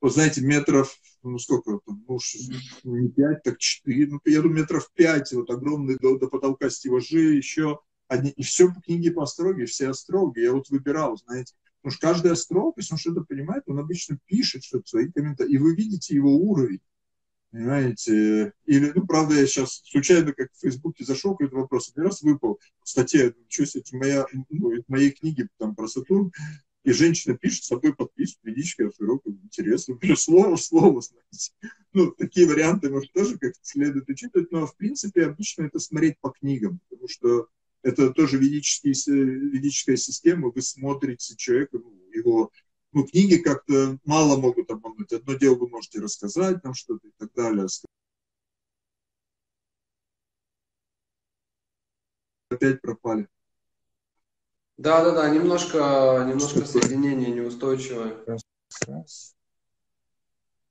вот 0.00 0.14
знаете, 0.14 0.40
метров, 0.40 0.96
ну 1.22 1.38
сколько 1.38 1.78
там, 1.84 2.04
ну, 2.08 2.18
не 2.84 3.08
пять, 3.10 3.42
так 3.42 3.58
четыре, 3.58 4.06
ну, 4.06 4.20
я 4.24 4.40
думаю, 4.40 4.60
метров 4.60 4.90
пять, 4.94 5.32
вот 5.32 5.50
огромный 5.50 5.96
до, 5.96 6.18
до 6.18 6.28
потолка 6.28 6.70
стеллажи, 6.70 7.34
еще 7.34 7.80
одни, 8.08 8.30
и 8.30 8.42
все 8.42 8.72
по 8.72 8.80
книге 8.80 9.12
по 9.12 9.22
астрологии, 9.22 9.66
все 9.66 9.88
астрологи, 9.88 10.40
я 10.40 10.52
вот 10.52 10.68
выбирал, 10.70 11.16
знаете, 11.18 11.54
потому 11.82 11.92
что 11.92 12.06
каждый 12.06 12.32
астролог, 12.32 12.74
если 12.78 12.94
он 12.94 12.98
что-то 12.98 13.22
понимает, 13.22 13.64
он 13.66 13.78
обычно 13.78 14.18
пишет 14.26 14.64
что-то, 14.64 14.88
свои 14.88 15.10
комментарии, 15.10 15.52
и 15.52 15.58
вы 15.58 15.74
видите 15.74 16.14
его 16.14 16.34
уровень, 16.34 16.80
понимаете, 17.50 18.52
или, 18.64 18.92
ну, 18.94 19.06
правда, 19.06 19.34
я 19.34 19.46
сейчас 19.46 19.82
случайно, 19.84 20.32
как 20.32 20.50
в 20.52 20.60
Фейсбуке 20.60 21.04
зашел, 21.04 21.32
какой-то 21.32 21.56
вопрос, 21.56 21.90
один 21.90 22.04
раз 22.04 22.22
выпал, 22.22 22.58
статья, 22.84 23.32
что 23.48 23.64
это 23.64 23.96
моя, 23.96 24.26
ну, 24.48 24.72
моей 24.88 25.10
книги 25.10 25.48
там 25.58 25.74
про 25.74 25.86
Сатурн, 25.86 26.32
и 26.84 26.92
женщина 26.92 27.36
пишет 27.36 27.64
с 27.64 27.68
собой 27.68 27.94
подписку, 27.94 28.40
ведичка, 28.44 28.86
автурок, 28.86 29.22
интересно. 29.26 29.98
Слово 30.16 30.56
в 30.56 30.62
слово, 30.62 31.02
знаете. 31.02 31.52
Ну, 31.92 32.12
такие 32.12 32.46
варианты, 32.46 32.88
может, 32.88 33.12
тоже 33.12 33.38
как-то 33.38 33.60
следует 33.62 34.08
учитывать, 34.08 34.50
но, 34.50 34.66
в 34.66 34.76
принципе, 34.76 35.26
обычно 35.26 35.64
это 35.64 35.78
смотреть 35.78 36.18
по 36.20 36.30
книгам, 36.30 36.80
потому 36.88 37.08
что 37.08 37.48
это 37.82 38.10
тоже 38.10 38.38
ведические, 38.38 38.94
ведическая 39.14 39.96
система, 39.96 40.50
вы 40.50 40.62
смотрите 40.62 41.36
человека, 41.36 41.78
ну, 41.78 41.92
его 42.12 42.50
ну, 42.92 43.06
книги 43.06 43.36
как-то 43.36 43.98
мало 44.04 44.40
могут 44.40 44.70
обмануть. 44.70 45.12
Одно 45.12 45.34
дело 45.34 45.56
вы 45.56 45.68
можете 45.68 46.00
рассказать 46.00 46.62
нам 46.64 46.74
что-то 46.74 47.08
и 47.08 47.12
так 47.18 47.32
далее. 47.34 47.66
Опять 52.50 52.80
пропали. 52.80 53.28
Да, 54.80 55.04
да, 55.04 55.10
да, 55.10 55.28
немножко, 55.28 56.24
немножко 56.26 56.64
соединение 56.64 57.30
неустойчивое. 57.30 58.14
Раз, 58.26 58.40
раз. 58.86 59.34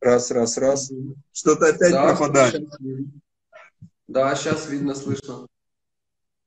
Раз, 0.01 0.31
раз, 0.31 0.57
раз. 0.57 0.91
Что-то 1.31 1.67
опять 1.67 1.91
да, 1.91 2.07
пропадает. 2.07 2.55
Сейчас 2.55 2.79
да, 4.07 4.35
сейчас 4.35 4.67
видно, 4.67 4.95
слышно. 4.95 5.45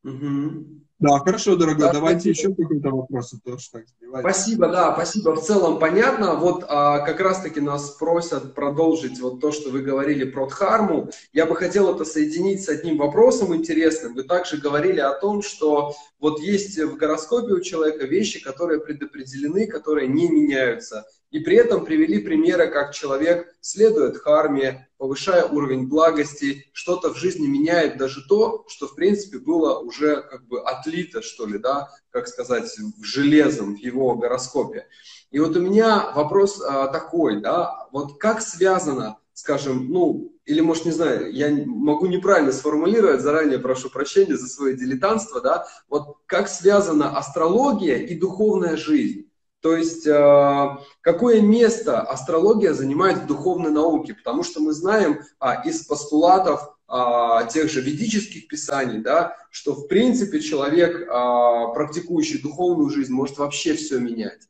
Угу. 0.05 0.83
Да, 1.03 1.19
хорошо, 1.19 1.57
дорогой. 1.57 1.87
Да, 1.87 1.93
Давайте 1.95 2.33
спасибо. 2.33 2.53
еще 2.53 2.63
какой-то 2.63 2.91
вопрос. 2.91 3.35
Тоже 3.45 3.71
так 3.73 3.85
спасибо, 4.21 4.69
да, 4.69 4.93
спасибо. 4.93 5.35
В 5.35 5.43
целом 5.43 5.81
понятно. 5.81 6.37
Вот 6.37 6.65
а, 6.69 7.01
как 7.01 7.19
раз-таки 7.19 7.61
нас 7.61 7.91
просят 7.91 8.55
продолжить 8.55 9.19
вот 9.21 9.41
то, 9.41 9.51
что 9.51 9.71
вы 9.71 9.83
говорили 9.83 10.23
про 10.23 10.47
Дхарму. 10.47 11.11
Я 11.33 11.47
бы 11.47 11.57
хотел 11.57 11.93
это 11.93 12.05
соединить 12.05 12.63
с 12.63 12.69
одним 12.69 12.99
вопросом 12.99 13.53
интересным. 13.53 14.15
Вы 14.15 14.23
также 14.23 14.59
говорили 14.59 15.01
о 15.01 15.19
том, 15.19 15.43
что 15.43 15.93
вот 16.21 16.39
есть 16.39 16.79
в 16.79 16.97
гороскопе 16.97 17.55
у 17.55 17.61
человека 17.61 18.07
вещи, 18.07 18.41
которые 18.41 18.79
предопределены, 18.79 19.67
которые 19.67 20.07
не 20.07 20.29
меняются. 20.29 21.05
И 21.33 21.41
при 21.41 21.57
этом 21.57 21.87
привели 21.87 22.19
примеры, 22.19 22.69
как 22.69 22.93
человек 22.93 23.49
следует 23.63 24.19
харме, 24.19 24.89
повышая 24.99 25.47
уровень 25.47 25.89
благости, 25.89 26.67
что-то 26.75 27.13
в 27.13 27.17
жизни 27.17 27.47
меняет 27.47 27.97
даже 27.97 28.23
то, 28.29 28.67
что 28.69 28.87
в 28.87 28.95
принципе 28.95 29.39
было 29.39 29.79
уже 29.79 30.21
как 30.21 30.47
бы 30.47 30.61
отлито, 30.61 31.23
что 31.23 31.47
ли, 31.47 31.59
да, 31.59 31.89
как 32.11 32.29
сказать, 32.29 32.71
в 32.99 33.03
железом, 33.03 33.77
в 33.77 33.79
его 33.79 34.15
гороскопе. 34.15 34.87
И 35.31 35.39
вот 35.41 35.57
у 35.57 35.61
меня 35.61 36.13
вопрос 36.15 36.61
а, 36.61 36.89
такой, 36.89 37.41
да, 37.41 37.89
вот 37.93 38.19
как 38.21 38.43
связано, 38.43 39.17
скажем, 39.33 39.89
ну, 39.89 40.37
или, 40.45 40.61
может, 40.61 40.85
не 40.85 40.91
знаю, 40.91 41.33
я 41.33 41.49
могу 41.65 42.07
неправильно 42.07 42.53
сформулировать, 42.53 43.23
заранее 43.23 43.59
прошу 43.59 43.89
прощения 43.89 44.37
за 44.37 44.49
свое 44.49 44.77
дилетантство, 44.77 45.41
да, 45.41 45.67
вот 45.89 46.19
как 46.27 46.49
связана 46.49 47.17
астрология 47.17 47.97
и 47.97 48.19
духовная 48.19 48.77
жизнь. 48.77 49.32
То 49.63 49.77
есть 49.77 50.09
э, 50.09 50.77
какое 51.03 51.41
место 51.41 52.01
астрология 52.01 52.75
занимает 52.75 53.19
в 53.19 53.27
духовной 53.27 53.71
науке? 53.71 54.13
Потому 54.13 54.43
что 54.43 54.61
мы 54.61 54.73
знаем 54.73 55.21
а, 55.39 55.63
из 55.67 55.87
постулатов 55.87 56.77
а, 56.89 57.45
тех 57.45 57.71
же 57.71 57.81
ведических 57.81 58.49
писаний, 58.49 59.01
да, 59.01 59.37
что 59.51 59.75
в 59.75 59.87
принципе 59.87 60.41
человек, 60.41 61.09
а, 61.09 61.69
практикующий 61.69 62.43
духовную 62.43 62.91
жизнь, 62.91 63.13
может 63.13 63.39
вообще 63.39 63.75
все 63.75 64.01
менять. 64.01 64.49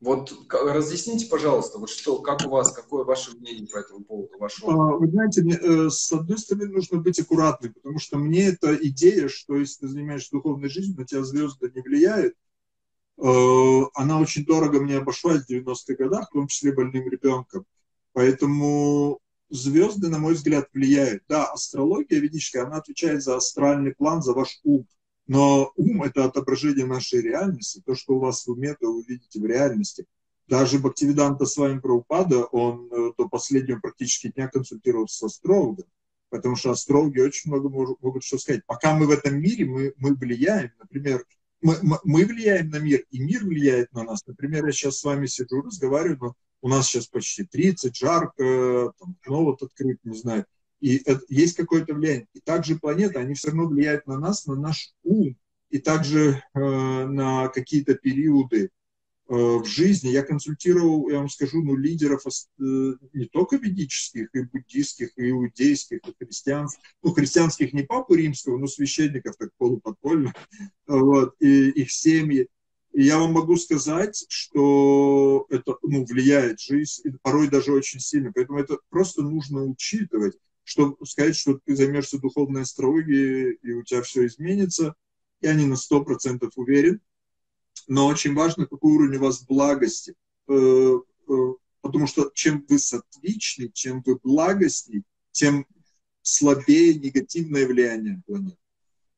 Вот 0.00 0.32
разъясните, 0.50 1.26
пожалуйста, 1.26 1.78
вот 1.78 1.90
что, 1.90 2.20
как 2.20 2.40
у 2.46 2.48
вас, 2.48 2.72
какое 2.72 3.04
ваше 3.04 3.36
мнение 3.36 3.66
по 3.66 3.76
этому 3.76 4.02
поводу? 4.02 4.38
Вашего? 4.38 4.96
Вы 4.96 5.08
знаете, 5.08 5.42
э, 5.42 5.90
с 5.90 6.10
одной 6.10 6.38
стороны, 6.38 6.68
нужно 6.68 6.98
быть 6.98 7.20
аккуратным, 7.20 7.74
потому 7.74 7.98
что 7.98 8.16
мне 8.16 8.48
эта 8.48 8.74
идея, 8.74 9.28
что 9.28 9.56
если 9.56 9.80
ты 9.80 9.88
занимаешься 9.88 10.30
духовной 10.32 10.70
жизнью, 10.70 10.96
на 10.98 11.04
тебя 11.04 11.22
звезды 11.22 11.70
не 11.74 11.82
влияют, 11.82 12.34
она 13.22 14.18
очень 14.18 14.44
дорого 14.44 14.80
мне 14.80 14.96
обошлась 14.96 15.44
в 15.44 15.50
90-х 15.50 15.94
годах, 15.94 16.30
в 16.30 16.32
том 16.32 16.46
числе 16.46 16.72
больным 16.72 17.08
ребенком. 17.08 17.66
Поэтому 18.12 19.20
звезды, 19.50 20.08
на 20.08 20.18
мой 20.18 20.34
взгляд, 20.34 20.68
влияют. 20.72 21.22
Да, 21.28 21.46
астрология 21.46 22.18
ведическая, 22.20 22.64
она 22.64 22.78
отвечает 22.78 23.22
за 23.22 23.36
астральный 23.36 23.94
план, 23.94 24.22
за 24.22 24.32
ваш 24.32 24.60
ум. 24.64 24.86
Но 25.26 25.72
ум– 25.76 26.02
это 26.04 26.24
отображение 26.24 26.86
нашей 26.86 27.20
реальности. 27.20 27.82
То, 27.84 27.94
что 27.94 28.14
у 28.14 28.18
вас 28.18 28.46
в 28.46 28.50
уме, 28.50 28.74
то 28.74 28.92
вы 28.92 29.04
видите 29.06 29.38
в 29.38 29.44
реальности. 29.44 30.06
Даже 30.48 30.80
Бхактивиданта 30.80 31.46
с 31.46 31.56
вами 31.56 31.78
Прабхупада, 31.78 32.44
он 32.46 32.88
э, 32.90 33.12
до 33.16 33.28
последнего 33.28 33.78
практически 33.78 34.32
дня 34.32 34.48
консультировался 34.48 35.18
с 35.18 35.22
астрологом. 35.22 35.86
Потому 36.30 36.56
что 36.56 36.72
астрологи 36.72 37.20
очень 37.20 37.50
много 37.50 37.68
могут, 37.68 38.02
могут 38.02 38.24
что 38.24 38.38
сказать. 38.38 38.64
Пока 38.66 38.96
мы 38.96 39.06
в 39.06 39.10
этом 39.10 39.40
мире, 39.40 39.66
мы, 39.66 39.94
мы 39.98 40.14
влияем. 40.14 40.72
Например, 40.80 41.24
мы, 41.62 41.98
мы 42.04 42.24
влияем 42.24 42.70
на 42.70 42.78
мир, 42.78 43.04
и 43.10 43.20
мир 43.20 43.44
влияет 43.44 43.92
на 43.92 44.04
нас. 44.04 44.26
Например, 44.26 44.66
я 44.66 44.72
сейчас 44.72 44.98
с 44.98 45.04
вами 45.04 45.26
сижу, 45.26 45.62
разговариваю, 45.62 46.18
но 46.20 46.34
у 46.62 46.68
нас 46.68 46.86
сейчас 46.86 47.06
почти 47.06 47.44
30, 47.44 47.96
жарко, 47.96 48.92
там, 48.98 49.16
вот 49.24 49.62
открыт, 49.62 49.98
не 50.04 50.16
знаю. 50.16 50.44
И 50.80 50.96
это, 51.04 51.20
есть 51.28 51.56
какое-то 51.56 51.94
влияние. 51.94 52.26
И 52.32 52.40
также 52.40 52.78
планеты, 52.78 53.18
они 53.18 53.34
все 53.34 53.48
равно 53.48 53.66
влияют 53.66 54.06
на 54.06 54.18
нас, 54.18 54.46
на 54.46 54.54
наш 54.54 54.92
ум, 55.02 55.36
и 55.68 55.78
также 55.78 56.42
э, 56.54 56.58
на 56.60 57.48
какие-то 57.48 57.94
периоды 57.94 58.70
в 59.30 59.64
жизни. 59.64 60.08
Я 60.08 60.22
консультировал, 60.22 61.08
я 61.08 61.18
вам 61.18 61.28
скажу, 61.28 61.62
ну, 61.62 61.76
лидеров 61.76 62.26
э, 62.26 62.62
не 63.12 63.26
только 63.26 63.56
ведических, 63.56 64.28
и 64.34 64.42
буддийских, 64.42 65.10
и 65.16 65.30
иудейских, 65.30 66.00
и 66.04 66.24
христианских. 66.24 66.82
Ну, 67.02 67.12
христианских 67.12 67.72
не 67.72 67.84
папу 67.84 68.14
римского, 68.14 68.58
но 68.58 68.66
священников 68.66 69.36
так 69.36 69.50
полуподпольно. 69.56 70.34
Вот, 70.86 71.36
и 71.38 71.70
их 71.70 71.92
семьи. 71.92 72.48
И 72.92 73.04
я 73.04 73.18
вам 73.18 73.32
могу 73.32 73.56
сказать, 73.56 74.26
что 74.28 75.46
это 75.48 75.76
ну, 75.82 76.04
влияет 76.04 76.58
жизнь, 76.58 77.02
и 77.04 77.10
порой 77.22 77.48
даже 77.48 77.72
очень 77.72 78.00
сильно. 78.00 78.32
Поэтому 78.34 78.58
это 78.58 78.78
просто 78.88 79.22
нужно 79.22 79.64
учитывать. 79.64 80.36
Чтобы 80.64 80.96
сказать, 81.06 81.36
что 81.36 81.60
ты 81.64 81.76
займешься 81.76 82.18
духовной 82.18 82.62
астрологией, 82.62 83.58
и 83.62 83.72
у 83.72 83.84
тебя 83.84 84.02
все 84.02 84.26
изменится, 84.26 84.94
я 85.40 85.54
не 85.54 85.66
на 85.66 85.76
сто 85.76 86.04
процентов 86.04 86.50
уверен 86.56 87.00
но 87.88 88.06
очень 88.06 88.34
важно, 88.34 88.66
какой 88.66 88.92
уровень 88.92 89.18
у 89.18 89.22
вас 89.22 89.42
благости. 89.42 90.14
Э, 90.48 90.98
э, 91.28 91.32
потому 91.80 92.06
что 92.06 92.30
чем 92.34 92.64
вы 92.68 92.78
сатвичны, 92.78 93.70
чем 93.72 94.02
вы 94.04 94.18
благостней, 94.22 95.02
тем 95.32 95.66
слабее 96.22 96.94
негативное 96.94 97.66
влияние 97.66 98.22
планеты. 98.26 98.56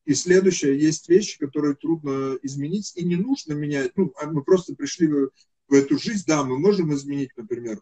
И 0.05 0.13
следующее, 0.15 0.77
есть 0.77 1.07
вещи, 1.07 1.39
которые 1.39 1.75
трудно 1.75 2.37
изменить, 2.41 2.93
и 2.95 3.05
не 3.05 3.15
нужно 3.15 3.53
менять. 3.53 3.95
Ну, 3.95 4.13
а 4.21 4.27
мы 4.27 4.43
просто 4.43 4.75
пришли 4.75 5.07
в, 5.07 5.29
в 5.67 5.73
эту 5.73 5.97
жизнь, 5.97 6.25
да, 6.27 6.43
мы 6.43 6.59
можем 6.59 6.93
изменить, 6.93 7.31
например, 7.37 7.81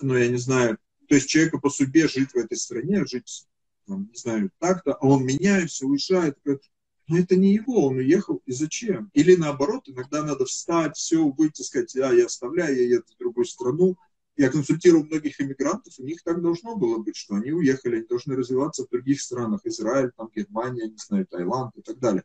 ну, 0.00 0.16
я 0.16 0.28
не 0.28 0.38
знаю, 0.38 0.78
то 1.08 1.14
есть 1.14 1.28
человека 1.28 1.58
по 1.58 1.68
судьбе 1.68 2.08
жить 2.08 2.30
в 2.30 2.36
этой 2.36 2.56
стране, 2.56 3.04
жить, 3.04 3.46
там, 3.86 4.08
не 4.10 4.16
знаю, 4.16 4.50
так-то, 4.58 4.94
а 4.94 5.06
он 5.06 5.26
меняется, 5.26 5.86
уезжает, 5.86 6.38
но 7.10 7.18
это 7.18 7.34
не 7.34 7.54
его, 7.54 7.88
он 7.88 7.96
уехал, 7.96 8.40
и 8.46 8.52
зачем? 8.52 9.10
Или 9.14 9.34
наоборот, 9.34 9.82
иногда 9.86 10.22
надо 10.22 10.44
встать, 10.44 10.96
все, 10.96 11.28
выйти, 11.28 11.62
сказать, 11.62 11.96
а, 11.96 12.14
я 12.14 12.26
оставляю, 12.26 12.76
я 12.76 12.84
еду 12.84 13.04
в 13.12 13.18
другую 13.18 13.46
страну. 13.46 13.96
Я 14.36 14.48
консультирую 14.48 15.04
многих 15.04 15.40
иммигрантов, 15.40 15.92
у 15.98 16.04
них 16.04 16.22
так 16.22 16.40
должно 16.40 16.76
было 16.76 16.98
быть, 16.98 17.16
что 17.16 17.34
они 17.34 17.50
уехали, 17.50 17.96
они 17.96 18.06
должны 18.06 18.36
развиваться 18.36 18.86
в 18.86 18.90
других 18.90 19.20
странах, 19.20 19.60
Израиль, 19.64 20.12
там, 20.16 20.30
Германия, 20.34 20.88
не 20.88 20.96
знаю, 20.96 21.26
Таиланд 21.26 21.76
и 21.76 21.82
так 21.82 21.98
далее. 21.98 22.22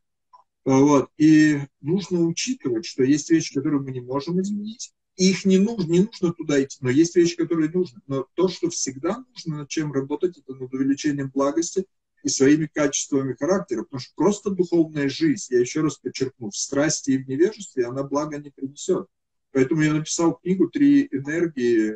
Вот. 0.65 1.09
И 1.17 1.61
нужно 1.81 2.21
учитывать, 2.21 2.86
что 2.86 3.03
есть 3.03 3.31
вещи, 3.31 3.55
которые 3.55 3.81
мы 3.81 3.91
не 3.91 4.01
можем 4.01 4.39
изменить, 4.39 4.93
их 5.15 5.45
не 5.45 5.57
нужно, 5.57 5.91
не 5.91 5.99
нужно 6.01 6.31
туда 6.31 6.63
идти, 6.63 6.77
но 6.81 6.91
есть 6.91 7.15
вещи, 7.15 7.36
которые 7.36 7.71
нужны. 7.71 7.99
Но 8.05 8.27
то, 8.36 8.49
что 8.49 8.69
всегда 8.69 9.25
нужно, 9.29 9.57
над 9.59 9.69
чем 9.69 9.91
работать, 9.91 10.38
это 10.38 10.53
над 10.53 10.71
увеличением 10.71 11.31
благости, 11.33 11.86
и 12.26 12.30
своими 12.30 12.65
качествами 12.65 13.36
характера, 13.39 13.84
потому 13.84 13.99
что 13.99 14.11
просто 14.15 14.49
духовная 14.49 15.09
жизнь, 15.09 15.53
я 15.53 15.59
еще 15.59 15.82
раз 15.82 15.99
подчеркну, 15.99 16.49
в 16.49 16.57
страсти 16.57 17.11
и 17.11 17.17
в 17.19 17.28
невежестве 17.30 17.86
она 17.86 18.01
блага 18.01 18.39
не 18.39 18.49
принесет. 18.49 19.05
Поэтому 19.51 19.82
я 19.84 19.93
написал 19.93 20.34
книгу 20.34 20.67
«Три 20.67 21.07
энергии. 21.11 21.95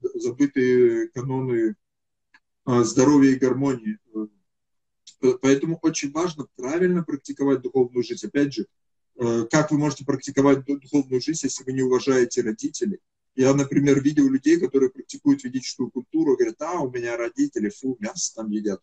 Забытые 0.00 1.08
каноны 1.10 1.76
а, 2.64 2.82
здоровья 2.82 3.30
и 3.30 3.38
гармонии». 3.38 3.98
Поэтому 5.40 5.78
очень 5.82 6.10
важно 6.10 6.48
правильно 6.56 7.04
практиковать 7.04 7.60
духовную 7.60 8.02
жизнь. 8.02 8.26
Опять 8.26 8.54
же, 8.54 8.66
э, 9.20 9.46
как 9.48 9.70
вы 9.70 9.78
можете 9.78 10.04
практиковать 10.04 10.64
духовную 10.64 11.20
жизнь, 11.20 11.40
если 11.44 11.62
вы 11.62 11.74
не 11.74 11.82
уважаете 11.82 12.42
родителей? 12.42 12.98
Я, 13.36 13.54
например, 13.54 14.02
видел 14.02 14.28
людей, 14.28 14.58
которые 14.58 14.90
практикуют 14.90 15.44
ведическую 15.44 15.90
культуру, 15.90 16.36
говорят, 16.36 16.60
а, 16.60 16.80
у 16.80 16.90
меня 16.90 17.16
родители, 17.16 17.70
фу, 17.70 17.96
мясо 18.00 18.34
там 18.34 18.50
едят. 18.50 18.82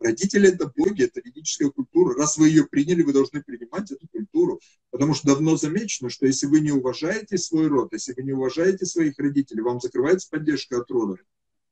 Родители– 0.00 0.48
это 0.52 0.72
боги, 0.74 1.04
это 1.04 1.20
ведическая 1.22 1.70
культура. 1.70 2.14
Раз 2.16 2.38
вы 2.38 2.48
ее 2.48 2.66
приняли, 2.66 3.02
вы 3.02 3.12
должны 3.12 3.42
принимать 3.42 3.90
эту 3.90 4.08
культуру. 4.08 4.60
Потому 4.90 5.14
что 5.14 5.26
давно 5.26 5.56
замечено, 5.56 6.08
что 6.08 6.26
если 6.26 6.46
вы 6.46 6.60
не 6.60 6.72
уважаете 6.72 7.36
свой 7.36 7.68
род, 7.68 7.92
если 7.92 8.14
вы 8.14 8.22
не 8.22 8.32
уважаете 8.32 8.86
своих 8.86 9.18
родителей, 9.18 9.62
вам 9.62 9.80
закрывается 9.80 10.28
поддержка 10.30 10.80
от 10.80 10.90
рода. 10.90 11.16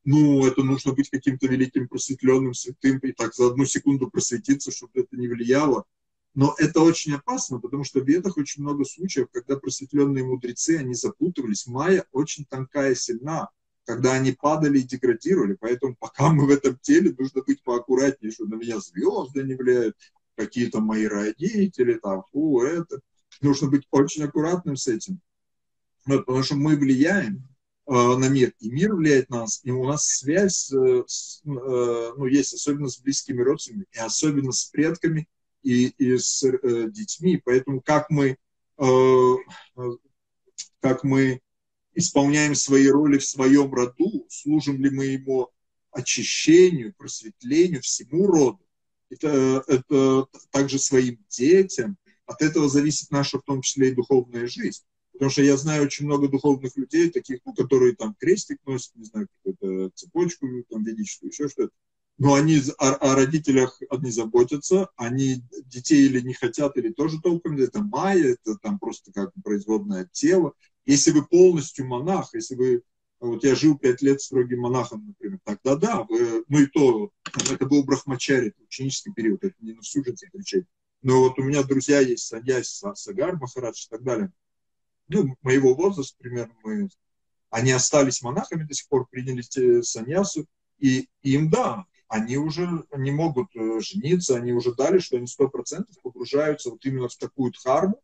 Ну, 0.04 0.46
это 0.46 0.62
нужно 0.62 0.92
быть 0.92 1.10
каким-то 1.10 1.46
великим 1.46 1.88
просветленным, 1.88 2.54
святым, 2.54 2.98
и 2.98 3.12
так 3.12 3.34
за 3.34 3.48
одну 3.48 3.64
секунду 3.64 4.10
просветиться, 4.10 4.70
чтобы 4.70 4.92
это 5.00 5.16
не 5.16 5.26
влияло. 5.26 5.84
Но 6.38 6.54
это 6.56 6.82
очень 6.82 7.14
опасно, 7.14 7.58
потому 7.58 7.82
что 7.82 7.98
в 7.98 8.06
Ведах 8.06 8.36
очень 8.36 8.62
много 8.62 8.84
случаев, 8.84 9.26
когда 9.32 9.56
просветленные 9.56 10.22
мудрецы, 10.22 10.76
они 10.78 10.94
запутывались. 10.94 11.66
Майя 11.66 12.04
очень 12.12 12.44
тонкая 12.44 12.92
и 12.92 12.94
сильна, 12.94 13.48
когда 13.84 14.12
они 14.12 14.30
падали 14.30 14.78
и 14.78 14.84
деградировали. 14.84 15.56
Поэтому 15.60 15.96
пока 15.98 16.32
мы 16.32 16.46
в 16.46 16.50
этом 16.50 16.78
теле, 16.80 17.12
нужно 17.18 17.42
быть 17.42 17.60
поаккуратнее, 17.64 18.30
что 18.30 18.44
на 18.44 18.54
меня 18.54 18.78
звезды 18.78 19.42
не 19.42 19.56
влияют, 19.56 19.96
какие-то 20.36 20.80
мои 20.80 21.06
родители, 21.06 21.94
там, 21.94 22.22
фу, 22.30 22.60
это. 22.60 23.00
Нужно 23.40 23.68
быть 23.68 23.88
очень 23.90 24.22
аккуратным 24.22 24.76
с 24.76 24.86
этим. 24.86 25.20
Потому 26.04 26.44
что 26.44 26.54
мы 26.54 26.76
влияем 26.76 27.48
э, 27.88 27.92
на 27.92 28.28
мир, 28.28 28.52
и 28.60 28.70
мир 28.70 28.94
влияет 28.94 29.28
на 29.28 29.40
нас, 29.40 29.58
и 29.64 29.72
у 29.72 29.84
нас 29.84 30.06
связь, 30.06 30.72
э, 30.72 31.02
с, 31.04 31.42
э, 31.44 31.48
ну, 32.16 32.26
есть 32.26 32.54
особенно 32.54 32.88
с 32.88 33.00
близкими 33.00 33.42
родственниками, 33.42 33.88
и 33.92 33.98
особенно 33.98 34.52
с 34.52 34.66
предками, 34.66 35.26
и, 35.62 35.88
и 35.88 36.18
с 36.18 36.44
э, 36.44 36.90
детьми. 36.90 37.40
Поэтому 37.44 37.80
как 37.80 38.10
мы, 38.10 38.36
э, 38.78 39.34
как 40.80 41.04
мы 41.04 41.40
исполняем 41.94 42.54
свои 42.54 42.88
роли 42.88 43.18
в 43.18 43.24
своем 43.24 43.72
роду, 43.72 44.26
служим 44.28 44.82
ли 44.82 44.90
мы 44.90 45.06
ему 45.06 45.50
очищению, 45.90 46.94
просветлению, 46.96 47.82
всему 47.82 48.26
роду, 48.26 48.60
это, 49.10 49.64
это 49.66 50.26
также 50.50 50.78
своим 50.78 51.18
детям. 51.28 51.96
От 52.26 52.42
этого 52.42 52.68
зависит 52.68 53.10
наша, 53.10 53.38
в 53.38 53.42
том 53.42 53.62
числе, 53.62 53.88
и 53.88 53.94
духовная 53.94 54.46
жизнь. 54.46 54.82
Потому 55.12 55.30
что 55.30 55.42
я 55.42 55.56
знаю 55.56 55.84
очень 55.84 56.04
много 56.04 56.28
духовных 56.28 56.76
людей, 56.76 57.10
таких, 57.10 57.40
ну, 57.44 57.52
которые 57.52 57.96
там 57.96 58.14
крестик 58.14 58.58
носят, 58.64 58.94
не 58.94 59.04
знаю, 59.04 59.26
какую-то 59.28 59.90
цепочку 59.96 60.46
там 60.70 60.84
ведическую, 60.84 61.30
еще 61.30 61.48
что-то. 61.48 61.72
Но 62.18 62.34
они 62.34 62.60
о, 62.78 62.94
о 62.94 63.14
родителях 63.14 63.80
они 63.90 64.10
заботятся, 64.10 64.88
они 64.96 65.42
детей 65.66 66.06
или 66.06 66.20
не 66.20 66.34
хотят, 66.34 66.76
или 66.76 66.92
тоже 66.92 67.20
толком, 67.20 67.56
это 67.56 67.82
майя, 67.82 68.32
это 68.32 68.56
там 68.58 68.78
просто 68.78 69.12
как 69.12 69.32
производное 69.42 70.08
тело. 70.12 70.52
Если 70.84 71.12
вы 71.12 71.24
полностью 71.24 71.86
монах, 71.86 72.30
если 72.34 72.56
вы 72.56 72.82
вот 73.20 73.42
я 73.44 73.54
жил 73.54 73.76
пять 73.76 74.00
лет 74.00 74.20
строгим 74.20 74.60
монахом, 74.60 75.06
например, 75.06 75.40
тогда 75.44 75.76
да, 75.76 76.02
вы, 76.04 76.44
ну 76.48 76.60
и 76.60 76.66
то, 76.66 77.10
это 77.50 77.66
был 77.66 77.84
брахмачари, 77.84 78.54
ученический 78.60 79.12
период, 79.12 79.42
это 79.42 79.54
не 79.60 79.72
на 79.72 79.82
всю 79.82 80.04
жизнь 80.04 80.26
отвечать. 80.26 80.64
Но 81.02 81.20
вот 81.22 81.38
у 81.38 81.42
меня 81.42 81.62
друзья 81.62 82.00
есть, 82.00 82.26
Саньяс, 82.26 82.82
Сагар, 82.94 83.36
Махарадж 83.36 83.86
и 83.86 83.90
так 83.90 84.02
далее. 84.02 84.32
Ну, 85.08 85.36
моего 85.42 85.74
возраста 85.74 86.16
примерно 86.18 86.54
мы, 86.62 86.88
они 87.50 87.72
остались 87.72 88.22
монахами 88.22 88.64
до 88.64 88.74
сих 88.74 88.88
пор, 88.88 89.08
приняли 89.10 89.42
саньясу, 89.82 90.46
и 90.78 91.08
им, 91.22 91.50
да, 91.50 91.86
они 92.08 92.38
уже 92.38 92.84
не 92.96 93.10
могут 93.10 93.54
э, 93.54 93.80
жениться, 93.80 94.36
они 94.36 94.52
уже 94.52 94.74
дали, 94.74 94.98
что 94.98 95.18
они 95.18 95.26
сто 95.26 95.48
процентов 95.48 95.96
погружаются 96.02 96.70
вот 96.70 96.84
именно 96.84 97.08
в 97.08 97.16
такую 97.16 97.52
дхарму, 97.52 98.02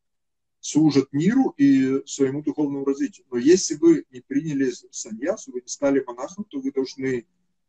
служат 0.61 1.13
миру 1.13 1.55
и 1.57 2.03
своему 2.07 2.43
духовному 2.43 2.85
развитию. 2.85 3.27
Но 3.31 3.39
если 3.39 3.75
вы 3.75 4.05
не 4.11 4.21
приняли 4.21 4.73
саньясу, 4.91 5.53
вы 5.53 5.63
не 5.63 5.69
стали 5.69 6.05
монахом, 6.07 6.45
то 6.45 6.61
вы 6.61 6.71
должны... 6.71 7.27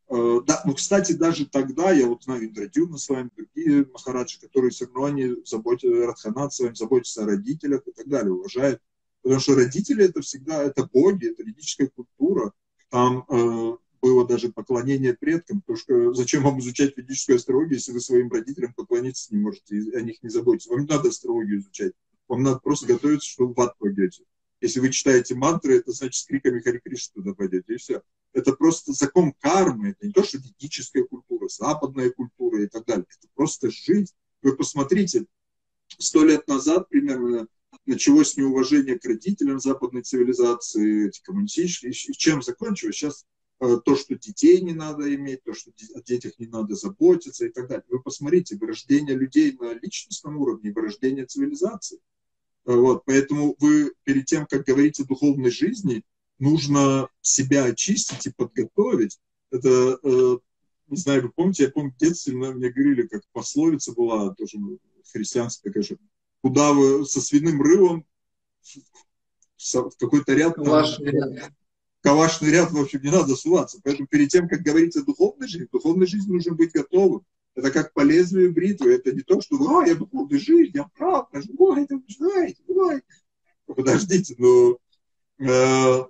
Э, 0.10 0.42
да, 0.46 0.62
ну, 0.66 0.74
кстати, 0.76 1.14
даже 1.14 1.46
тогда, 1.46 1.92
я 1.92 2.08
вот 2.08 2.24
знаю 2.24 2.46
Индрадюна 2.46 2.98
с 2.98 3.08
вами, 3.08 3.32
другие 3.36 3.86
махараджи, 3.92 4.40
которые 4.40 4.72
все 4.72 4.86
равно 4.86 5.06
они 5.06 5.36
заботятся, 5.46 6.06
Радханат 6.06 6.54
с 6.54 6.60
вами 6.60 6.76
заботятся 6.76 7.24
о 7.24 7.28
родителях 7.28 7.82
и 7.88 7.92
так 7.92 8.08
далее, 8.08 8.34
уважают. 8.34 8.82
Потому 9.24 9.42
что 9.42 9.56
родители 9.56 10.06
это 10.06 10.22
всегда, 10.22 10.64
это 10.64 10.86
боги, 10.86 11.32
это 11.32 11.44
ведическая 11.44 11.88
культура. 11.88 12.54
Там 12.90 13.26
э, 13.30 13.78
было 14.06 14.28
даже 14.28 14.52
поклонение 14.52 15.16
предкам, 15.16 15.62
потому 15.62 15.78
что 15.78 16.14
зачем 16.14 16.44
вам 16.44 16.60
изучать 16.60 16.96
ведическую 16.96 17.38
астрологию, 17.38 17.78
если 17.78 17.92
вы 17.92 18.00
своим 18.00 18.32
родителям 18.32 18.72
поклониться 18.76 19.34
не 19.34 19.42
можете, 19.42 19.78
и 19.78 19.96
о 19.96 20.02
них 20.02 20.22
не 20.22 20.30
заботиться. 20.30 20.70
Вам 20.70 20.82
не 20.82 20.86
надо 20.86 21.10
астрологию 21.10 21.58
изучать. 21.58 21.94
Вам 22.28 22.44
надо 22.44 22.60
просто 22.60 22.86
готовиться, 22.86 23.28
что 23.28 23.48
в 23.48 23.60
ад 23.60 23.76
пойдете. 23.80 24.24
Если 24.62 24.80
вы 24.80 24.92
читаете 24.92 25.34
мантры, 25.34 25.78
это 25.78 25.92
значит 25.92 26.22
с 26.22 26.26
криками 26.26 26.62
Хари 26.62 26.82
Кришна 26.86 27.14
туда 27.16 27.34
пойдете, 27.34 27.74
и 27.74 27.78
все. 27.78 28.04
Это 28.32 28.54
просто 28.54 28.94
закон 28.94 29.34
кармы, 29.40 29.90
это 29.90 30.06
не 30.06 30.14
то, 30.14 30.24
что 30.24 30.38
ведическая 30.38 31.04
культура, 31.04 31.48
западная 31.48 32.12
культура 32.12 32.62
и 32.62 32.68
так 32.68 32.86
далее. 32.86 33.08
Это 33.10 33.28
просто 33.34 33.72
жизнь. 33.72 34.14
Вы 34.44 34.56
посмотрите, 34.56 35.26
сто 35.98 36.24
лет 36.24 36.48
назад 36.48 36.90
примерно 36.90 37.48
началось 37.88 38.38
неуважение 38.38 39.00
к 39.00 39.06
родителям 39.06 39.60
западной 39.60 40.04
цивилизации, 40.04 41.08
эти 41.08 41.24
коммунистические, 41.24 41.92
и 41.92 42.14
чем 42.14 42.44
закончилось? 42.44 42.98
Сейчас 42.98 43.26
то, 43.60 43.96
что 43.96 44.16
детей 44.16 44.62
не 44.62 44.74
надо 44.74 45.14
иметь, 45.16 45.44
то, 45.44 45.54
что 45.54 45.72
о 45.96 46.02
детях 46.02 46.34
не 46.40 46.48
надо 46.48 46.76
заботиться 46.76 47.46
и 47.46 47.50
так 47.50 47.68
далее. 47.68 47.86
Вы 47.90 48.02
посмотрите, 48.02 48.58
вырождение 48.58 49.16
людей 49.16 49.58
на 49.60 49.74
личностном 49.74 50.38
уровне, 50.38 50.72
вырождение 50.72 51.26
цивилизации– 51.26 52.00
вот, 52.66 53.04
поэтому 53.06 53.56
вы 53.60 53.94
перед 54.04 54.26
тем, 54.26 54.48
как 54.48 54.66
говорить 54.66 55.00
о 55.00 55.06
духовной 55.06 55.52
жизни, 55.52 56.04
нужно 56.40 57.10
себя 57.22 57.66
очистить 57.66 58.26
и 58.26 58.34
подготовить. 58.34 59.20
Это, 59.52 60.00
э, 60.02 60.38
не 60.88 60.98
знаю, 60.98 61.24
вы 61.24 61.30
помните, 61.30 61.64
я 61.64 61.70
помню, 61.70 61.92
в 61.92 61.98
детстве 61.98 62.34
мне 62.34 62.72
говорили, 62.72 63.08
как 63.08 63.22
пословица 63.32 63.94
была, 63.94 64.34
тоже 64.34 64.58
христианская 65.14 65.80
же, 65.82 65.98
куда 66.42 66.74
вы 66.74 67.06
со 67.06 67.22
свиным 67.22 67.62
рылом 67.62 68.06
в 69.58 69.92
какой-то 70.00 70.34
ряд... 70.34 70.56
Кавашный 70.56 71.12
ряд. 71.12 71.54
Кавашный 72.06 72.52
ряд, 72.52 72.72
в 72.72 72.78
общем, 72.78 73.02
не 73.02 73.10
надо 73.10 73.36
суваться. 73.36 73.80
Поэтому 73.84 74.08
перед 74.08 74.30
тем, 74.30 74.48
как 74.48 74.62
говорить 74.62 74.96
о 74.96 75.02
духовной 75.02 75.48
жизни, 75.48 75.68
духовной 75.72 76.06
жизни 76.06 76.34
нужно 76.34 76.54
быть 76.54 76.72
готовым. 76.72 77.26
Это 77.56 77.72
как 77.72 77.94
по 77.94 78.02
лезвию 78.02 78.54
бритвы. 78.54 78.94
Это 78.94 79.12
не 79.12 79.22
то, 79.22 79.42
что 79.42 79.56
«А, 79.68 79.88
я 79.88 79.96
духовный 79.96 80.38
жизнь, 80.38 80.74
я 80.76 80.84
прав, 80.84 81.28
ой, 81.34 81.84
это 81.84 81.96
вы 81.96 82.04
знаете, 82.08 82.62
ой». 82.68 83.02
Подождите, 83.66 84.36
но 84.38 84.78
э, 85.40 86.04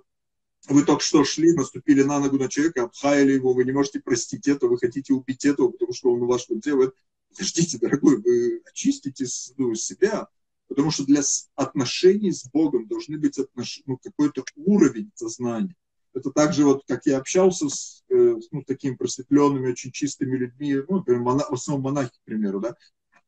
вы 0.68 0.84
только 0.84 1.02
что 1.02 1.24
шли, 1.24 1.54
наступили 1.54 2.02
на 2.02 2.20
ногу 2.20 2.36
на 2.36 2.50
человека, 2.50 2.82
обхаяли 2.82 3.32
его, 3.32 3.54
вы 3.54 3.64
не 3.64 3.72
можете 3.72 3.98
простить 3.98 4.46
это, 4.48 4.66
вы 4.66 4.76
хотите 4.76 5.14
убить 5.14 5.46
этого, 5.46 5.70
потому 5.70 5.94
что 5.94 6.12
он 6.12 6.20
у 6.20 6.26
вас 6.26 6.42
что 6.42 6.56
делает. 6.56 6.94
Подождите, 7.30 7.78
дорогой, 7.78 8.18
вы 8.18 8.60
очистите 8.66 9.24
ну, 9.56 9.74
себя, 9.74 10.28
потому 10.68 10.90
что 10.90 11.06
для 11.06 11.22
отношений 11.54 12.32
с 12.32 12.44
Богом 12.50 12.86
должны 12.86 13.16
быть 13.16 13.38
отнош... 13.38 13.80
ну, 13.86 13.96
какой-то 13.96 14.44
уровень 14.56 15.10
сознания. 15.14 15.74
Это 16.16 16.30
также 16.30 16.64
вот, 16.64 16.82
как 16.88 17.04
я 17.04 17.18
общался 17.18 17.68
с 17.68 18.02
э, 18.08 18.36
ну, 18.50 18.62
такими 18.66 18.94
просветленными, 18.94 19.72
очень 19.72 19.92
чистыми 19.92 20.34
людьми, 20.34 20.76
ну, 20.88 20.96
например, 20.96 21.20
мона, 21.20 21.44
в 21.46 21.52
основном 21.52 21.84
монахи, 21.84 22.08
к 22.08 22.24
примеру, 22.24 22.58
да, 22.58 22.74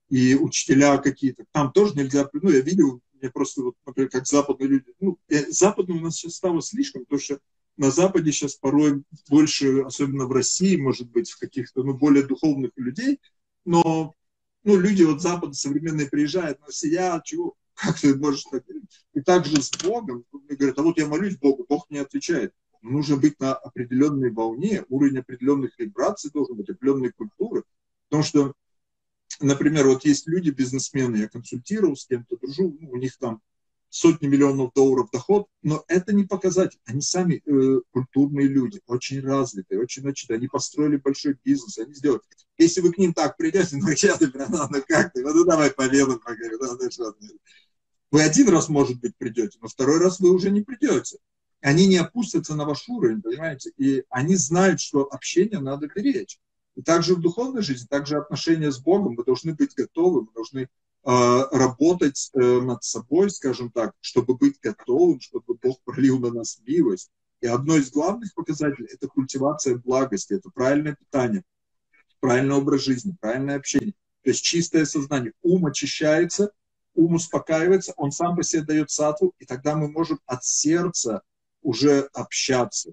и 0.09 0.34
учителя 0.34 0.97
какие-то. 0.97 1.45
Там 1.53 1.70
тоже 1.70 1.95
нельзя, 1.97 2.26
ну, 2.32 2.49
я 2.49 2.61
видел, 2.61 3.03
мне 3.12 3.30
просто, 3.30 3.61
вот, 3.61 3.74
например, 3.84 4.09
как 4.09 4.26
западные 4.26 4.68
люди, 4.68 4.95
ну, 5.01 5.18
э, 5.28 5.51
западные 5.51 5.99
у 5.99 6.01
нас 6.03 6.16
сейчас 6.16 6.36
стало 6.36 6.62
слишком, 6.62 7.03
потому 7.03 7.20
что 7.20 7.41
на 7.76 7.91
Западе 7.91 8.32
сейчас 8.32 8.55
порой 8.55 9.03
больше, 9.28 9.82
особенно 9.82 10.24
в 10.24 10.32
России, 10.32 10.76
может 10.76 11.11
быть, 11.11 11.30
в 11.30 11.39
каких-то, 11.39 11.82
ну, 11.82 11.93
более 11.93 12.26
духовных 12.26 12.70
людей, 12.76 13.20
но, 13.66 14.14
ну, 14.64 14.78
люди 14.78 15.03
вот 15.03 15.20
Запада 15.20 15.53
современные 15.53 16.09
приезжают, 16.09 16.59
но 16.61 16.70
сидят, 16.70 17.26
чего, 17.26 17.55
как 17.74 18.01
ты 18.01 18.16
можешь 18.16 18.45
так 18.51 18.64
И 19.12 19.20
также 19.20 19.61
с 19.61 19.70
Богом, 19.72 20.24
говорят, 20.49 20.78
а 20.78 20.82
вот 20.82 20.97
я 20.97 21.07
молюсь 21.07 21.36
Богу, 21.36 21.66
Бог 21.68 21.84
не 21.91 21.99
отвечает 21.99 22.55
нужно 22.83 23.16
быть 23.16 23.39
на 23.41 23.55
определенной 23.55 24.31
волне, 24.31 24.85
уровень 24.89 25.18
определенных 25.18 25.79
вибраций 25.79 26.31
должен 26.31 26.57
быть, 26.57 26.70
определенной 26.70 27.12
культуры. 27.12 27.64
Потому 28.09 28.22
что, 28.22 28.55
например, 29.41 29.87
вот 29.87 30.05
есть 30.05 30.26
люди, 30.26 30.51
бизнесмены, 30.51 31.16
я 31.16 31.29
консультировал 31.29 31.97
с 31.97 32.07
кем-то, 32.07 32.37
дружу, 32.37 32.76
ну, 32.81 32.91
у 32.91 32.97
них 32.97 33.16
там 33.18 33.41
сотни 33.91 34.26
миллионов 34.26 34.72
долларов 34.74 35.09
доход, 35.11 35.47
но 35.62 35.85
это 35.89 36.12
не 36.12 36.24
показатель. 36.24 36.79
Они 36.85 37.01
сами 37.01 37.43
э, 37.45 37.81
культурные 37.91 38.47
люди, 38.47 38.81
очень 38.87 39.20
развитые, 39.20 39.81
очень 39.81 40.03
начатые. 40.03 40.37
Они 40.37 40.47
построили 40.47 40.97
большой 40.97 41.39
бизнес, 41.43 41.79
они 41.79 41.95
сделали. 41.95 42.20
Если 42.59 42.81
вы 42.81 42.93
к 42.93 42.99
ним 42.99 43.14
так 43.14 43.37
придете, 43.37 43.76
ну, 43.76 43.89
я, 43.89 44.16
ну, 44.20 44.68
ну 44.70 44.83
как 44.87 45.12
ты, 45.12 45.22
ну 45.22 45.45
давай 45.45 45.70
победу 45.70 46.20
поговорим. 46.20 46.59
Ну, 46.61 47.14
ну, 47.18 47.39
вы 48.11 48.22
один 48.22 48.49
раз, 48.49 48.68
может 48.68 49.01
быть, 49.01 49.16
придете, 49.16 49.59
но 49.61 49.68
второй 49.68 49.99
раз 49.99 50.20
вы 50.20 50.31
уже 50.31 50.51
не 50.51 50.62
придете 50.62 51.18
они 51.61 51.87
не 51.87 51.97
опустятся 51.97 52.55
на 52.55 52.65
ваш 52.65 52.89
уровень, 52.89 53.23
понимаете? 53.23 53.73
И 53.77 54.05
они 54.11 54.37
знают, 54.37 54.81
что 54.81 55.05
общение 55.11 55.61
надо 55.61 55.89
беречь. 55.89 56.39
И 56.77 56.83
также 56.83 57.17
в 57.17 57.21
духовной 57.21 57.63
жизни, 57.63 57.87
также 57.89 58.19
отношения 58.19 58.71
с 58.71 58.79
Богом, 58.79 59.15
мы 59.15 59.25
должны 59.25 59.55
быть 59.55 59.75
готовы, 59.75 60.23
мы 60.23 60.33
должны 60.33 60.61
э, 60.61 60.69
работать 61.05 62.31
э, 62.35 62.39
над 62.39 62.85
собой, 62.85 63.31
скажем 63.31 63.73
так, 63.73 63.95
чтобы 64.01 64.37
быть 64.37 64.61
готовым, 64.63 65.21
чтобы 65.21 65.55
Бог 65.61 65.81
пролил 65.85 66.21
на 66.21 66.33
нас 66.33 66.61
милость. 66.65 67.11
И 67.41 67.47
одно 67.47 67.77
из 67.77 67.91
главных 67.91 68.33
показателей– 68.35 68.89
это 68.93 69.09
культивация 69.09 69.77
благости, 69.77 70.35
это 70.35 70.51
правильное 70.51 70.95
питание, 70.95 71.43
правильный 72.21 72.55
образ 72.55 72.83
жизни, 72.83 73.17
правильное 73.21 73.57
общение. 73.57 73.95
То 74.23 74.31
есть 74.31 74.43
чистое 74.43 74.85
сознание. 74.85 75.33
Ум 75.43 75.67
очищается, 75.67 76.53
ум 76.95 77.15
успокаивается, 77.15 77.93
он 77.97 78.13
сам 78.13 78.37
по 78.37 78.43
себе 78.43 78.63
дает 78.63 78.91
сатву, 78.91 79.33
и 79.39 79.47
тогда 79.47 79.77
мы 79.77 79.89
можем 79.89 80.21
от 80.27 80.45
сердца 80.45 81.23
уже 81.69 82.09
общаться. 82.14 82.93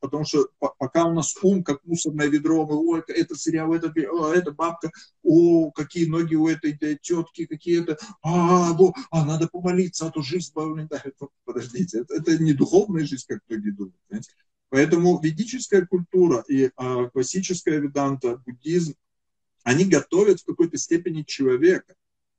Потому 0.00 0.24
что 0.24 0.48
пока 0.58 1.04
у 1.04 1.14
нас 1.14 1.36
ум, 1.42 1.62
как 1.62 1.84
мусорное 1.84 2.26
ведро, 2.26 2.66
мы, 2.66 2.74
ой, 2.74 3.04
это 3.06 3.36
сериал, 3.36 3.72
это, 3.72 3.92
о, 4.10 4.32
это 4.32 4.50
бабка, 4.50 4.90
о, 5.22 5.70
какие 5.70 6.06
ноги 6.06 6.34
у 6.34 6.48
этой 6.48 6.76
тетки, 6.76 7.46
какие-то, 7.46 7.96
а, 8.22 8.72
во, 8.72 8.92
а, 9.12 9.24
надо 9.24 9.46
помолиться, 9.46 10.08
а 10.08 10.10
то 10.10 10.22
жизнь 10.22 10.52
это, 10.56 11.28
подождите, 11.44 12.00
это, 12.00 12.14
это 12.14 12.42
не 12.42 12.52
духовная 12.52 13.06
жизнь, 13.06 13.26
как 13.28 13.42
многие 13.48 13.70
думают. 13.70 13.94
Понимаете? 14.08 14.32
Поэтому 14.70 15.20
ведическая 15.22 15.86
культура 15.86 16.44
и 16.48 16.70
а, 16.76 17.08
классическая 17.10 17.78
веданта, 17.78 18.42
буддизм, 18.44 18.94
они 19.62 19.84
готовят 19.84 20.40
в 20.40 20.46
какой-то 20.46 20.78
степени 20.78 21.22
человека. 21.22 21.94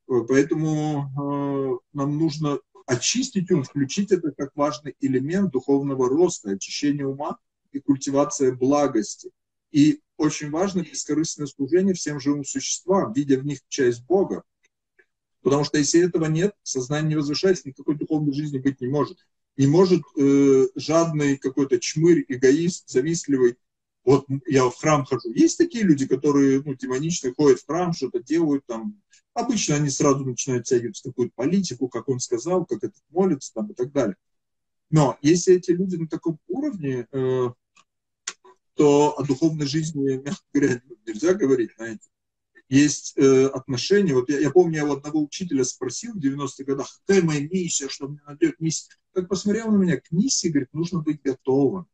Поэтому 0.06 1.04
э, 1.04 1.78
нам 1.94 2.18
нужно 2.18 2.60
очистить 2.88 3.52
ум, 3.52 3.64
включить 3.64 4.12
это 4.12 4.32
как 4.32 4.56
важный 4.56 4.96
элемент 5.02 5.52
духовного 5.52 6.10
роста, 6.10 6.52
очищения 6.52 7.06
ума 7.06 7.38
и 7.72 7.80
культивация 7.80 8.56
благости. 8.56 9.30
И 9.72 10.00
очень 10.16 10.50
важно 10.50 10.82
бескорыстное 10.82 11.48
служение 11.48 11.94
всем 11.94 12.20
живым 12.20 12.46
существам, 12.46 13.14
видя 13.14 13.38
в 13.38 13.46
них 13.46 13.60
часть 13.68 14.04
Бога. 14.06 14.44
Потому 15.42 15.66
что 15.66 15.78
если 15.78 16.02
этого 16.02 16.26
нет, 16.26 16.56
сознание 16.64 17.10
не 17.10 17.16
возвышается, 17.16 17.68
никакой 17.68 17.96
духовной 17.96 18.34
жизни 18.34 18.58
быть 18.58 18.82
не 18.82 18.88
может. 18.88 19.20
Не 19.58 19.68
может 19.68 20.02
э, 20.18 20.68
жадный 20.76 21.38
какой-то 21.38 21.80
чмырь, 21.80 22.26
эгоист, 22.28 22.90
завистливый 22.90 23.58
Вот 24.04 24.26
я 24.46 24.70
в 24.70 24.76
храм 24.78 25.04
хожу. 25.04 25.32
Есть 25.34 25.58
такие 25.58 25.84
люди, 25.84 26.08
которые, 26.08 26.62
ну, 26.64 26.74
демоничные, 26.74 27.34
ходят 27.34 27.60
в 27.60 27.66
храм, 27.66 27.92
что-то 27.92 28.24
делают 28.24 28.66
там. 28.66 29.02
Обычно 29.38 29.76
они 29.76 29.92
сразу 29.92 30.26
начинают 30.26 30.66
тягивать 30.66 31.00
какую-то 31.00 31.32
политику, 31.36 31.90
как 31.90 32.10
он 32.10 32.20
сказал, 32.20 32.66
как 32.66 32.84
это 32.84 32.96
молится 33.12 33.54
там 33.54 33.68
и 33.70 33.76
так 33.76 33.92
далее. 33.92 34.16
Но 34.90 35.16
если 35.22 35.54
эти 35.54 35.70
люди 35.70 35.96
на 35.96 36.08
таком 36.08 36.40
уровне, 36.48 37.08
э, 37.12 37.50
то 38.74 39.16
о 39.16 39.24
духовной 39.24 39.68
жизни, 39.68 40.20
мягко 40.24 40.44
говоря, 40.52 40.82
нельзя 41.06 41.36
говорить, 41.36 41.70
знаете. 41.78 42.10
Есть 42.68 43.14
э, 43.16 43.46
отношения. 43.46 44.16
Вот 44.16 44.28
я, 44.28 44.40
я 44.40 44.50
помню, 44.50 44.78
я 44.78 44.86
у 44.86 44.94
одного 44.94 45.22
учителя 45.22 45.64
спросил 45.66 46.14
в 46.14 46.18
90-х 46.18 46.64
годах, 46.64 47.00
какая 47.06 47.22
моя 47.22 47.42
миссия, 47.48 47.90
что 47.90 48.08
мне 48.08 48.20
найдет 48.26 48.60
миссия. 48.60 48.90
Как 49.14 49.30
посмотрел 49.30 49.70
на 49.70 49.78
меня, 49.78 49.98
к 49.98 50.10
миссии, 50.10 50.48
говорит, 50.48 50.74
нужно 50.74 51.02
быть 51.02 51.22
готовым. 51.22 51.86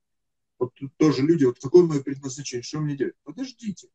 Вот 0.60 0.74
тут 0.76 0.96
тоже 0.96 1.24
люди, 1.24 1.44
вот 1.44 1.60
какое 1.60 1.84
мое 1.84 2.02
предназначение, 2.02 2.64
что 2.64 2.80
мне 2.80 2.96
делать? 2.96 3.16
Подождите, 3.26 3.90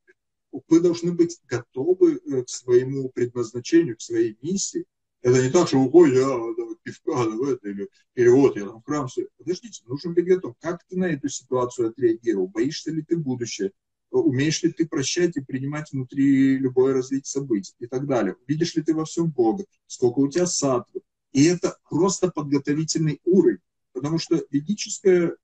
вы 0.52 0.80
должны 0.80 1.12
быть 1.12 1.40
готовы 1.46 2.16
э, 2.16 2.42
к 2.42 2.48
своему 2.48 3.10
предназначению, 3.10 3.96
к 3.96 4.00
своей 4.00 4.36
миссии. 4.42 4.84
Это 5.22 5.42
не 5.42 5.50
так, 5.50 5.68
что 5.68 5.78
ой, 5.78 6.14
я 6.14 6.26
давай, 6.26 6.76
пивка, 6.82 7.24
давай, 7.24 7.54
это, 7.54 7.68
или, 7.68 7.88
или 8.14 8.28
вот 8.28 8.56
я 8.56 8.66
там 8.66 8.80
в 8.80 8.84
храм. 8.84 9.08
Все. 9.08 9.26
Подождите, 9.36 9.82
нужно 9.86 10.12
быть 10.12 10.26
готов. 10.26 10.54
Как 10.60 10.84
ты 10.86 10.96
на 10.96 11.06
эту 11.06 11.28
ситуацию 11.28 11.88
отреагировал? 11.88 12.48
Боишься 12.48 12.90
ли 12.90 13.02
ты 13.02 13.16
будущее? 13.16 13.72
Умеешь 14.10 14.62
ли 14.62 14.72
ты 14.72 14.86
прощать 14.86 15.36
и 15.36 15.42
принимать 15.42 15.92
внутри 15.92 16.56
любое 16.56 16.94
развитие 16.94 17.26
событий 17.26 17.74
и 17.78 17.86
так 17.86 18.06
далее? 18.06 18.36
Видишь 18.46 18.74
ли 18.74 18.82
ты 18.82 18.94
во 18.94 19.04
всем 19.04 19.30
Бога? 19.30 19.64
Сколько 19.86 20.20
у 20.20 20.28
тебя 20.28 20.46
сатвы? 20.46 21.02
И 21.32 21.44
это 21.44 21.76
просто 21.90 22.30
подготовительный 22.30 23.20
уровень. 23.24 23.60
Потому 23.92 24.18
что 24.18 24.42
ведическая 24.50 25.36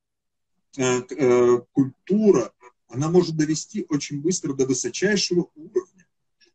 э, 0.77 1.01
э, 1.09 1.61
культура, 1.73 2.53
она 2.87 3.09
может 3.09 3.35
довести 3.35 3.85
очень 3.89 4.21
быстро 4.21 4.53
до 4.53 4.65
высочайшего 4.65 5.49
уровня 5.55 6.07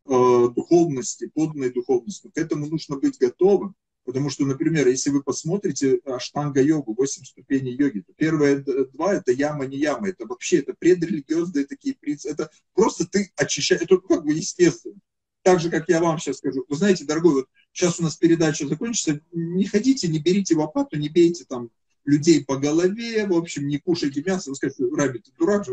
э, 0.05 0.49
духовности, 0.55 1.31
подлинной 1.33 1.71
духовности. 1.71 2.31
К 2.33 2.37
этому 2.37 2.67
нужно 2.67 2.97
быть 2.97 3.17
готовым. 3.17 3.75
Потому 4.03 4.31
что, 4.31 4.45
например, 4.45 4.87
если 4.87 5.11
вы 5.11 5.21
посмотрите 5.21 5.99
аштанга-йогу, 6.05 6.95
8 6.97 7.23
ступеней 7.23 7.75
йоги, 7.75 7.99
то 7.99 8.13
первые 8.13 8.57
два– 8.93 9.13
это 9.15 9.31
яма, 9.31 9.67
не 9.67 9.77
яма. 9.77 10.09
Это 10.09 10.25
вообще 10.25 10.57
это 10.57 10.73
предрелигиозные 10.73 11.65
такие 11.65 11.95
принципы. 11.95 12.33
Это 12.33 12.49
просто 12.73 13.05
ты 13.05 13.31
очищаешь, 13.35 13.83
это 13.83 13.97
как 13.99 14.25
бы 14.25 14.33
естественно. 14.33 14.99
Так 15.43 15.59
же, 15.59 15.69
как 15.69 15.87
я 15.87 15.99
вам 15.99 16.17
сейчас 16.17 16.37
скажу. 16.37 16.65
Вы 16.67 16.75
знаете, 16.75 17.05
дорогой, 17.05 17.33
вот 17.33 17.45
сейчас 17.71 17.99
у 17.99 18.03
нас 18.03 18.15
передача 18.15 18.67
закончится, 18.67 19.21
не 19.31 19.65
ходите, 19.65 20.07
не 20.07 20.19
берите 20.19 20.55
лопату, 20.55 20.97
не 20.97 21.09
бейте 21.09 21.45
там 21.45 21.69
людей 22.05 22.43
по 22.43 22.57
голове, 22.57 23.25
в 23.25 23.33
общем, 23.33 23.67
не 23.67 23.79
кушайте 23.79 24.23
мясо. 24.23 24.49
Вы 24.49 24.55
скажете, 24.55 24.85
Раби, 24.95 25.19
ты 25.19 25.31
дурак 25.37 25.65
же? 25.65 25.71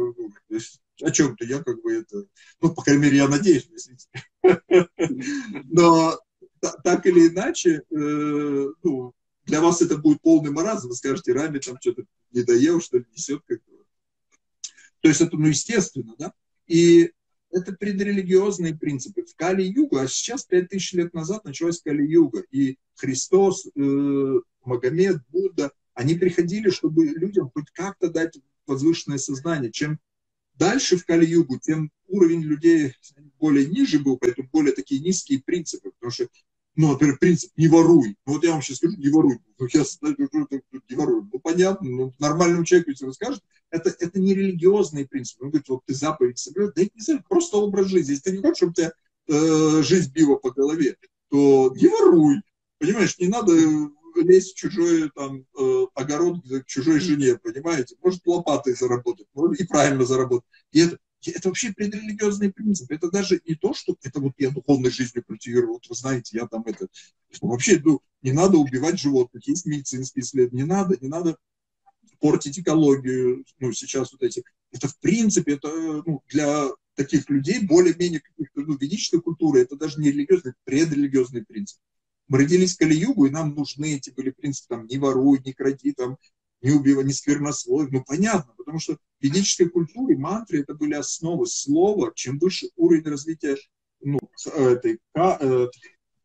О 1.01 1.11
чем-то 1.11 1.45
я 1.45 1.63
как 1.63 1.81
бы 1.83 1.95
это... 1.95 2.25
Ну, 2.61 2.75
по 2.75 2.83
крайней 2.83 3.03
мере, 3.03 3.17
я 3.19 3.29
надеюсь, 3.29 3.69
Но 5.65 6.19
так 6.83 7.07
или 7.07 7.29
иначе, 7.29 7.83
э, 7.91 8.69
ну, 8.83 9.13
для 9.45 9.61
вас 9.61 9.81
это 9.81 9.97
будет 9.97 10.21
полный 10.21 10.51
маразм, 10.51 10.89
вы 10.89 10.95
скажете, 10.95 11.33
Рами 11.33 11.59
там 11.59 11.77
что-то 11.81 12.05
не 12.33 12.43
доел, 12.43 12.81
что 12.81 12.99
ли, 12.99 13.07
несет 13.13 13.43
как-то. 13.47 13.73
То 15.01 15.09
есть 15.09 15.21
это, 15.21 15.37
ну, 15.37 15.47
естественно, 15.47 16.15
да? 16.19 16.33
И 16.67 17.13
это 17.51 17.73
предрелигиозные 17.73 18.77
принципы. 18.77 19.25
В 19.25 19.35
Кали-Юга, 19.37 20.03
а 20.03 20.09
сейчас, 20.09 20.45
5000 20.45 20.93
лет 20.95 21.15
назад, 21.15 21.45
началась 21.45 21.81
Кали-Юга, 21.81 22.45
и 22.51 22.77
Христос, 22.97 23.67
э, 23.75 24.41
Магомед, 24.65 25.23
Будда, 25.29 25.73
они 25.99 26.15
приходили, 26.15 26.71
чтобы 26.71 27.07
людям 27.07 27.51
хоть 27.53 27.71
как-то 27.73 28.09
дать 28.09 28.39
возвышенное 28.69 29.19
сознание. 29.19 29.73
Чем 29.73 29.99
дальше 30.55 30.97
в 30.97 31.05
Кали-Югу, 31.05 31.59
тем 31.59 31.91
уровень 32.07 32.43
людей 32.43 32.95
более 33.41 33.67
ниже 33.67 33.99
был, 33.99 34.17
поэтому 34.17 34.49
более 34.53 34.73
такие 34.73 35.01
низкие 35.01 35.43
принципы, 35.45 35.91
потому 35.91 36.13
что 36.13 36.29
ну, 36.77 36.93
например, 36.93 37.19
принцип 37.19 37.51
«не 37.57 37.67
воруй». 37.67 38.17
Ну, 38.25 38.35
вот 38.35 38.45
я 38.45 38.53
вам 38.53 38.63
сейчас 38.63 38.77
скажу 38.77 38.97
«не 38.97 39.09
воруй». 39.09 39.41
Ну, 39.59 39.67
я 39.73 39.85
не 40.89 40.95
воруй. 40.95 41.23
Ну, 41.33 41.41
понятно, 41.41 41.91
ну, 41.91 42.15
нормальному 42.21 42.65
человеку, 42.65 42.91
если 42.91 43.07
вы 43.07 43.13
скажете, 43.13 43.43
это, 43.71 43.93
это 43.99 44.21
не 44.21 44.35
религиозный 44.35 45.09
принцип. 45.09 45.43
Он 45.43 45.49
говорит, 45.49 45.69
вот 45.69 45.81
ты 45.85 45.95
заповедь 45.95 46.39
соблюдаешь, 46.39 46.75
да 46.77 46.83
это 46.83 46.93
не 46.95 47.03
знаю, 47.03 47.25
просто 47.29 47.57
образ 47.57 47.89
жизни. 47.89 48.13
Если 48.13 48.31
ты 48.31 48.37
не 48.37 48.43
хочешь, 48.43 48.59
чтобы 48.59 48.75
тебя 48.75 48.93
э, 49.27 49.83
жизнь 49.83 50.13
била 50.13 50.37
по 50.37 50.53
голове, 50.53 50.97
то 51.29 51.75
не 51.75 51.89
воруй. 51.89 52.37
Понимаешь, 52.79 53.19
не 53.19 53.27
надо 53.27 53.53
лезть 54.23 54.53
в 54.53 54.57
чужой 54.57 55.11
там, 55.15 55.45
э, 55.59 55.87
огород 55.95 56.43
к 56.47 56.67
чужой 56.67 57.01
жене, 57.01 57.39
понимаете? 57.39 57.97
Может, 58.03 58.27
лопатой 58.27 58.75
заработать, 58.75 59.27
может, 59.35 59.61
и 59.61 59.67
правильно 59.67 60.05
заработать. 60.05 60.49
И 60.73 60.81
это, 60.81 60.99
это 61.25 61.49
вообще 61.49 61.73
предрелигиозный 61.73 62.53
принцип. 62.53 62.91
Это 62.91 63.11
даже 63.11 63.41
не 63.45 63.55
то, 63.55 63.75
что 63.75 63.97
это 64.03 64.21
вот 64.21 64.33
я 64.39 64.51
духовной 64.51 64.91
жизнью 64.91 65.25
культивирую. 65.27 65.75
Вот 65.75 65.89
вы 65.89 65.95
знаете, 65.95 66.37
я 66.37 66.47
там 66.47 66.63
это... 66.67 66.89
Вообще, 67.41 67.81
ну, 67.85 68.01
не 68.23 68.33
надо 68.33 68.59
убивать 68.59 68.99
животных. 68.99 69.47
Есть 69.47 69.67
медицинские 69.67 70.23
исследования. 70.23 70.63
Не 70.63 70.69
надо, 70.69 70.97
не 71.01 71.09
надо 71.09 71.37
портить 72.21 72.59
экологию. 72.59 73.45
Ну, 73.59 73.73
сейчас 73.73 74.13
вот 74.13 74.23
эти... 74.23 74.43
Это 74.71 74.89
в 74.89 74.99
принципе, 74.99 75.55
это 75.55 75.69
ну, 76.07 76.23
для 76.29 76.69
таких 76.95 77.31
людей 77.31 77.61
более-менее 77.65 78.23
ну, 78.55 78.77
ведической 78.77 79.21
культуры. 79.21 79.61
Это 79.63 79.77
даже 79.77 80.01
не 80.01 80.11
религиозный, 80.11 80.51
это 80.51 80.59
предрелигиозный 80.65 81.45
принцип. 81.45 81.79
Мы 82.29 82.39
родились 82.39 82.75
в 82.75 82.79
Кали-Югу, 82.79 83.27
и 83.27 83.31
нам 83.31 83.55
нужны 83.55 83.95
эти 83.95 84.11
были 84.11 84.31
принципы, 84.31 84.75
там, 84.75 84.87
не 84.87 84.99
воруй, 84.99 85.41
не 85.45 85.53
кради, 85.53 85.93
там, 85.93 86.19
не 86.61 86.73
убивай, 86.73 87.05
не 87.05 87.13
сквернословь. 87.13 87.89
Ну, 87.91 88.05
понятно, 88.05 88.53
потому 88.57 88.79
что 88.79 88.95
в 88.95 88.99
ведической 89.21 89.69
культуре 89.69 90.17
мантры 90.17 90.61
это 90.61 90.75
были 90.75 90.95
основы 90.95 91.47
слова. 91.47 92.13
Чем 92.15 92.39
выше 92.39 92.69
уровень 92.77 93.05
развития 93.05 93.57
ну, 94.01 94.19
этой 94.55 94.99
э, 95.15 95.67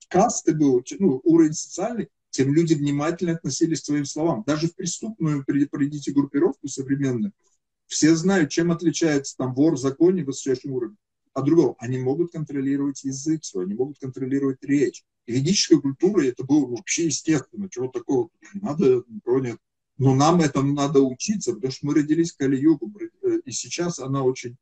касты 0.10 0.54
был, 0.54 0.84
ну, 1.00 1.22
уровень 1.24 1.54
социальный, 1.54 2.10
тем 2.32 2.54
люди 2.54 2.74
внимательно 2.74 3.34
относились 3.34 3.82
к 3.82 3.86
своим 3.86 4.06
словам. 4.06 4.44
Даже 4.46 4.68
в 4.68 4.76
преступную, 4.76 5.46
придите 5.46 6.12
группировку 6.12 6.68
современную, 6.68 7.32
все 7.88 8.16
знают, 8.16 8.50
чем 8.50 8.72
отличается 8.72 9.38
там 9.38 9.54
вор 9.54 9.76
в 9.76 9.80
законе 9.80 10.24
в 10.24 10.28
высочайшем 10.28 10.72
уровне 10.72 10.98
а 11.34 11.42
другого. 11.42 11.76
Они 11.80 11.98
могут 11.98 12.32
контролировать 12.32 13.04
язык 13.04 13.44
свой, 13.44 13.66
они 13.66 13.74
могут 13.74 14.00
контролировать 14.00 14.64
речь. 14.64 15.04
И 15.26 15.34
ведическая 15.34 15.80
культура 15.80 16.26
это 16.26 16.44
было 16.44 16.66
вообще 16.66 17.06
естественно, 17.06 17.70
чего 17.70 17.88
такого 17.88 18.30
не 18.54 18.62
надо, 18.62 19.04
нет. 19.26 19.58
Но 19.98 20.16
нам 20.16 20.42
этому 20.42 20.74
надо 20.74 21.02
учиться, 21.02 21.54
потому 21.54 21.72
что 21.72 21.86
мы 21.86 21.94
родились 21.96 22.34
в 22.34 22.38
Кали-Югу, 22.38 22.92
э, 23.22 23.40
и 23.46 23.52
сейчас 23.52 24.00
она 24.00 24.24
очень, 24.24 24.58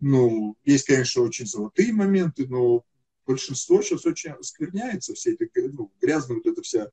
ну, 0.00 0.56
есть, 0.64 0.86
конечно, 0.86 1.22
очень 1.22 1.46
золотые 1.46 1.92
моменты, 1.92 2.48
но 2.48 2.82
большинство 3.26 3.82
сейчас 3.82 4.06
очень 4.06 4.30
оскверняется, 4.30 5.14
все 5.14 5.32
эти, 5.32 5.48
ну, 5.72 5.92
грязная 6.00 6.36
вот 6.38 6.46
эта 6.46 6.62
вся 6.62 6.90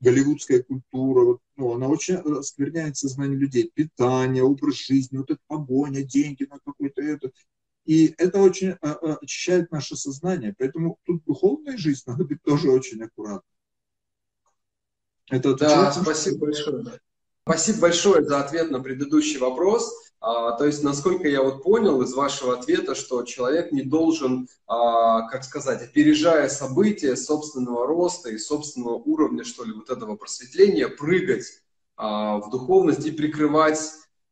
голливудская 0.00 0.62
культура, 0.62 1.24
вот, 1.24 1.40
ну, 1.56 1.74
она 1.74 1.88
очень 1.88 2.16
оскверняет 2.16 2.96
сознание 2.96 3.38
людей, 3.38 3.70
питание, 3.72 4.42
образ 4.42 4.76
жизни, 4.76 5.18
вот 5.18 5.30
эта 5.30 5.40
погоня, 5.46 6.02
деньги 6.02 6.44
на 6.44 6.58
какой-то 6.58 7.02
это. 7.02 7.30
И 7.86 8.14
это 8.18 8.38
очень 8.40 8.72
а, 8.82 8.92
а, 8.92 9.18
очищает 9.22 9.70
наше 9.70 9.96
сознание. 9.96 10.54
Поэтому 10.58 10.98
тут 11.04 11.24
духовная 11.24 11.76
жизнь 11.76 12.02
надо 12.06 12.24
быть 12.24 12.42
тоже 12.42 12.70
очень 12.70 13.02
аккуратным. 13.02 13.42
Это 15.30 15.54
да, 15.54 15.92
спасибо 15.92 16.46
большое. 16.46 17.00
Спасибо 17.42 17.78
большое 17.80 18.24
за 18.24 18.40
ответ 18.40 18.70
на 18.70 18.80
предыдущий 18.80 19.38
вопрос. 19.38 19.92
А, 20.20 20.52
то 20.52 20.66
есть, 20.66 20.82
насколько 20.82 21.28
я 21.28 21.42
вот 21.42 21.62
понял 21.62 22.02
из 22.02 22.12
вашего 22.12 22.54
ответа, 22.58 22.96
что 22.96 23.22
человек 23.22 23.70
не 23.70 23.82
должен, 23.82 24.48
а, 24.66 25.28
как 25.28 25.44
сказать, 25.44 25.82
опережая 25.82 26.48
события 26.48 27.14
собственного 27.14 27.86
роста 27.86 28.30
и 28.30 28.38
собственного 28.38 28.94
уровня, 28.94 29.44
что 29.44 29.62
ли, 29.62 29.72
вот 29.72 29.90
этого 29.90 30.16
просветления, 30.16 30.88
прыгать 30.88 31.62
а, 31.96 32.38
в 32.38 32.50
духовность 32.50 33.06
и 33.06 33.12
прикрывать 33.12 33.78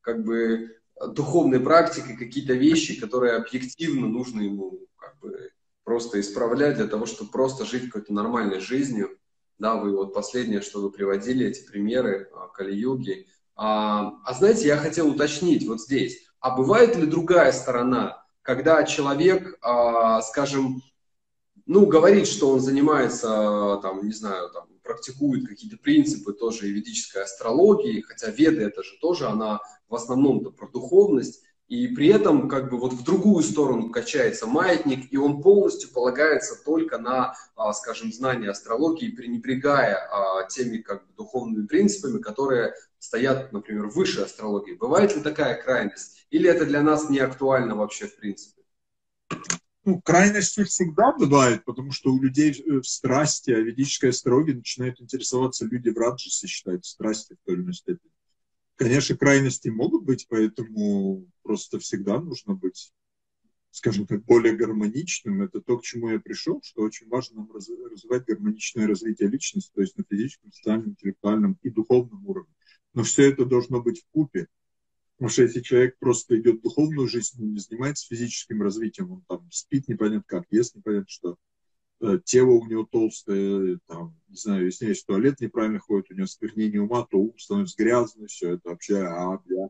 как 0.01 0.25
бы 0.25 0.74
духовной 1.01 1.61
практикой 1.61 2.17
какие-то 2.17 2.55
вещи, 2.55 3.01
которые 3.01 3.35
объективно 3.35 4.09
нужно 4.09 4.43
ему 4.43 4.81
как 4.97 5.19
бы 5.19 5.51
просто 5.85 6.21
исправлять 6.21 6.77
для 6.77 6.87
того, 6.87 7.07
чтобы 7.07 7.31
просто 7.31 7.65
жить 7.65 7.87
какой-то 7.87 8.13
нормальной 8.13 8.61
жизнью. 8.61 9.19
Да, 9.59 9.77
вы 9.77 9.97
вот 9.97 10.15
последнее, 10.15 10.61
что 10.61 10.81
вы 10.81 10.91
приводили, 10.91 11.47
эти 11.47 11.65
примеры 11.65 12.29
а, 12.33 12.49
Кали-юги. 12.49 13.27
А, 13.55 14.15
а 14.25 14.35
знаете, 14.35 14.67
я 14.67 14.77
хотел 14.77 15.09
уточнить 15.09 15.67
вот 15.67 15.81
здесь. 15.81 16.27
А 16.41 16.57
бывает 16.57 16.97
ли 16.97 17.07
другая 17.07 17.53
сторона, 17.53 18.25
когда 18.43 18.83
человек, 18.85 19.57
а, 19.63 20.21
скажем, 20.23 20.83
ну, 21.67 21.87
говорит, 21.87 22.27
что 22.27 22.51
он 22.51 22.61
занимается, 22.61 23.79
там, 23.83 24.05
не 24.07 24.13
знаю, 24.13 24.51
там, 24.51 24.69
практикует 24.83 25.49
какие-то 25.49 25.79
принципы 25.79 26.33
тоже 26.33 26.69
и 26.69 26.73
ведической 26.73 27.23
астрологии, 27.23 28.03
хотя 28.03 28.31
веды 28.31 28.63
это 28.63 28.83
же 28.83 28.99
тоже, 29.01 29.27
она 29.27 29.61
в 29.89 29.95
основном-то 29.95 30.51
про 30.51 30.69
духовность, 30.69 31.43
и 31.69 31.89
при 31.89 32.09
этом 32.09 32.49
как 32.49 32.71
бы 32.71 32.79
вот 32.79 32.93
в 32.93 33.03
другую 33.03 33.43
сторону 33.43 33.91
качается 33.91 34.47
маятник, 34.47 35.11
и 35.11 35.17
он 35.17 35.41
полностью 35.41 35.91
полагается 35.91 36.63
только 36.63 36.99
на, 36.99 37.35
а, 37.57 37.73
скажем, 37.73 38.13
знание 38.13 38.51
астрологии, 38.51 39.09
пренебрегая 39.09 39.97
а, 39.97 40.47
теми 40.47 40.79
как 40.79 41.07
бы 41.07 41.15
духовными 41.17 41.67
принципами, 41.67 42.21
которые 42.21 42.75
стоят, 42.99 43.53
например, 43.53 43.87
выше 43.87 44.21
астрологии. 44.21 44.75
Бывает 44.75 45.17
ли 45.17 45.23
такая 45.23 45.61
крайность? 45.61 46.27
Или 46.31 46.51
это 46.51 46.67
для 46.67 46.83
нас 46.83 47.09
не 47.09 47.21
актуально 47.21 47.75
вообще 47.75 48.07
в 48.07 48.17
принципе? 48.17 48.63
Ну, 49.85 50.01
крайности 50.01 50.65
всегда 50.65 51.13
бывают, 51.13 51.65
потому 51.65 51.93
что 51.93 52.11
у 52.11 52.21
людей 52.21 52.53
э, 52.53 52.81
в 52.81 52.87
страсти, 52.87 53.51
а 53.51 53.61
ведической 53.61 54.11
астрологии 54.11 54.53
начинают 54.53 55.01
интересоваться 55.01 55.67
люди 55.67 55.91
в 55.91 55.99
раджасе, 55.99 56.47
считают 56.47 56.87
страсти 56.87 57.35
в 57.35 57.45
той 57.45 57.57
или 57.57 57.63
иной 57.63 57.75
степени. 57.75 58.11
Конечно, 58.77 59.17
крайности 59.17 59.69
могут 59.69 60.05
быть, 60.05 60.27
поэтому 60.29 61.27
просто 61.43 61.79
всегда 61.79 62.19
нужно 62.19 62.55
быть, 62.55 62.95
скажем 63.71 64.07
так, 64.07 64.25
более 64.25 64.57
гармоничным. 64.57 65.43
Это 65.43 65.61
то, 65.61 65.77
к 65.77 65.83
чему 65.83 66.09
я 66.09 66.19
пришел, 66.19 66.61
что 66.63 66.83
очень 66.83 67.09
важно 67.09 67.41
нам 67.41 67.53
развивать 67.53 68.25
гармоничное 68.25 68.87
развитие 68.87 69.29
личности, 69.29 69.71
то 69.75 69.83
есть 69.83 69.99
на 69.99 70.05
физическом, 70.09 70.51
социальном, 70.51 70.91
интеллектуальном 70.91 71.59
и 71.63 71.69
духовном 71.69 72.27
уровне. 72.27 72.55
Но 72.95 73.03
все 73.03 73.31
это 73.31 73.45
должно 73.45 73.83
быть 73.83 74.01
в 74.01 74.07
купе. 74.13 74.49
Потому 75.17 75.31
что 75.31 75.43
если 75.43 75.61
человек 75.61 75.97
просто 75.99 76.39
идет 76.39 76.59
в 76.59 76.63
духовную 76.63 77.09
жизнь, 77.09 77.41
он 77.41 77.53
не 77.53 77.61
занимается 77.61 78.07
физическим 78.07 78.63
развитием, 78.63 79.13
он 79.13 79.25
там 79.29 79.49
спит 79.51 79.89
непонятно 79.89 80.25
как, 80.27 80.45
ест 80.51 80.75
непонятно 80.75 81.09
что, 81.09 81.37
Э, 82.01 82.19
тело 82.23 82.51
у 82.51 82.67
него 82.67 82.85
толстое, 82.85 83.79
там, 83.87 84.15
не 84.29 84.37
знаю, 84.37 84.67
если 84.67 84.87
есть 84.89 85.07
туалет 85.07 85.41
неправильно 85.41 85.79
ходит, 85.79 86.11
у 86.11 86.15
него 86.15 86.27
сквернение 86.27 86.83
ума, 86.83 87.07
то 87.11 87.19
ум 87.19 87.39
становится 87.39 87.77
грязный, 87.79 88.27
все 88.27 88.55
это 88.55 88.71
вообще, 88.71 88.99
а, 88.99 89.39
бля, 89.39 89.69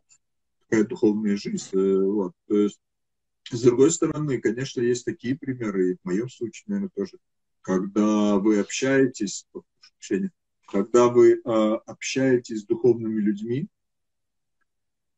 такая 0.61 0.85
духовная 0.85 1.37
жизнь. 1.37 1.69
Э, 1.75 2.03
вот. 2.03 2.33
То 2.49 2.57
есть, 2.57 2.81
с 3.51 3.63
другой 3.63 3.93
стороны, 3.93 4.41
конечно, 4.41 4.81
есть 4.81 5.05
такие 5.05 5.37
примеры, 5.37 5.93
и 5.93 5.97
в 5.97 6.05
моем 6.05 6.29
случае, 6.29 6.65
наверное, 6.69 6.91
тоже, 6.95 7.19
когда 7.61 8.39
вы 8.39 8.59
общаетесь, 8.59 9.47
когда 10.67 11.09
вы 11.09 11.35
э, 11.35 11.39
общаетесь 11.45 12.63
с 12.63 12.67
духовными 12.67 13.21
людьми, 13.21 13.69
а, 13.69 13.74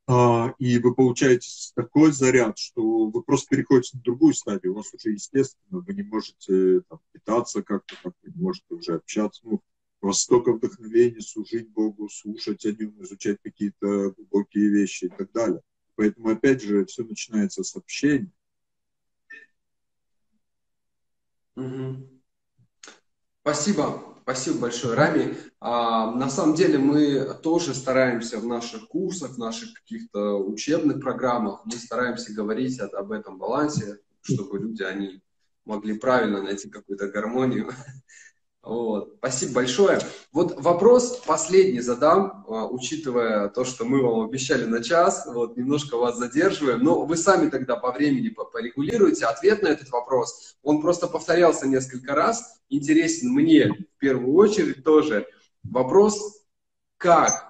и 0.08 0.78
вы 0.78 0.94
получаете 0.94 1.48
такой 1.74 2.12
заряд, 2.12 2.58
что 2.58 3.08
вы 3.08 3.22
просто 3.22 3.48
переходите 3.48 3.96
на 3.96 4.02
другую 4.02 4.34
стадию. 4.34 4.72
У 4.72 4.76
вас 4.76 4.94
уже, 4.94 5.10
естественно, 5.10 5.80
вы 5.80 5.94
не 5.94 6.04
можете 6.04 6.82
там, 6.88 7.00
питаться 7.12 7.62
как-то, 7.62 7.96
как 8.02 8.12
вы 8.22 8.30
не 8.30 8.40
можете 8.40 8.74
уже 8.74 8.94
общаться. 8.94 9.40
Ну, 9.44 9.60
у 10.00 10.06
вас 10.06 10.20
столько 10.20 10.52
вдохновения 10.52 11.20
служить 11.20 11.68
Богу, 11.70 12.08
слушать 12.08 12.64
о 12.66 12.72
нем, 12.72 12.94
изучать 13.02 13.38
какие-то 13.42 14.12
глубокие 14.12 14.68
вещи 14.68 15.06
и 15.06 15.08
так 15.08 15.32
далее. 15.32 15.60
Поэтому, 15.96 16.28
опять 16.28 16.62
же, 16.62 16.84
все 16.84 17.02
начинается 17.02 17.64
с 17.64 17.74
общения. 17.74 18.30
Угу. 21.56 22.08
Спасибо. 23.40 24.15
Спасибо 24.28 24.62
большое, 24.62 24.94
Рами. 24.96 25.36
А, 25.60 26.10
на 26.10 26.28
самом 26.28 26.56
деле 26.56 26.78
мы 26.78 27.32
тоже 27.44 27.74
стараемся 27.74 28.40
в 28.40 28.44
наших 28.44 28.88
курсах, 28.88 29.36
в 29.36 29.38
наших 29.38 29.72
каких-то 29.74 30.44
учебных 30.44 31.00
программах, 31.00 31.60
мы 31.64 31.76
стараемся 31.76 32.34
говорить 32.34 32.80
об 32.80 33.12
этом 33.12 33.38
балансе, 33.38 34.00
чтобы 34.22 34.58
люди, 34.58 34.82
они 34.82 35.22
могли 35.64 35.96
правильно 35.96 36.42
найти 36.42 36.68
какую-то 36.68 37.06
гармонию 37.06 37.70
Вот. 38.66 39.14
Спасибо 39.18 39.52
большое. 39.54 40.00
Вот 40.32 40.60
вопрос 40.60 41.22
последний 41.24 41.80
задам, 41.80 42.44
а, 42.48 42.66
учитывая 42.66 43.48
то, 43.48 43.64
что 43.64 43.84
мы 43.84 44.02
вам 44.02 44.22
обещали 44.22 44.64
на 44.64 44.82
час, 44.82 45.24
вот 45.26 45.56
немножко 45.56 45.96
вас 45.96 46.18
задерживаем, 46.18 46.82
но 46.82 47.04
вы 47.04 47.16
сами 47.16 47.48
тогда 47.48 47.76
по 47.76 47.92
времени 47.92 48.28
порегулируете 48.28 49.26
ответ 49.26 49.62
на 49.62 49.68
этот 49.68 49.90
вопрос. 49.90 50.56
Он 50.64 50.82
просто 50.82 51.06
повторялся 51.06 51.68
несколько 51.68 52.16
раз, 52.16 52.58
интересен 52.68 53.30
мне 53.30 53.68
в 53.68 54.00
первую 54.00 54.34
очередь 54.34 54.82
тоже. 54.82 55.28
Вопрос, 55.62 56.42
как 56.96 57.45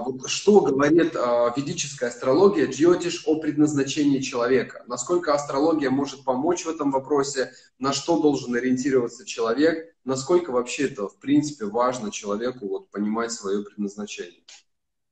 вот 0.00 0.28
что 0.28 0.60
говорит 0.60 1.14
а, 1.14 1.52
ведическая 1.56 2.08
астрология, 2.08 2.66
джиотиш, 2.66 3.24
о 3.26 3.38
предназначении 3.38 4.20
человека. 4.20 4.84
Насколько 4.88 5.34
астрология 5.34 5.90
может 5.90 6.24
помочь 6.24 6.64
в 6.64 6.68
этом 6.68 6.90
вопросе, 6.90 7.52
на 7.78 7.92
что 7.92 8.20
должен 8.20 8.54
ориентироваться 8.54 9.24
человек, 9.24 9.94
насколько 10.04 10.50
вообще 10.50 10.88
это, 10.88 11.08
в 11.08 11.18
принципе, 11.18 11.66
важно 11.66 12.10
человеку 12.10 12.66
вот, 12.68 12.90
понимать 12.90 13.32
свое 13.32 13.62
предназначение 13.62 14.42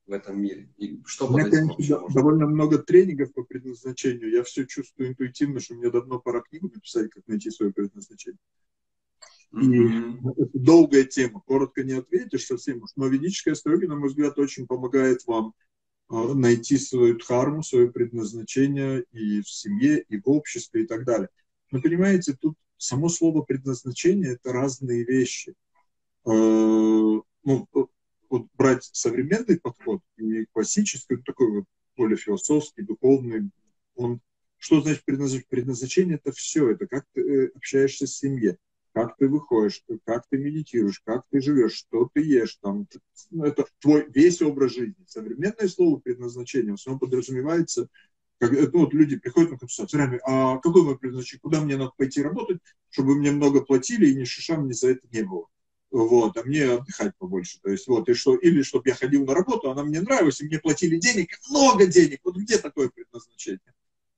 в 0.06 0.12
этом 0.12 0.40
мире. 0.40 0.68
И 0.76 1.00
что 1.06 1.28
У 1.28 1.36
меня, 1.36 1.48
конечно, 1.48 2.00
довольно 2.12 2.46
много 2.46 2.78
тренингов 2.78 3.32
по 3.32 3.44
предназначению. 3.44 4.30
Я 4.30 4.42
все 4.42 4.66
чувствую 4.66 5.10
интуитивно, 5.10 5.60
что 5.60 5.74
мне 5.74 5.90
давно 5.90 6.18
пора 6.18 6.40
книгу 6.40 6.68
написать, 6.72 7.10
как 7.10 7.26
найти 7.28 7.50
свое 7.50 7.72
предназначение. 7.72 8.40
И 9.60 9.76
это 10.40 10.50
долгая 10.54 11.04
тема, 11.04 11.42
коротко 11.46 11.84
не 11.84 11.92
ответишь 11.92 12.46
совсем. 12.46 12.82
Но 12.96 13.06
ведическая 13.06 13.52
астрология, 13.52 13.88
на 13.88 13.96
мой 13.96 14.08
взгляд, 14.08 14.38
очень 14.38 14.66
помогает 14.66 15.26
вам 15.26 15.52
а, 16.08 16.34
найти 16.34 16.78
свою 16.78 17.18
дхарму, 17.18 17.62
свое 17.62 17.90
предназначение 17.90 19.04
и 19.12 19.42
в 19.42 19.50
семье, 19.50 20.04
и 20.08 20.18
в 20.18 20.28
обществе, 20.28 20.84
и 20.84 20.86
так 20.86 21.04
далее. 21.04 21.28
Но 21.70 21.82
понимаете, 21.82 22.34
тут 22.38 22.56
само 22.78 23.10
слово 23.10 23.42
предназначение– 23.42 24.32
это 24.34 24.52
разные 24.52 25.04
вещи. 25.04 25.54
А, 26.24 26.30
ну, 26.30 27.68
вот 28.30 28.46
брать 28.54 28.88
современный 28.92 29.60
подход 29.60 30.00
и 30.16 30.46
классический, 30.52 31.18
такой 31.18 31.50
вот 31.50 31.64
более 31.98 32.16
философский, 32.16 32.82
духовный, 32.82 33.50
он, 33.96 34.22
что 34.56 34.80
значит 34.80 35.04
предназначение? 35.04 35.46
Предназначение– 35.50 36.16
это 36.24 36.32
все, 36.32 36.70
это 36.70 36.86
как 36.86 37.04
ты 37.12 37.20
э, 37.20 37.50
общаешься 37.54 38.06
с 38.06 38.16
семьей 38.16 38.56
как 38.92 39.16
ты 39.16 39.28
выходишь, 39.28 39.82
как 40.04 40.26
ты 40.28 40.38
медитируешь, 40.38 41.00
как 41.04 41.24
ты 41.30 41.40
живешь, 41.40 41.74
что 41.74 42.08
ты 42.12 42.22
ешь, 42.22 42.58
там, 42.60 42.86
ну, 43.30 43.44
это 43.44 43.66
твой 43.80 44.06
весь 44.10 44.42
образ 44.42 44.72
жизни. 44.72 45.04
Современное 45.06 45.68
слово 45.68 45.98
предназначение 45.98 46.72
в 46.72 46.74
основном 46.74 47.00
подразумевается, 47.00 47.88
как, 48.38 48.52
ну, 48.52 48.80
вот 48.80 48.92
люди 48.92 49.16
приходят 49.16 49.52
на 49.52 49.58
консультацию, 49.58 50.20
а 50.24 50.58
какое 50.58 50.82
мое 50.82 50.96
предназначение, 50.96 51.40
куда 51.40 51.60
мне 51.60 51.76
надо 51.76 51.92
пойти 51.96 52.22
работать, 52.22 52.58
чтобы 52.90 53.14
мне 53.14 53.30
много 53.30 53.62
платили 53.62 54.08
и 54.08 54.14
ни 54.14 54.24
шиша 54.24 54.56
мне 54.56 54.74
за 54.74 54.90
это 54.90 55.06
не 55.10 55.22
было. 55.22 55.46
Вот, 55.90 56.36
а 56.38 56.42
мне 56.42 56.64
отдыхать 56.64 57.12
побольше. 57.18 57.58
То 57.62 57.70
есть, 57.70 57.86
вот, 57.86 58.08
и 58.08 58.14
что, 58.14 58.34
или 58.34 58.62
чтобы 58.62 58.88
я 58.88 58.94
ходил 58.94 59.26
на 59.26 59.34
работу, 59.34 59.70
она 59.70 59.84
мне 59.84 60.00
нравилась, 60.00 60.40
и 60.40 60.46
мне 60.46 60.58
платили 60.58 60.96
денег, 60.98 61.38
много 61.50 61.86
денег. 61.86 62.20
Вот 62.24 62.36
где 62.36 62.58
такое 62.58 62.88
предназначение? 62.88 63.74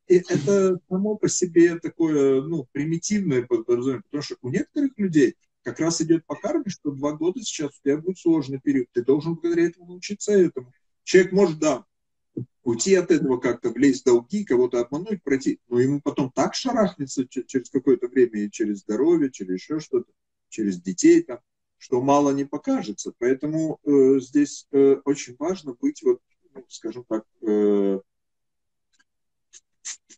И 0.07 0.16
это 0.16 0.78
само 0.88 1.16
по 1.16 1.28
себе 1.28 1.78
такое, 1.78 2.42
ну, 2.42 2.66
примитивное 2.72 3.42
подразумение, 3.42 4.02
потому 4.02 4.22
что 4.22 4.36
у 4.42 4.50
некоторых 4.50 4.92
людей 4.98 5.36
как 5.62 5.80
раз 5.80 6.00
идет 6.02 6.26
по 6.26 6.34
карме, 6.34 6.68
что 6.68 6.90
два 6.90 7.12
года 7.12 7.40
сейчас 7.40 7.70
у 7.70 7.82
тебя 7.82 7.96
будет 7.96 8.18
сложный 8.18 8.61
период, 8.61 8.88
ты 8.92 9.02
должен 9.02 9.34
благодаря 9.34 9.68
этому 9.68 9.86
научиться 9.86 10.32
этому. 10.32 10.72
Человек 11.05 11.32
может, 11.32 11.59
да, 11.59 11.84
уйти 12.62 12.94
от 12.94 13.11
этого 13.11 13.38
как-то, 13.38 13.70
влезть 13.70 14.02
в 14.02 14.05
долги, 14.05 14.44
кого-то 14.44 14.80
обмануть, 14.80 15.22
пройти, 15.22 15.61
но 15.68 15.80
ему 15.80 16.00
потом 16.02 16.30
так 16.30 16.55
шарахнется 16.55 17.26
через 17.26 17.70
какое-то 17.70 18.09
время 18.09 18.44
и 18.44 18.50
через 18.50 18.80
здоровье, 18.80 19.30
через 19.30 19.55
еще 19.62 19.80
что-то, 19.80 20.11
через 20.48 20.80
детей 20.80 21.22
там, 21.22 21.40
что 21.78 22.00
мало 22.02 22.30
не 22.30 22.44
покажется. 22.44 23.12
Поэтому 23.18 23.78
э, 23.84 24.18
здесь 24.20 24.66
э, 24.72 24.96
очень 25.05 25.36
важно 25.38 25.74
быть, 25.74 26.02
вот, 26.02 26.20
ну, 26.55 26.64
скажем 26.68 27.05
так, 27.09 27.24
э, 27.42 28.00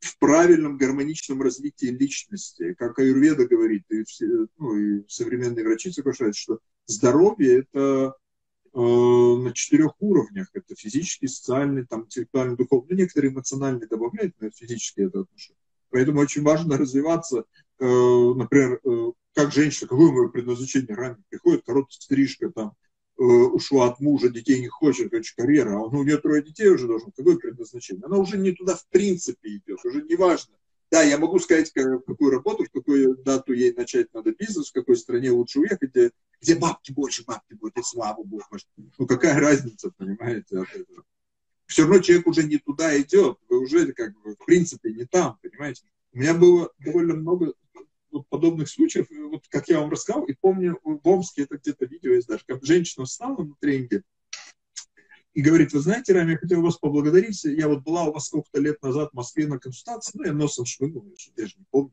в 0.00 0.18
правильном 0.18 0.76
гармоничном 0.76 1.42
развитии 1.42 1.86
личности. 1.86 2.74
Как 2.74 2.98
Аюрведа 2.98 3.46
говорит, 3.46 3.84
и, 3.90 4.04
все, 4.04 4.26
ну, 4.58 4.76
и 4.76 5.04
современные 5.08 5.64
врачи 5.64 5.90
соглашаются, 5.90 6.40
что 6.40 6.58
здоровье– 6.86 7.60
это 7.74 8.14
э, 8.74 8.78
на 8.78 9.52
четырех 9.52 9.92
уровнях. 10.00 10.48
Это 10.52 10.74
физический, 10.76 11.28
социальный, 11.28 11.86
там, 11.86 12.04
интеллектуальный, 12.04 12.56
духовный. 12.56 12.88
Ну, 12.90 12.96
некоторые 12.96 13.32
эмоциональные 13.32 13.88
добавляют, 13.88 14.34
но 14.40 14.50
физически 14.50 15.00
это 15.00 15.20
отношение. 15.20 15.60
Поэтому 15.90 16.20
очень 16.20 16.42
важно 16.42 16.76
развиваться, 16.76 17.44
э, 17.78 17.84
например, 17.84 18.80
э, 18.84 19.12
как 19.34 19.52
женщина, 19.52 19.88
какое 19.88 20.12
мое 20.12 20.28
предназначение 20.28 20.94
ранее 20.94 21.22
приходит, 21.28 21.64
короткая 21.64 22.00
стрижка, 22.00 22.50
там, 22.50 22.72
ушла 23.16 23.88
от 23.88 24.00
мужа, 24.00 24.28
детей 24.28 24.60
не 24.60 24.68
хочет, 24.68 25.10
короче, 25.10 25.34
карьера, 25.36 25.76
а 25.78 25.82
у 25.82 26.02
нее 26.02 26.18
трое 26.18 26.42
детей 26.42 26.68
уже 26.68 26.86
должен, 26.86 27.12
какое 27.16 27.36
предназначение? 27.36 28.04
Она 28.04 28.18
уже 28.18 28.36
не 28.36 28.52
туда 28.52 28.76
в 28.76 28.86
принципе 28.88 29.56
идет, 29.56 29.84
уже 29.84 30.02
не 30.02 30.16
важно. 30.16 30.54
Да, 30.90 31.02
я 31.02 31.18
могу 31.18 31.38
сказать, 31.38 31.72
какую 31.72 32.30
работу, 32.30 32.64
в 32.64 32.70
какую 32.70 33.16
дату 33.16 33.52
ей 33.52 33.72
начать 33.72 34.12
надо 34.14 34.32
бизнес, 34.32 34.68
в 34.68 34.72
какой 34.72 34.96
стране 34.96 35.30
лучше 35.30 35.58
уехать, 35.58 35.90
где, 35.90 36.10
где 36.40 36.54
бабки 36.54 36.92
больше, 36.92 37.24
бабки 37.24 37.54
будет, 37.54 37.76
и 37.78 37.82
слава 37.82 38.22
богу. 38.22 38.44
Ну 38.98 39.06
какая 39.06 39.40
разница, 39.40 39.90
понимаете, 39.96 40.58
от 40.58 40.68
этого? 40.70 41.04
Все 41.66 41.82
равно 41.82 41.98
человек 41.98 42.26
уже 42.28 42.44
не 42.44 42.58
туда 42.58 42.96
идет, 43.00 43.38
вы 43.48 43.58
уже 43.58 43.92
как 43.92 44.12
бы 44.22 44.36
в 44.36 44.44
принципе 44.44 44.92
не 44.92 45.04
там, 45.04 45.38
понимаете. 45.42 45.82
У 46.12 46.18
меня 46.18 46.34
было 46.34 46.70
довольно 46.78 47.14
много 47.14 47.54
подобных 48.24 48.68
случаев, 48.68 49.06
вот 49.10 49.44
как 49.48 49.68
я 49.68 49.80
вам 49.80 49.90
рассказал, 49.90 50.24
и 50.24 50.34
помню, 50.34 50.78
в 50.82 51.08
Омске 51.08 51.42
это 51.42 51.58
где-то 51.58 51.86
видео 51.86 52.12
есть 52.12 52.28
даже, 52.28 52.44
как 52.46 52.64
женщина 52.64 53.04
встала 53.04 53.42
на 53.42 53.54
тренинге, 53.60 54.02
и 55.34 55.42
говорит, 55.42 55.72
вы 55.72 55.80
знаете, 55.80 56.14
Рами, 56.14 56.32
я 56.32 56.38
хотел 56.38 56.62
вас 56.62 56.78
поблагодарить, 56.78 57.44
я 57.44 57.68
вот 57.68 57.82
была 57.82 58.04
у 58.04 58.12
вас 58.12 58.26
сколько-то 58.26 58.58
лет 58.58 58.82
назад 58.82 59.10
в 59.12 59.16
Москве 59.16 59.46
на 59.46 59.58
консультации, 59.58 60.12
ну, 60.14 60.24
я 60.24 60.32
носом 60.32 60.64
швыгнул, 60.64 61.06
я 61.36 61.46
же 61.46 61.54
не 61.58 61.66
помню, 61.70 61.92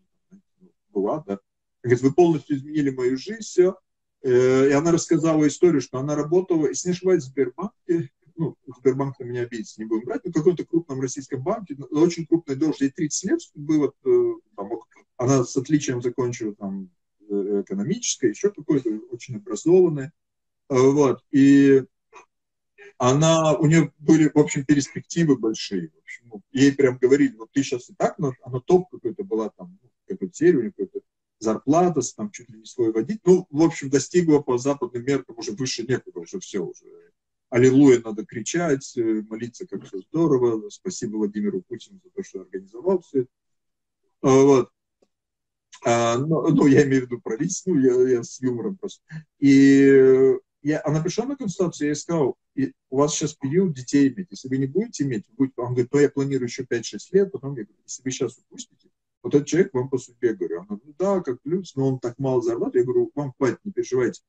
была, 0.93 1.23
да. 1.27 1.39
Говорит, 1.83 2.01
вы 2.01 2.13
полностью 2.13 2.55
изменили 2.55 2.91
мою 2.91 3.17
жизнь, 3.17 3.41
все. 3.41 3.75
Э, 4.21 4.69
и 4.69 4.71
она 4.71 4.91
рассказала 4.91 5.45
историю, 5.45 5.81
что 5.81 5.97
она 5.97 6.15
работала, 6.15 6.67
если 6.67 6.89
не 6.89 6.93
ошибаюсь, 6.93 7.23
в 7.23 7.27
Сбербанке, 7.27 8.09
ну, 8.35 8.55
Сбербанк 8.77 9.19
на 9.19 9.23
меня 9.25 9.41
обидится, 9.41 9.81
не 9.81 9.85
будем 9.85 10.05
брать, 10.05 10.23
но 10.25 10.31
в 10.31 10.33
каком-то 10.33 10.65
крупном 10.65 11.01
российском 11.01 11.43
банке, 11.43 11.75
очень 11.91 12.25
крупной 12.25 12.55
должность, 12.55 12.81
ей 12.81 12.91
30 12.91 13.29
лет 13.29 13.39
было, 13.55 13.93
э, 14.05 14.33
там, 14.55 14.69
она 15.17 15.43
с 15.43 15.55
отличием 15.55 16.01
закончила 16.01 16.55
там 16.55 16.89
э, 17.29 17.63
экономическое, 17.65 18.29
еще 18.29 18.51
какое-то 18.51 18.89
очень 19.11 19.37
образованное, 19.37 20.11
вот, 20.69 21.23
и 21.31 21.83
она, 22.97 23.53
у 23.53 23.65
нее 23.65 23.91
были, 23.99 24.29
в 24.33 24.37
общем, 24.37 24.65
перспективы 24.65 25.37
большие, 25.37 25.89
в 25.89 25.97
общем, 25.99 26.29
ну, 26.31 26.41
ей 26.51 26.71
прям 26.71 26.97
говорили, 26.97 27.35
вот 27.35 27.51
ты 27.51 27.63
сейчас 27.63 27.89
и 27.89 27.93
так, 27.95 28.17
но 28.19 28.33
она 28.43 28.59
топ 28.59 28.89
какой-то 28.89 29.23
была 29.23 29.49
там, 29.49 29.77
ну, 29.81 29.89
какой-то 30.07 30.33
серию, 30.33 30.71
какой-то 30.71 31.01
зарплата, 31.39 32.01
там 32.15 32.31
чуть 32.31 32.49
ли 32.49 32.59
не 32.59 32.65
свой 32.65 32.91
водить. 32.91 33.21
Ну, 33.25 33.45
в 33.49 33.61
общем, 33.61 33.89
достигла 33.89 34.39
по 34.39 34.57
западным 34.57 35.03
меркам 35.03 35.37
уже 35.37 35.51
выше 35.51 35.83
некуда, 35.83 36.21
уже 36.21 36.39
все 36.39 36.59
уже. 36.59 37.02
Аллилуйя, 37.53 38.01
надо 38.03 38.25
кричать, 38.25 38.97
э, 38.97 39.21
молиться, 39.29 39.67
как 39.67 39.85
все 39.85 39.99
здорово. 39.99 40.67
Спасибо 40.71 41.17
Владимиру 41.17 41.61
Путину 41.61 41.99
за 42.03 42.09
то, 42.09 42.23
что 42.23 42.41
организовал 42.41 43.03
все 43.03 43.19
это. 43.21 43.29
А, 44.23 44.41
вот. 44.41 44.69
А, 45.85 46.17
ну, 46.17 46.47
ну, 46.49 46.65
я 46.65 46.83
имею 46.83 47.03
в 47.03 47.05
виду 47.05 47.21
правительство, 47.21 47.75
я, 47.75 47.93
я 48.09 48.23
с 48.23 48.41
юмором 48.41 48.75
просто. 48.75 49.03
И 49.37 50.33
я, 50.63 50.81
она 50.83 51.03
пришла 51.03 51.25
на 51.25 51.35
консультацию, 51.35 51.85
я 51.85 51.91
ей 51.91 51.95
сказал, 51.95 52.37
у 52.89 52.97
вас 52.97 53.13
сейчас 53.13 53.35
период 53.35 53.75
детей 53.75 54.11
иметь. 54.11 54.29
Если 54.31 54.47
вы 54.47 54.57
не 54.57 54.65
будете 54.65 55.03
иметь, 55.03 55.25
будете, 55.37 55.53
он 55.57 55.73
говорит, 55.73 55.91
то 55.91 55.99
я 55.99 56.09
планирую 56.09 56.47
еще 56.47 56.63
5-6 56.63 56.97
лет, 57.11 57.31
потом 57.31 57.51
я 57.55 57.65
говорю, 57.65 57.83
если 57.83 58.01
вы 58.01 58.09
сейчас 58.09 58.35
упустите, 58.35 58.89
вот 59.21 59.35
этот 59.35 59.47
человек 59.47 59.75
вам 59.75 59.89
по 59.89 59.99
судьбе, 59.99 60.33
говорю. 60.33 60.61
Она, 60.61 60.79
ну 60.83 60.95
да, 60.97 61.21
как 61.21 61.39
плюс, 61.43 61.75
но 61.75 61.87
он 61.87 61.99
так 61.99 62.17
мало 62.17 62.41
зарабатывает. 62.41 62.87
Я 62.87 62.91
говорю, 62.91 63.11
вам 63.13 63.31
хватит, 63.37 63.59
не 63.63 63.71
переживайте. 63.71 64.23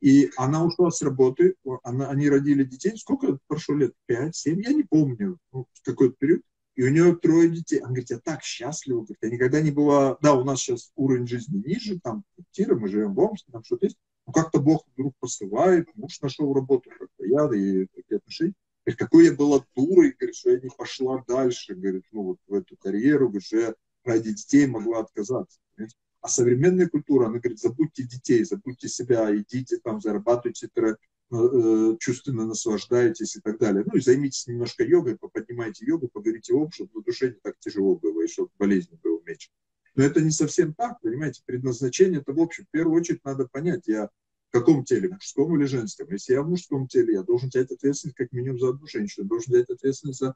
И 0.00 0.30
она 0.36 0.64
ушла 0.64 0.90
с 0.90 1.02
работы, 1.02 1.54
она, 1.82 2.08
они 2.08 2.28
родили 2.28 2.64
детей, 2.64 2.96
сколько 2.96 3.38
прошло 3.48 3.74
лет? 3.74 3.92
Пять, 4.06 4.36
семь, 4.36 4.62
я 4.62 4.72
не 4.72 4.84
помню, 4.84 5.38
ну, 5.52 5.66
какой-то 5.82 6.14
период. 6.18 6.42
И 6.76 6.84
у 6.84 6.90
нее 6.90 7.16
трое 7.16 7.50
детей. 7.50 7.78
Она 7.78 7.88
говорит, 7.88 8.10
я 8.10 8.20
так 8.20 8.42
счастлива, 8.44 8.98
говорит, 8.98 9.18
я 9.20 9.30
никогда 9.30 9.60
не 9.60 9.72
была... 9.72 10.16
Да, 10.20 10.34
у 10.34 10.44
нас 10.44 10.60
сейчас 10.60 10.92
уровень 10.94 11.26
жизни 11.26 11.60
ниже, 11.66 11.98
там 11.98 12.22
квартира, 12.36 12.76
мы 12.76 12.88
живем 12.88 13.14
в 13.14 13.18
Омске, 13.18 13.50
там 13.50 13.64
что-то 13.64 13.86
есть. 13.86 13.96
Но 14.26 14.32
как-то 14.32 14.60
Бог 14.60 14.84
вдруг 14.94 15.14
посылает, 15.18 15.88
муж 15.96 16.20
нашел 16.20 16.52
работу, 16.54 16.90
как-то 16.90 17.24
я, 17.24 17.46
и 17.52 17.86
такие 17.86 18.18
отношения. 18.18 18.54
Говорит, 18.84 18.98
какой 18.98 19.24
я 19.24 19.32
была 19.32 19.64
дурой, 19.74 20.14
говорит, 20.16 20.36
что 20.36 20.50
я 20.50 20.60
не 20.60 20.68
пошла 20.68 21.24
дальше, 21.26 21.74
говорит, 21.74 22.04
ну 22.12 22.22
вот 22.22 22.38
в 22.46 22.54
эту 22.54 22.76
карьеру, 22.76 23.28
говорит, 23.28 23.46
что 23.46 23.58
я 23.58 23.74
ради 24.04 24.32
детей 24.32 24.66
могла 24.66 25.00
отказаться. 25.00 25.58
Современная 26.28 26.88
культура, 26.88 27.26
она 27.26 27.38
говорит, 27.38 27.58
забудьте 27.58 28.04
детей, 28.04 28.44
забудьте 28.44 28.88
себя, 28.88 29.34
идите 29.36 29.78
там, 29.78 30.00
зарабатывайте, 30.00 30.68
э, 30.76 31.96
чувственно 31.98 32.46
наслаждаетесь 32.46 33.36
и 33.36 33.40
так 33.40 33.58
далее. 33.58 33.84
Ну 33.86 33.96
и 33.96 34.00
займитесь 34.00 34.46
немножко 34.46 34.84
йогой, 34.84 35.18
поподнимайте 35.18 35.84
йогу, 35.84 36.08
поговорите 36.08 36.54
об, 36.54 36.72
чтобы 36.72 36.90
на 36.94 37.02
душе 37.02 37.28
не 37.28 37.40
так 37.42 37.58
тяжело 37.58 37.96
было, 37.96 38.22
и 38.22 38.28
чтобы 38.28 38.50
болезнь 38.58 38.98
было 39.02 39.20
меньше. 39.26 39.50
Но 39.94 40.04
это 40.04 40.20
не 40.20 40.30
совсем 40.30 40.74
так, 40.74 41.00
понимаете, 41.00 41.42
предназначение 41.44 42.20
это 42.20 42.32
в 42.32 42.40
общем, 42.40 42.64
в 42.64 42.70
первую 42.70 43.00
очередь 43.00 43.24
надо 43.24 43.48
понять, 43.48 43.88
я 43.88 44.10
в 44.48 44.52
каком 44.52 44.84
теле, 44.84 45.10
мужском 45.10 45.56
или 45.56 45.66
женском. 45.66 46.08
Если 46.10 46.32
я 46.32 46.42
в 46.42 46.48
мужском 46.48 46.88
теле, 46.88 47.14
я 47.14 47.22
должен 47.22 47.48
взять 47.48 47.70
ответственность 47.70 48.16
как 48.16 48.32
минимум 48.32 48.58
за 48.58 48.70
одну 48.70 48.86
женщину, 48.86 49.26
должен 49.26 49.52
взять 49.52 49.68
ответственность 49.68 50.20
за 50.20 50.34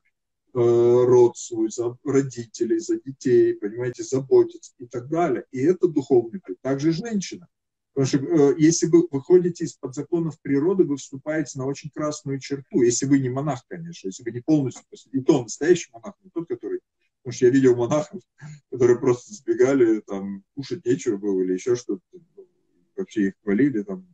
род 0.55 1.37
свой, 1.37 1.71
за 1.71 1.97
родителей, 2.05 2.79
за 2.79 3.01
детей, 3.01 3.55
понимаете, 3.55 4.03
заботиться 4.03 4.73
и 4.79 4.87
так 4.87 5.09
далее. 5.09 5.45
И 5.51 5.61
это 5.61 5.89
духовный 5.89 6.41
путь. 6.41 6.61
Также 6.61 6.93
женщина. 6.93 7.49
Потому 7.95 8.07
что 8.07 8.19
э, 8.19 8.55
если 8.59 8.87
вы 8.87 9.07
выходите 9.11 9.65
из-под 9.65 9.95
законов 9.95 10.41
природы, 10.41 10.85
вы 10.85 10.97
вступаете 10.97 11.59
на 11.59 11.67
очень 11.67 11.91
красную 11.91 12.39
черту. 12.41 12.83
Если 12.83 13.07
вы 13.07 13.19
не 13.19 13.29
монах, 13.29 13.65
конечно, 13.69 14.09
если 14.09 14.23
вы 14.23 14.31
не 14.31 14.41
полностью, 14.41 14.83
и 15.13 15.21
то 15.21 15.43
настоящий 15.43 15.91
монах, 15.93 16.15
не 16.23 16.31
тот, 16.31 16.49
который... 16.49 16.81
Потому 17.23 17.37
что 17.37 17.47
я 17.47 17.53
видел 17.53 17.77
монахов, 17.77 18.21
которые 18.71 18.99
просто 18.99 19.35
сбегали, 19.35 20.01
там, 20.01 20.43
кушать 20.57 20.85
нечего 20.85 21.19
было 21.19 21.41
или 21.43 21.53
еще 21.53 21.77
что-то. 21.77 22.03
Вообще 22.97 23.29
их 23.29 23.35
хвалили 23.43 23.83
там. 23.83 24.13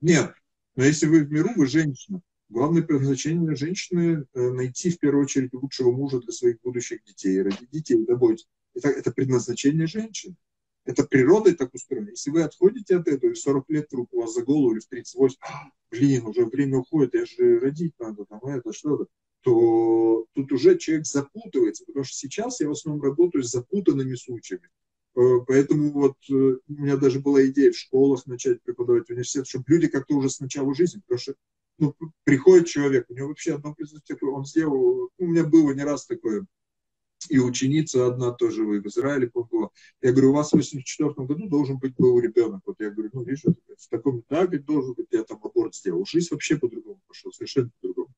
Нет. 0.00 0.34
Но 0.74 0.84
если 0.84 1.06
вы 1.06 1.24
в 1.24 1.30
миру, 1.30 1.50
вы 1.54 1.66
женщина. 1.66 2.20
Главное 2.48 2.82
предназначение 2.82 3.56
женщины 3.56 4.26
э, 4.34 4.50
найти 4.50 4.90
в 4.90 4.98
первую 4.98 5.24
очередь 5.24 5.54
лучшего 5.54 5.92
мужа 5.92 6.20
для 6.20 6.32
своих 6.32 6.60
будущих 6.60 7.02
детей, 7.04 7.42
ради 7.42 7.66
детей 7.70 8.04
заботиться. 8.06 8.46
Это, 8.74 8.88
это 8.88 9.12
предназначение 9.12 9.86
женщины. 9.86 10.36
Это 10.84 11.04
природой 11.04 11.54
так 11.54 11.72
устроено. 11.74 12.10
Если 12.10 12.30
вы 12.30 12.42
отходите 12.42 12.96
от 12.96 13.08
этого, 13.08 13.30
и 13.30 13.34
40 13.34 13.70
лет 13.70 13.86
вдруг 13.88 14.12
у 14.12 14.20
вас 14.20 14.34
за 14.34 14.42
голову 14.42 14.72
или 14.72 14.80
в 14.80 14.86
38, 14.86 15.36
блин, 15.90 16.26
уже 16.26 16.44
время 16.44 16.78
уходит, 16.78 17.14
я 17.14 17.24
же 17.24 17.58
родить 17.58 17.94
надо, 17.98 18.26
там 18.26 18.40
это 18.44 18.72
что-то, 18.74 19.06
то 19.40 20.26
тут 20.34 20.52
уже 20.52 20.76
человек 20.76 21.06
запутывается, 21.06 21.84
потому 21.86 22.04
что 22.04 22.14
сейчас 22.14 22.60
я 22.60 22.68
в 22.68 22.72
основном 22.72 23.02
работаю 23.02 23.44
с 23.44 23.50
запутанными 23.50 24.14
случаями. 24.14 24.68
Э, 25.16 25.20
поэтому 25.46 25.90
вот 25.92 26.16
э, 26.30 26.32
у 26.32 26.60
меня 26.68 26.96
даже 26.96 27.20
была 27.20 27.46
идея 27.46 27.72
в 27.72 27.78
школах 27.78 28.26
начать 28.26 28.62
преподавать 28.62 29.06
в 29.06 29.10
университет, 29.10 29.46
чтобы 29.46 29.64
люди 29.68 29.88
как-то 29.88 30.16
уже 30.16 30.28
с 30.28 30.40
начала 30.40 30.74
жизни, 30.74 31.00
потому 31.00 31.18
что 31.18 31.34
ну, 31.78 31.94
приходит 32.24 32.68
человек, 32.68 33.06
у 33.08 33.14
него 33.14 33.28
вообще 33.28 33.54
одно 33.54 33.74
такое, 34.06 34.30
он 34.30 34.44
сделал, 34.44 35.10
у 35.18 35.26
меня 35.26 35.44
было 35.44 35.72
не 35.72 35.82
раз 35.82 36.06
такое, 36.06 36.46
и 37.28 37.38
ученица 37.38 38.06
одна 38.06 38.32
тоже 38.32 38.64
в 38.64 38.86
Израиле 38.86 39.30
была. 39.32 39.70
Я 40.02 40.12
говорю, 40.12 40.30
у 40.30 40.34
вас 40.34 40.50
в 40.50 40.56
84 40.56 41.10
году 41.16 41.48
должен 41.48 41.78
быть 41.78 41.94
был 41.96 42.18
ребенок. 42.20 42.62
Вот 42.66 42.76
я 42.80 42.90
говорю, 42.90 43.10
ну, 43.12 43.24
видишь, 43.24 43.44
в 43.44 43.88
таком, 43.88 44.22
да, 44.28 44.42
говорит, 44.42 44.64
должен 44.64 44.94
быть, 44.94 45.06
я 45.10 45.24
там 45.24 45.40
аборт 45.42 45.74
сделал. 45.74 46.04
Жизнь 46.04 46.28
вообще 46.30 46.56
по-другому 46.56 47.00
пошла, 47.06 47.32
совершенно 47.32 47.70
по-другому. 47.80 48.14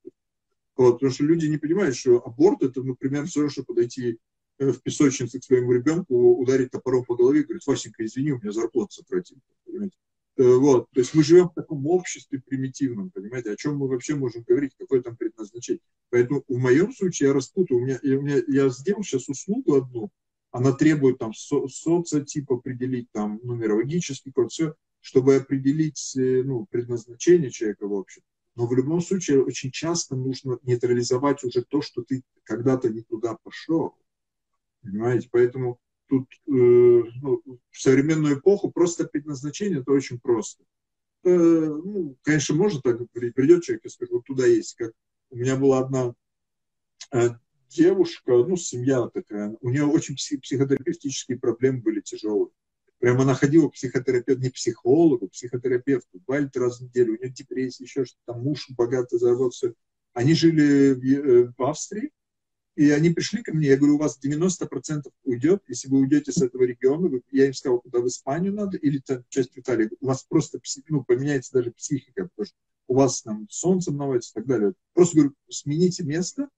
Вот, 0.77 0.95
потому 0.95 1.13
что 1.13 1.25
люди 1.25 1.47
не 1.47 1.57
понимают, 1.57 1.97
что 1.97 2.23
аборт 2.25 2.63
это, 2.63 2.83
например, 2.83 3.27
все 3.27 3.41
равно, 3.41 3.51
что 3.51 3.65
подойти 3.65 4.19
э, 4.59 4.73
в 4.73 4.83
песочнице 4.83 5.41
к 5.41 5.45
своему 5.45 5.73
ребенку, 5.73 6.35
ударить 6.35 6.71
топором 6.71 7.05
по 7.05 7.17
голове 7.17 7.41
и 7.41 7.45
говорить, 7.45 7.67
Васенька, 7.67 8.05
извини, 8.05 8.33
у 8.33 8.41
меня 8.41 8.53
зарплата 8.53 8.93
сократила. 8.93 9.41
Понимаете? 9.65 9.97
Э, 10.37 10.57
вот. 10.57 10.89
То 10.93 11.01
есть 11.01 11.15
мы 11.15 11.23
живем 11.23 11.49
в 11.49 11.55
таком 11.55 11.87
обществе 11.87 12.41
примитивном, 12.45 13.11
понимаете, 13.11 13.53
о 13.53 13.57
чем 13.57 13.77
мы 13.79 13.89
вообще 13.89 14.15
можем 14.15 14.45
говорить, 14.47 14.73
какое 14.79 15.03
там 15.03 15.17
предназначение. 15.17 15.81
Поэтому 16.11 16.45
в 16.47 16.59
моем 16.59 16.93
случае 16.93 17.29
я 17.29 17.35
распутаю, 17.35 17.81
у 17.81 17.85
меня, 17.85 17.99
у 18.03 18.23
меня, 18.23 18.43
я 18.47 18.69
сделал 18.69 19.03
сейчас 19.03 19.29
услугу 19.29 19.75
одну, 19.75 20.11
она 20.51 20.73
требует 20.73 21.19
там 21.19 21.33
со, 21.33 21.67
социотип 21.69 22.53
определить, 22.53 23.11
там 23.13 23.41
нумерологический 23.43 24.33
код, 24.33 24.53
все, 24.53 24.75
чтобы 25.01 25.37
определить 25.37 26.15
э, 26.17 26.43
ну, 26.45 26.67
предназначение 26.67 27.51
человека 27.51 27.87
в 27.89 27.95
общем. 27.95 28.23
Но 28.57 28.67
в 28.67 28.75
любом 28.75 29.01
случае 29.01 29.43
очень 29.45 29.71
часто 29.71 30.17
нужно 30.17 30.59
нейтрализовать 30.63 31.45
уже 31.45 31.63
то, 31.63 31.83
что 31.83 32.03
ты 32.03 32.23
когда-то 32.43 32.89
не 32.89 33.03
туда 33.03 33.37
пошел. 33.43 33.95
Понимаете? 34.83 35.29
Поэтому 35.31 35.79
тут 36.09 36.29
э, 36.47 36.51
ну, 36.51 37.43
в 37.71 37.81
современную 37.81 38.39
эпоху 38.39 38.71
просто 38.71 39.07
предназначение 39.07 39.81
это 39.81 39.93
очень 39.93 40.19
просто. 40.19 40.65
Э, 41.25 41.31
ну, 41.31 42.17
конечно, 42.23 42.55
можно 42.55 42.81
так 42.81 42.99
говорить, 43.13 43.35
придет 43.35 43.65
человек 43.65 43.85
и 43.85 43.89
скажет, 43.89 44.13
вот 44.13 44.25
туда 44.25 44.47
есть, 44.47 44.75
как 44.75 44.93
у 45.31 45.37
меня 45.37 45.57
была 45.57 45.81
одна 45.81 46.15
э, 47.13 47.31
девушка, 47.69 48.33
ну, 48.33 48.57
семья 48.57 49.09
такая, 49.09 49.57
у 49.61 49.71
нее 49.71 49.85
очень 49.85 50.17
псих, 50.17 50.41
психотерапевтические 50.43 51.39
проблемы 51.39 51.81
были 51.81 52.01
тяжелые. 52.01 52.51
Прямо 52.99 53.23
она 53.23 53.35
ходила 53.35 53.69
к 53.69 53.75
психотерапевту, 53.75 54.43
не 54.43 54.51
психологу, 54.51 55.29
психотерапевту, 55.29 56.23
валит 56.27 56.57
раз 56.57 56.79
в 56.79 56.85
неделю, 56.85 57.15
у 57.15 57.19
нее 57.19 57.31
депрессия, 57.31 57.85
еще 57.85 58.05
что-то, 58.05 58.33
там 58.33 58.43
муж 58.43 58.67
богато 58.71 59.19
заработал. 59.19 59.75
Они 60.15 60.33
жили 60.35 60.95
в, 60.95 61.05
э, 61.05 61.53
в 61.57 61.63
Австрии, 61.63 62.11
и 62.77 62.91
они 62.91 63.11
пришли 63.11 63.43
ко 63.43 63.53
мне, 63.53 63.69
я 63.69 63.77
говорю, 63.77 63.97
у 63.97 63.99
вас 63.99 64.19
90% 64.23 65.11
уйдет, 65.25 65.63
если 65.67 65.89
вы 65.89 65.99
уйдете 66.01 66.31
с 66.31 66.43
этого 66.43 66.63
региона, 66.63 67.21
я 67.33 67.47
им 67.47 67.55
сказал, 67.55 67.81
куда 67.81 68.01
в 68.01 68.07
Испанию 68.07 68.55
надо, 68.55 68.77
или 68.77 68.99
там, 68.99 69.25
часть 69.31 69.59
Италии, 69.59 69.91
у 70.01 70.07
вас 70.07 70.25
просто 70.25 70.61
ну, 70.89 71.03
поменяется 71.03 71.53
даже 71.55 71.73
психика, 71.73 72.29
потому 72.29 72.47
что 72.47 72.57
у 72.89 72.95
вас 72.95 73.23
там 73.23 73.47
солнце 73.51 73.93
наводится 73.93 74.33
и 74.33 74.35
так 74.35 74.47
далее. 74.47 74.75
Просто 74.93 75.17
говорю, 75.17 75.35
смените 75.49 76.05
место, 76.05 76.49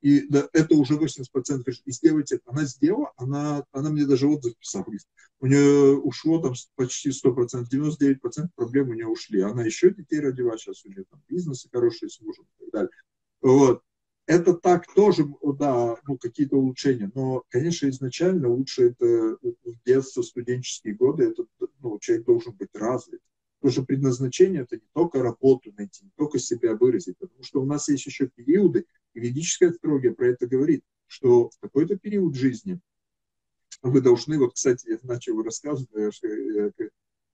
и 0.00 0.26
да, 0.28 0.48
это 0.52 0.74
уже 0.74 0.94
80% 0.94 1.62
и 1.84 1.92
сделайте 1.92 2.36
это. 2.36 2.44
Она 2.46 2.64
сделала, 2.64 3.12
она, 3.16 3.64
она 3.72 3.90
мне 3.90 4.06
даже 4.06 4.28
отзыв 4.28 4.56
писала. 4.56 4.84
У 5.40 5.46
нее 5.46 5.96
ушло 5.96 6.40
там 6.40 6.54
почти 6.76 7.10
100%, 7.10 7.64
99% 7.72 8.48
проблем 8.54 8.90
у 8.90 8.94
нее 8.94 9.06
ушли. 9.06 9.40
Она 9.40 9.64
еще 9.64 9.90
детей 9.90 10.20
родила, 10.20 10.56
сейчас 10.56 10.84
у 10.84 10.88
нее 10.88 11.04
там 11.10 11.22
бизнес 11.28 11.66
хороший 11.72 12.10
с 12.10 12.20
мужем 12.20 12.44
и 12.44 12.64
так 12.64 12.72
далее. 12.72 12.90
Вот. 13.40 13.82
Это 14.28 14.52
так 14.52 14.86
тоже, 14.94 15.26
да, 15.58 15.96
ну, 16.06 16.18
какие-то 16.18 16.56
улучшения. 16.56 17.10
Но, 17.14 17.44
конечно, 17.48 17.88
изначально 17.88 18.50
лучше 18.50 18.90
это 18.90 19.38
в 19.40 19.84
детство, 19.86 20.20
студенческие 20.20 20.94
годы, 20.96 21.30
это, 21.30 21.46
ну, 21.80 21.98
человек 21.98 22.26
должен 22.26 22.52
быть 22.52 22.68
развит. 22.74 23.22
Потому 23.58 23.72
что 23.72 23.84
предназначение– 23.86 24.62
это 24.70 24.76
не 24.76 24.86
только 24.92 25.22
работу 25.22 25.72
найти, 25.78 26.04
не 26.04 26.10
только 26.14 26.38
себя 26.38 26.76
выразить, 26.76 27.16
потому 27.16 27.42
что 27.42 27.62
у 27.62 27.64
нас 27.64 27.88
есть 27.88 28.04
еще 28.04 28.28
периоды, 28.28 28.84
и 29.14 29.20
ведическая 29.20 29.70
астрология 29.70 30.12
про 30.12 30.28
это 30.28 30.46
говорит, 30.46 30.84
что 31.06 31.48
в 31.48 31.58
какой-то 31.60 31.96
период 31.96 32.34
жизни 32.34 32.80
вы 33.80 34.02
должны, 34.02 34.38
вот, 34.38 34.52
кстати, 34.52 34.90
я 34.90 34.98
начал 35.04 35.42
рассказывать, 35.42 35.88
я 36.22 36.70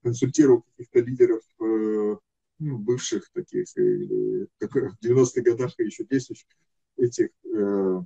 консультировал 0.01 0.61
каких-то 0.61 0.99
лидеров 1.01 1.41
э, 1.59 2.15
ну, 2.59 2.77
бывших 2.77 3.29
таких, 3.33 3.65
э, 3.77 4.47
как 4.59 4.75
в 4.75 5.05
90-х 5.05 5.41
годах 5.41 5.77
еще 5.77 6.05
действующих 6.05 6.47
этих 6.97 7.29
э, 7.43 8.01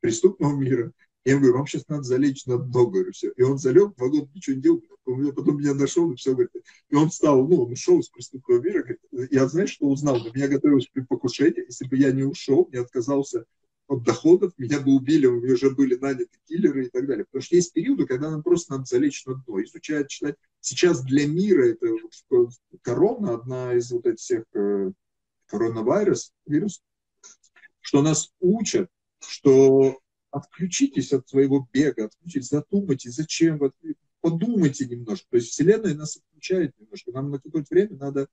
преступного 0.00 0.56
мира. 0.56 0.92
Я 1.24 1.38
говорю, 1.38 1.54
вам 1.54 1.66
сейчас 1.66 1.88
надо 1.88 2.04
залечь 2.04 2.46
на 2.46 2.56
дно, 2.56 2.86
говорю, 2.86 3.10
все. 3.12 3.32
И 3.36 3.42
он 3.42 3.58
залег, 3.58 3.96
два 3.96 4.08
года 4.08 4.28
ничего 4.32 4.54
не 4.56 4.62
делал, 4.62 4.82
он 5.06 5.34
потом 5.34 5.58
меня 5.58 5.74
нашел, 5.74 6.12
и 6.12 6.16
все, 6.16 6.32
говорит, 6.32 6.52
и 6.88 6.94
он 6.94 7.10
встал, 7.10 7.46
ну, 7.48 7.64
он 7.64 7.72
ушел 7.72 7.98
из 7.98 8.08
преступного 8.08 8.60
мира, 8.60 8.82
говорит, 8.82 9.32
я, 9.32 9.48
знаешь, 9.48 9.70
что 9.70 9.86
узнал? 9.86 10.18
На 10.18 10.30
меня 10.32 10.46
готовилось 10.46 10.86
при 10.86 11.00
покушении, 11.00 11.64
если 11.66 11.88
бы 11.88 11.96
я 11.96 12.12
не 12.12 12.22
ушел, 12.22 12.68
не 12.72 12.78
отказался 12.78 13.44
от 13.88 14.02
доходов, 14.02 14.52
меня 14.58 14.80
бы 14.80 14.94
убили, 14.94 15.26
у 15.26 15.40
меня 15.40 15.54
уже 15.54 15.70
были 15.70 15.96
наняты 15.96 16.28
киллеры 16.46 16.86
и 16.86 16.90
так 16.90 17.06
далее. 17.06 17.24
Потому 17.24 17.42
что 17.42 17.56
есть 17.56 17.72
периоды, 17.72 18.06
когда 18.06 18.30
нам 18.30 18.42
просто 18.42 18.72
надо 18.72 18.84
залечь 18.84 19.24
на 19.26 19.34
дно, 19.34 19.62
изучать, 19.62 20.08
читать. 20.08 20.36
Сейчас 20.60 21.04
для 21.04 21.26
мира 21.26 21.66
это 21.66 21.88
корона, 22.82 23.34
одна 23.34 23.74
из 23.74 23.90
вот 23.92 24.06
этих 24.06 24.20
всех 24.20 24.44
э, 24.54 24.90
коронавирус, 25.46 26.32
вирус, 26.46 26.82
что 27.86 28.02
нас 28.02 28.32
учат, 28.40 28.90
что 29.20 30.00
отключитесь 30.32 31.12
от 31.12 31.28
своего 31.28 31.68
бега, 31.72 32.06
отключитесь, 32.06 32.48
задумайтесь, 32.48 33.14
зачем, 33.14 33.60
подумайте 34.20 34.86
немножко. 34.86 35.24
То 35.30 35.36
есть 35.36 35.50
Вселенная 35.50 35.94
нас 35.94 36.16
отключает 36.16 36.74
немножко. 36.80 37.12
Нам 37.12 37.30
на 37.30 37.38
какое-то 37.38 37.68
время 37.70 37.96
надо 37.96 38.28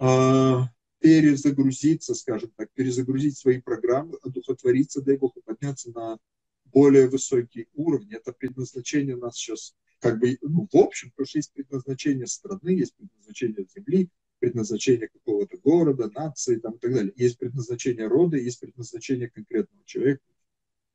э, 0.00 0.60
перезагрузиться, 0.98 2.14
скажем 2.14 2.52
так, 2.56 2.68
перезагрузить 2.74 3.38
свои 3.38 3.58
программы, 3.58 4.18
одухотвориться, 4.20 5.00
дай 5.00 5.16
Бог, 5.16 5.34
и 5.38 5.40
подняться 5.40 5.90
на 5.92 6.18
более 6.66 7.08
высокий 7.08 7.68
уровень. 7.72 8.12
Это 8.12 8.34
предназначение 8.34 9.16
нас 9.16 9.36
сейчас 9.36 9.74
как 9.98 10.18
бы, 10.18 10.36
ну, 10.42 10.68
в 10.70 10.76
общем, 10.76 11.08
потому 11.12 11.26
что 11.26 11.38
есть 11.38 11.54
предназначение 11.54 12.26
страны, 12.26 12.68
есть 12.68 12.94
предназначение 12.96 13.64
земли, 13.74 14.10
предназначение 14.38 15.08
какого-то 15.08 15.56
города, 15.58 16.10
нации 16.14 16.56
там, 16.56 16.74
и 16.74 16.78
так 16.78 16.92
далее. 16.92 17.12
Есть 17.16 17.38
предназначение 17.38 18.06
рода, 18.06 18.36
есть 18.36 18.60
предназначение 18.60 19.30
конкретного 19.30 19.84
человека. 19.84 20.22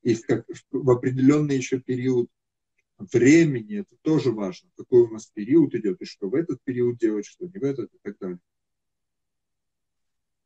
И 0.04 0.16
в, 0.16 0.26
как, 0.26 0.46
в 0.72 0.90
определенный 0.90 1.58
еще 1.58 1.80
период 1.80 2.30
времени, 2.98 3.80
это 3.80 3.96
тоже 4.02 4.32
важно, 4.32 4.70
какой 4.76 5.02
у 5.02 5.10
нас 5.10 5.28
период 5.28 5.74
идет, 5.74 6.02
и 6.02 6.06
что 6.06 6.30
в 6.30 6.36
этот 6.36 6.62
период 6.64 6.98
делать, 6.98 7.26
что 7.26 7.46
не 7.46 7.60
в 7.60 7.64
этот, 7.64 7.94
и 7.94 7.98
так 8.02 8.18
далее. 8.20 8.40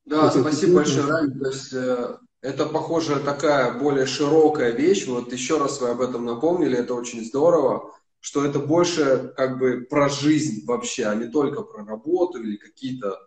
Да, 0.06 0.30
это 0.30 0.41
спасибо 0.41 0.76
большое, 0.76 1.06
Рами. 1.06 1.39
То 1.39 1.48
есть 1.48 1.74
э, 1.74 2.18
это, 2.41 2.66
похоже, 2.66 3.20
такая 3.22 3.80
более 3.80 4.06
широкая 4.06 4.72
вещь. 4.72 5.08
Вот 5.08 5.32
еще 5.32 5.58
раз 5.58 5.80
вы 5.80 5.89
об 5.89 6.02
этом 6.02 6.26
напомнили, 6.26 6.78
это 6.78 6.94
очень 6.94 7.24
здорово, 7.24 7.94
что 8.24 8.46
это 8.46 8.58
больше 8.58 9.34
как 9.36 9.60
бы 9.60 9.82
про 9.82 10.08
жизнь 10.08 10.66
вообще, 10.66 11.08
а 11.08 11.14
не 11.14 11.28
только 11.28 11.62
про 11.62 11.84
работу 11.84 12.42
или 12.42 12.56
какие-то 12.56 13.20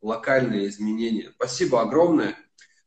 локальные 0.00 0.68
изменения. 0.68 1.32
Спасибо 1.34 1.80
огромное. 1.80 2.36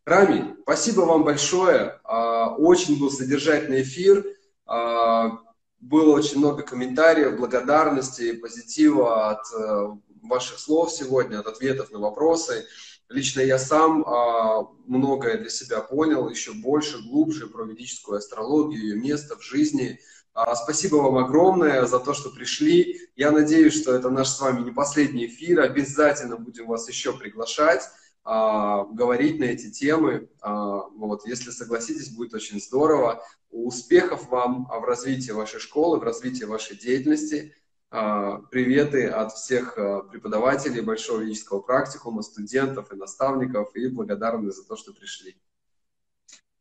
Рами, 0.06 0.56
спасибо 0.62 1.02
вам 1.02 1.26
большое. 1.26 2.00
А, 2.06 2.56
очень 2.56 2.98
был 2.98 3.12
содержательный 3.12 3.82
эфир. 3.82 4.26
А, 4.66 5.40
было 5.82 6.16
очень 6.16 6.38
много 6.38 6.64
комментариев, 6.64 7.38
благодарности, 7.38 8.32
позитива 8.32 9.32
от 9.32 9.42
э, 9.54 9.88
ваших 10.24 10.60
слов 10.60 10.92
сегодня, 10.92 11.40
от 11.40 11.48
ответов 11.48 11.92
на 11.92 12.00
вопросы. 12.00 12.66
Лично 13.10 13.42
я 13.42 13.60
сам 13.60 14.06
а, 14.08 14.70
многое 14.86 15.38
для 15.38 15.50
себя 15.50 15.82
понял, 15.82 16.30
еще 16.30 16.54
больше, 16.54 17.00
глубже 17.04 17.48
про 17.48 17.66
ведическую 17.66 18.20
астрологию, 18.20 18.82
ее 18.82 18.96
место 18.96 19.36
в 19.36 19.44
жизни. 19.44 20.00
А, 20.38 20.54
спасибо 20.54 20.98
вам 20.98 21.18
огромное 21.18 21.88
за 21.88 22.00
то, 22.00 22.14
что 22.14 22.30
пришли. 22.30 23.10
Я 23.16 23.32
надеюсь, 23.32 23.74
что 23.74 23.96
это 23.96 24.12
наш 24.12 24.28
с 24.30 24.40
вами 24.40 24.62
не 24.62 24.70
последний 24.70 25.26
эфир. 25.26 25.62
Обязательно 25.62 26.38
будем 26.38 26.68
вас 26.68 26.88
еще 26.88 27.12
приглашать, 27.18 27.82
а, 28.24 28.84
говорить 28.84 29.40
на 29.40 29.46
эти 29.46 29.72
темы. 29.72 30.30
А, 30.42 30.90
вот, 30.90 31.26
если 31.26 31.50
согласитесь, 31.50 32.12
будет 32.12 32.36
очень 32.36 32.62
здорово. 32.62 33.24
Успехов 33.50 34.30
вам 34.30 34.66
в 34.66 34.84
развитии 34.84 35.32
вашей 35.32 35.60
школы, 35.60 36.00
в 36.00 36.04
развитии 36.04 36.44
вашей 36.44 36.78
деятельности. 36.78 37.56
Приветы 37.90 39.08
от 39.08 39.32
всех 39.32 39.74
преподавателей 40.12 40.82
Большого 40.82 41.22
ведического 41.22 41.62
практикума, 41.62 42.22
студентов 42.22 42.92
и 42.92 42.96
наставников, 42.96 43.76
и 43.76 43.88
благодарны 43.88 44.52
за 44.52 44.64
то, 44.66 44.76
что 44.76 44.94
пришли. 44.94 45.36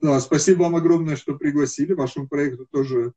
Да, 0.00 0.18
спасибо 0.20 0.62
вам 0.62 0.76
огромное, 0.76 1.16
что 1.16 1.34
пригласили. 1.34 1.92
Вашему 1.92 2.28
проекту 2.28 2.64
тоже 2.64 3.12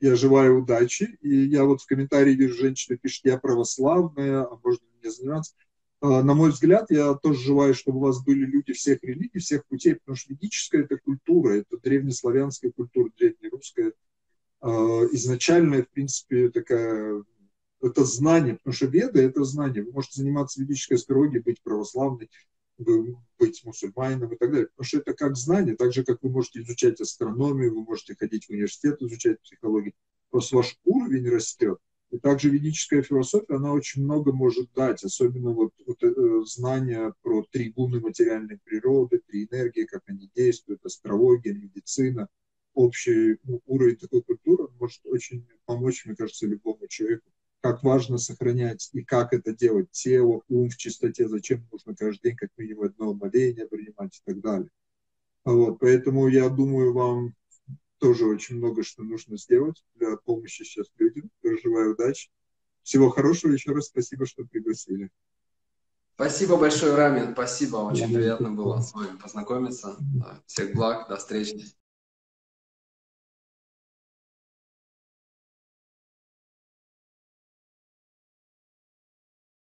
я 0.00 0.16
желаю 0.16 0.62
удачи. 0.62 1.18
И 1.20 1.46
я 1.46 1.64
вот 1.64 1.80
в 1.80 1.86
комментарии 1.86 2.34
вижу, 2.34 2.54
женщина 2.54 2.96
пишет, 2.96 3.24
я 3.24 3.38
православная, 3.38 4.42
а 4.42 4.58
можно 4.62 4.86
мне 5.00 5.10
заниматься. 5.10 5.54
На 6.02 6.34
мой 6.34 6.50
взгляд, 6.50 6.90
я 6.90 7.14
тоже 7.14 7.40
желаю, 7.40 7.74
чтобы 7.74 7.98
у 7.98 8.02
вас 8.02 8.22
были 8.22 8.44
люди 8.44 8.72
всех 8.74 9.02
религий, 9.02 9.38
всех 9.38 9.66
путей, 9.66 9.94
потому 9.96 10.16
что 10.16 10.34
ведическая 10.34 10.82
это 10.82 10.98
культура, 10.98 11.54
это 11.54 11.78
древнеславянская 11.78 12.70
культура, 12.70 13.10
древнерусская, 13.16 13.92
изначальная, 14.62 15.82
в 15.84 15.88
принципе, 15.90 16.50
такая 16.50 17.24
это 17.82 18.04
знание, 18.04 18.54
потому 18.54 18.74
что 18.74 18.86
веда– 18.86 19.20
это 19.22 19.44
знание. 19.44 19.84
Вы 19.84 19.92
можете 19.92 20.20
заниматься 20.20 20.60
ведической 20.60 20.96
астрологией, 20.96 21.42
быть 21.42 21.62
православной, 21.62 22.30
быть 22.78 23.64
мусульманином 23.64 24.32
и 24.32 24.36
так 24.36 24.50
далее. 24.50 24.68
Потому 24.68 24.86
что 24.86 24.98
это 24.98 25.14
как 25.14 25.36
знание, 25.36 25.76
так 25.76 25.92
же, 25.92 26.04
как 26.04 26.22
вы 26.22 26.30
можете 26.30 26.60
изучать 26.60 27.00
астрономию, 27.00 27.74
вы 27.74 27.84
можете 27.84 28.14
ходить 28.14 28.46
в 28.46 28.50
университет, 28.50 29.00
изучать 29.00 29.40
психологию. 29.40 29.94
Просто 30.30 30.56
ваш 30.56 30.76
уровень 30.84 31.28
растет. 31.28 31.78
И 32.10 32.18
также 32.18 32.50
ведическая 32.50 33.02
философия, 33.02 33.56
она 33.56 33.72
очень 33.72 34.04
много 34.04 34.32
может 34.32 34.72
дать, 34.74 35.02
особенно 35.02 35.50
вот, 35.50 35.72
вот 35.86 36.02
э, 36.02 36.42
знания 36.44 37.12
про 37.22 37.44
три 37.50 37.72
гуны 37.72 38.00
материальной 38.00 38.58
природы, 38.62 39.20
три 39.26 39.48
энергии, 39.50 39.84
как 39.84 40.02
они 40.06 40.30
действуют, 40.34 40.84
астрология, 40.84 41.52
медицина, 41.52 42.28
общий 42.74 43.38
ну, 43.42 43.60
уровень 43.66 43.96
такой 43.96 44.22
культуры 44.22 44.68
может 44.78 45.00
очень 45.04 45.48
помочь, 45.64 46.06
мне 46.06 46.14
кажется, 46.14 46.46
любому 46.46 46.86
человеку 46.86 47.28
как 47.66 47.82
важно 47.82 48.18
сохранять 48.18 48.90
и 48.92 49.02
как 49.02 49.32
это 49.32 49.52
делать, 49.52 49.90
тело, 49.90 50.42
ум 50.48 50.68
в 50.68 50.76
чистоте, 50.76 51.28
зачем 51.28 51.66
нужно 51.72 51.96
каждый 51.96 52.30
день 52.30 52.36
как 52.36 52.50
минимум 52.56 52.86
одно 52.86 53.12
моление 53.12 53.66
принимать 53.66 54.16
и 54.16 54.20
так 54.24 54.40
далее. 54.40 54.70
Вот, 55.44 55.78
поэтому 55.80 56.28
я 56.28 56.48
думаю, 56.48 56.92
вам 56.92 57.34
тоже 57.98 58.26
очень 58.26 58.56
много 58.56 58.82
что 58.84 59.02
нужно 59.02 59.36
сделать 59.36 59.82
для 59.94 60.16
помощи 60.16 60.62
сейчас 60.62 60.86
людям. 60.98 61.30
Желаю 61.42 61.94
удачи. 61.94 62.30
Всего 62.82 63.10
хорошего. 63.10 63.52
Еще 63.52 63.72
раз 63.72 63.86
спасибо, 63.86 64.26
что 64.26 64.44
пригласили. 64.44 65.10
Спасибо 66.14 66.56
большое, 66.56 66.94
Рамин. 66.94 67.32
Спасибо. 67.32 67.78
Очень 67.78 68.14
приятно 68.14 68.52
было 68.52 68.80
с 68.80 68.94
вами 68.94 69.16
познакомиться. 69.16 69.96
Всех 70.46 70.74
благ. 70.74 71.08
До 71.08 71.16
встречи. 71.16 71.64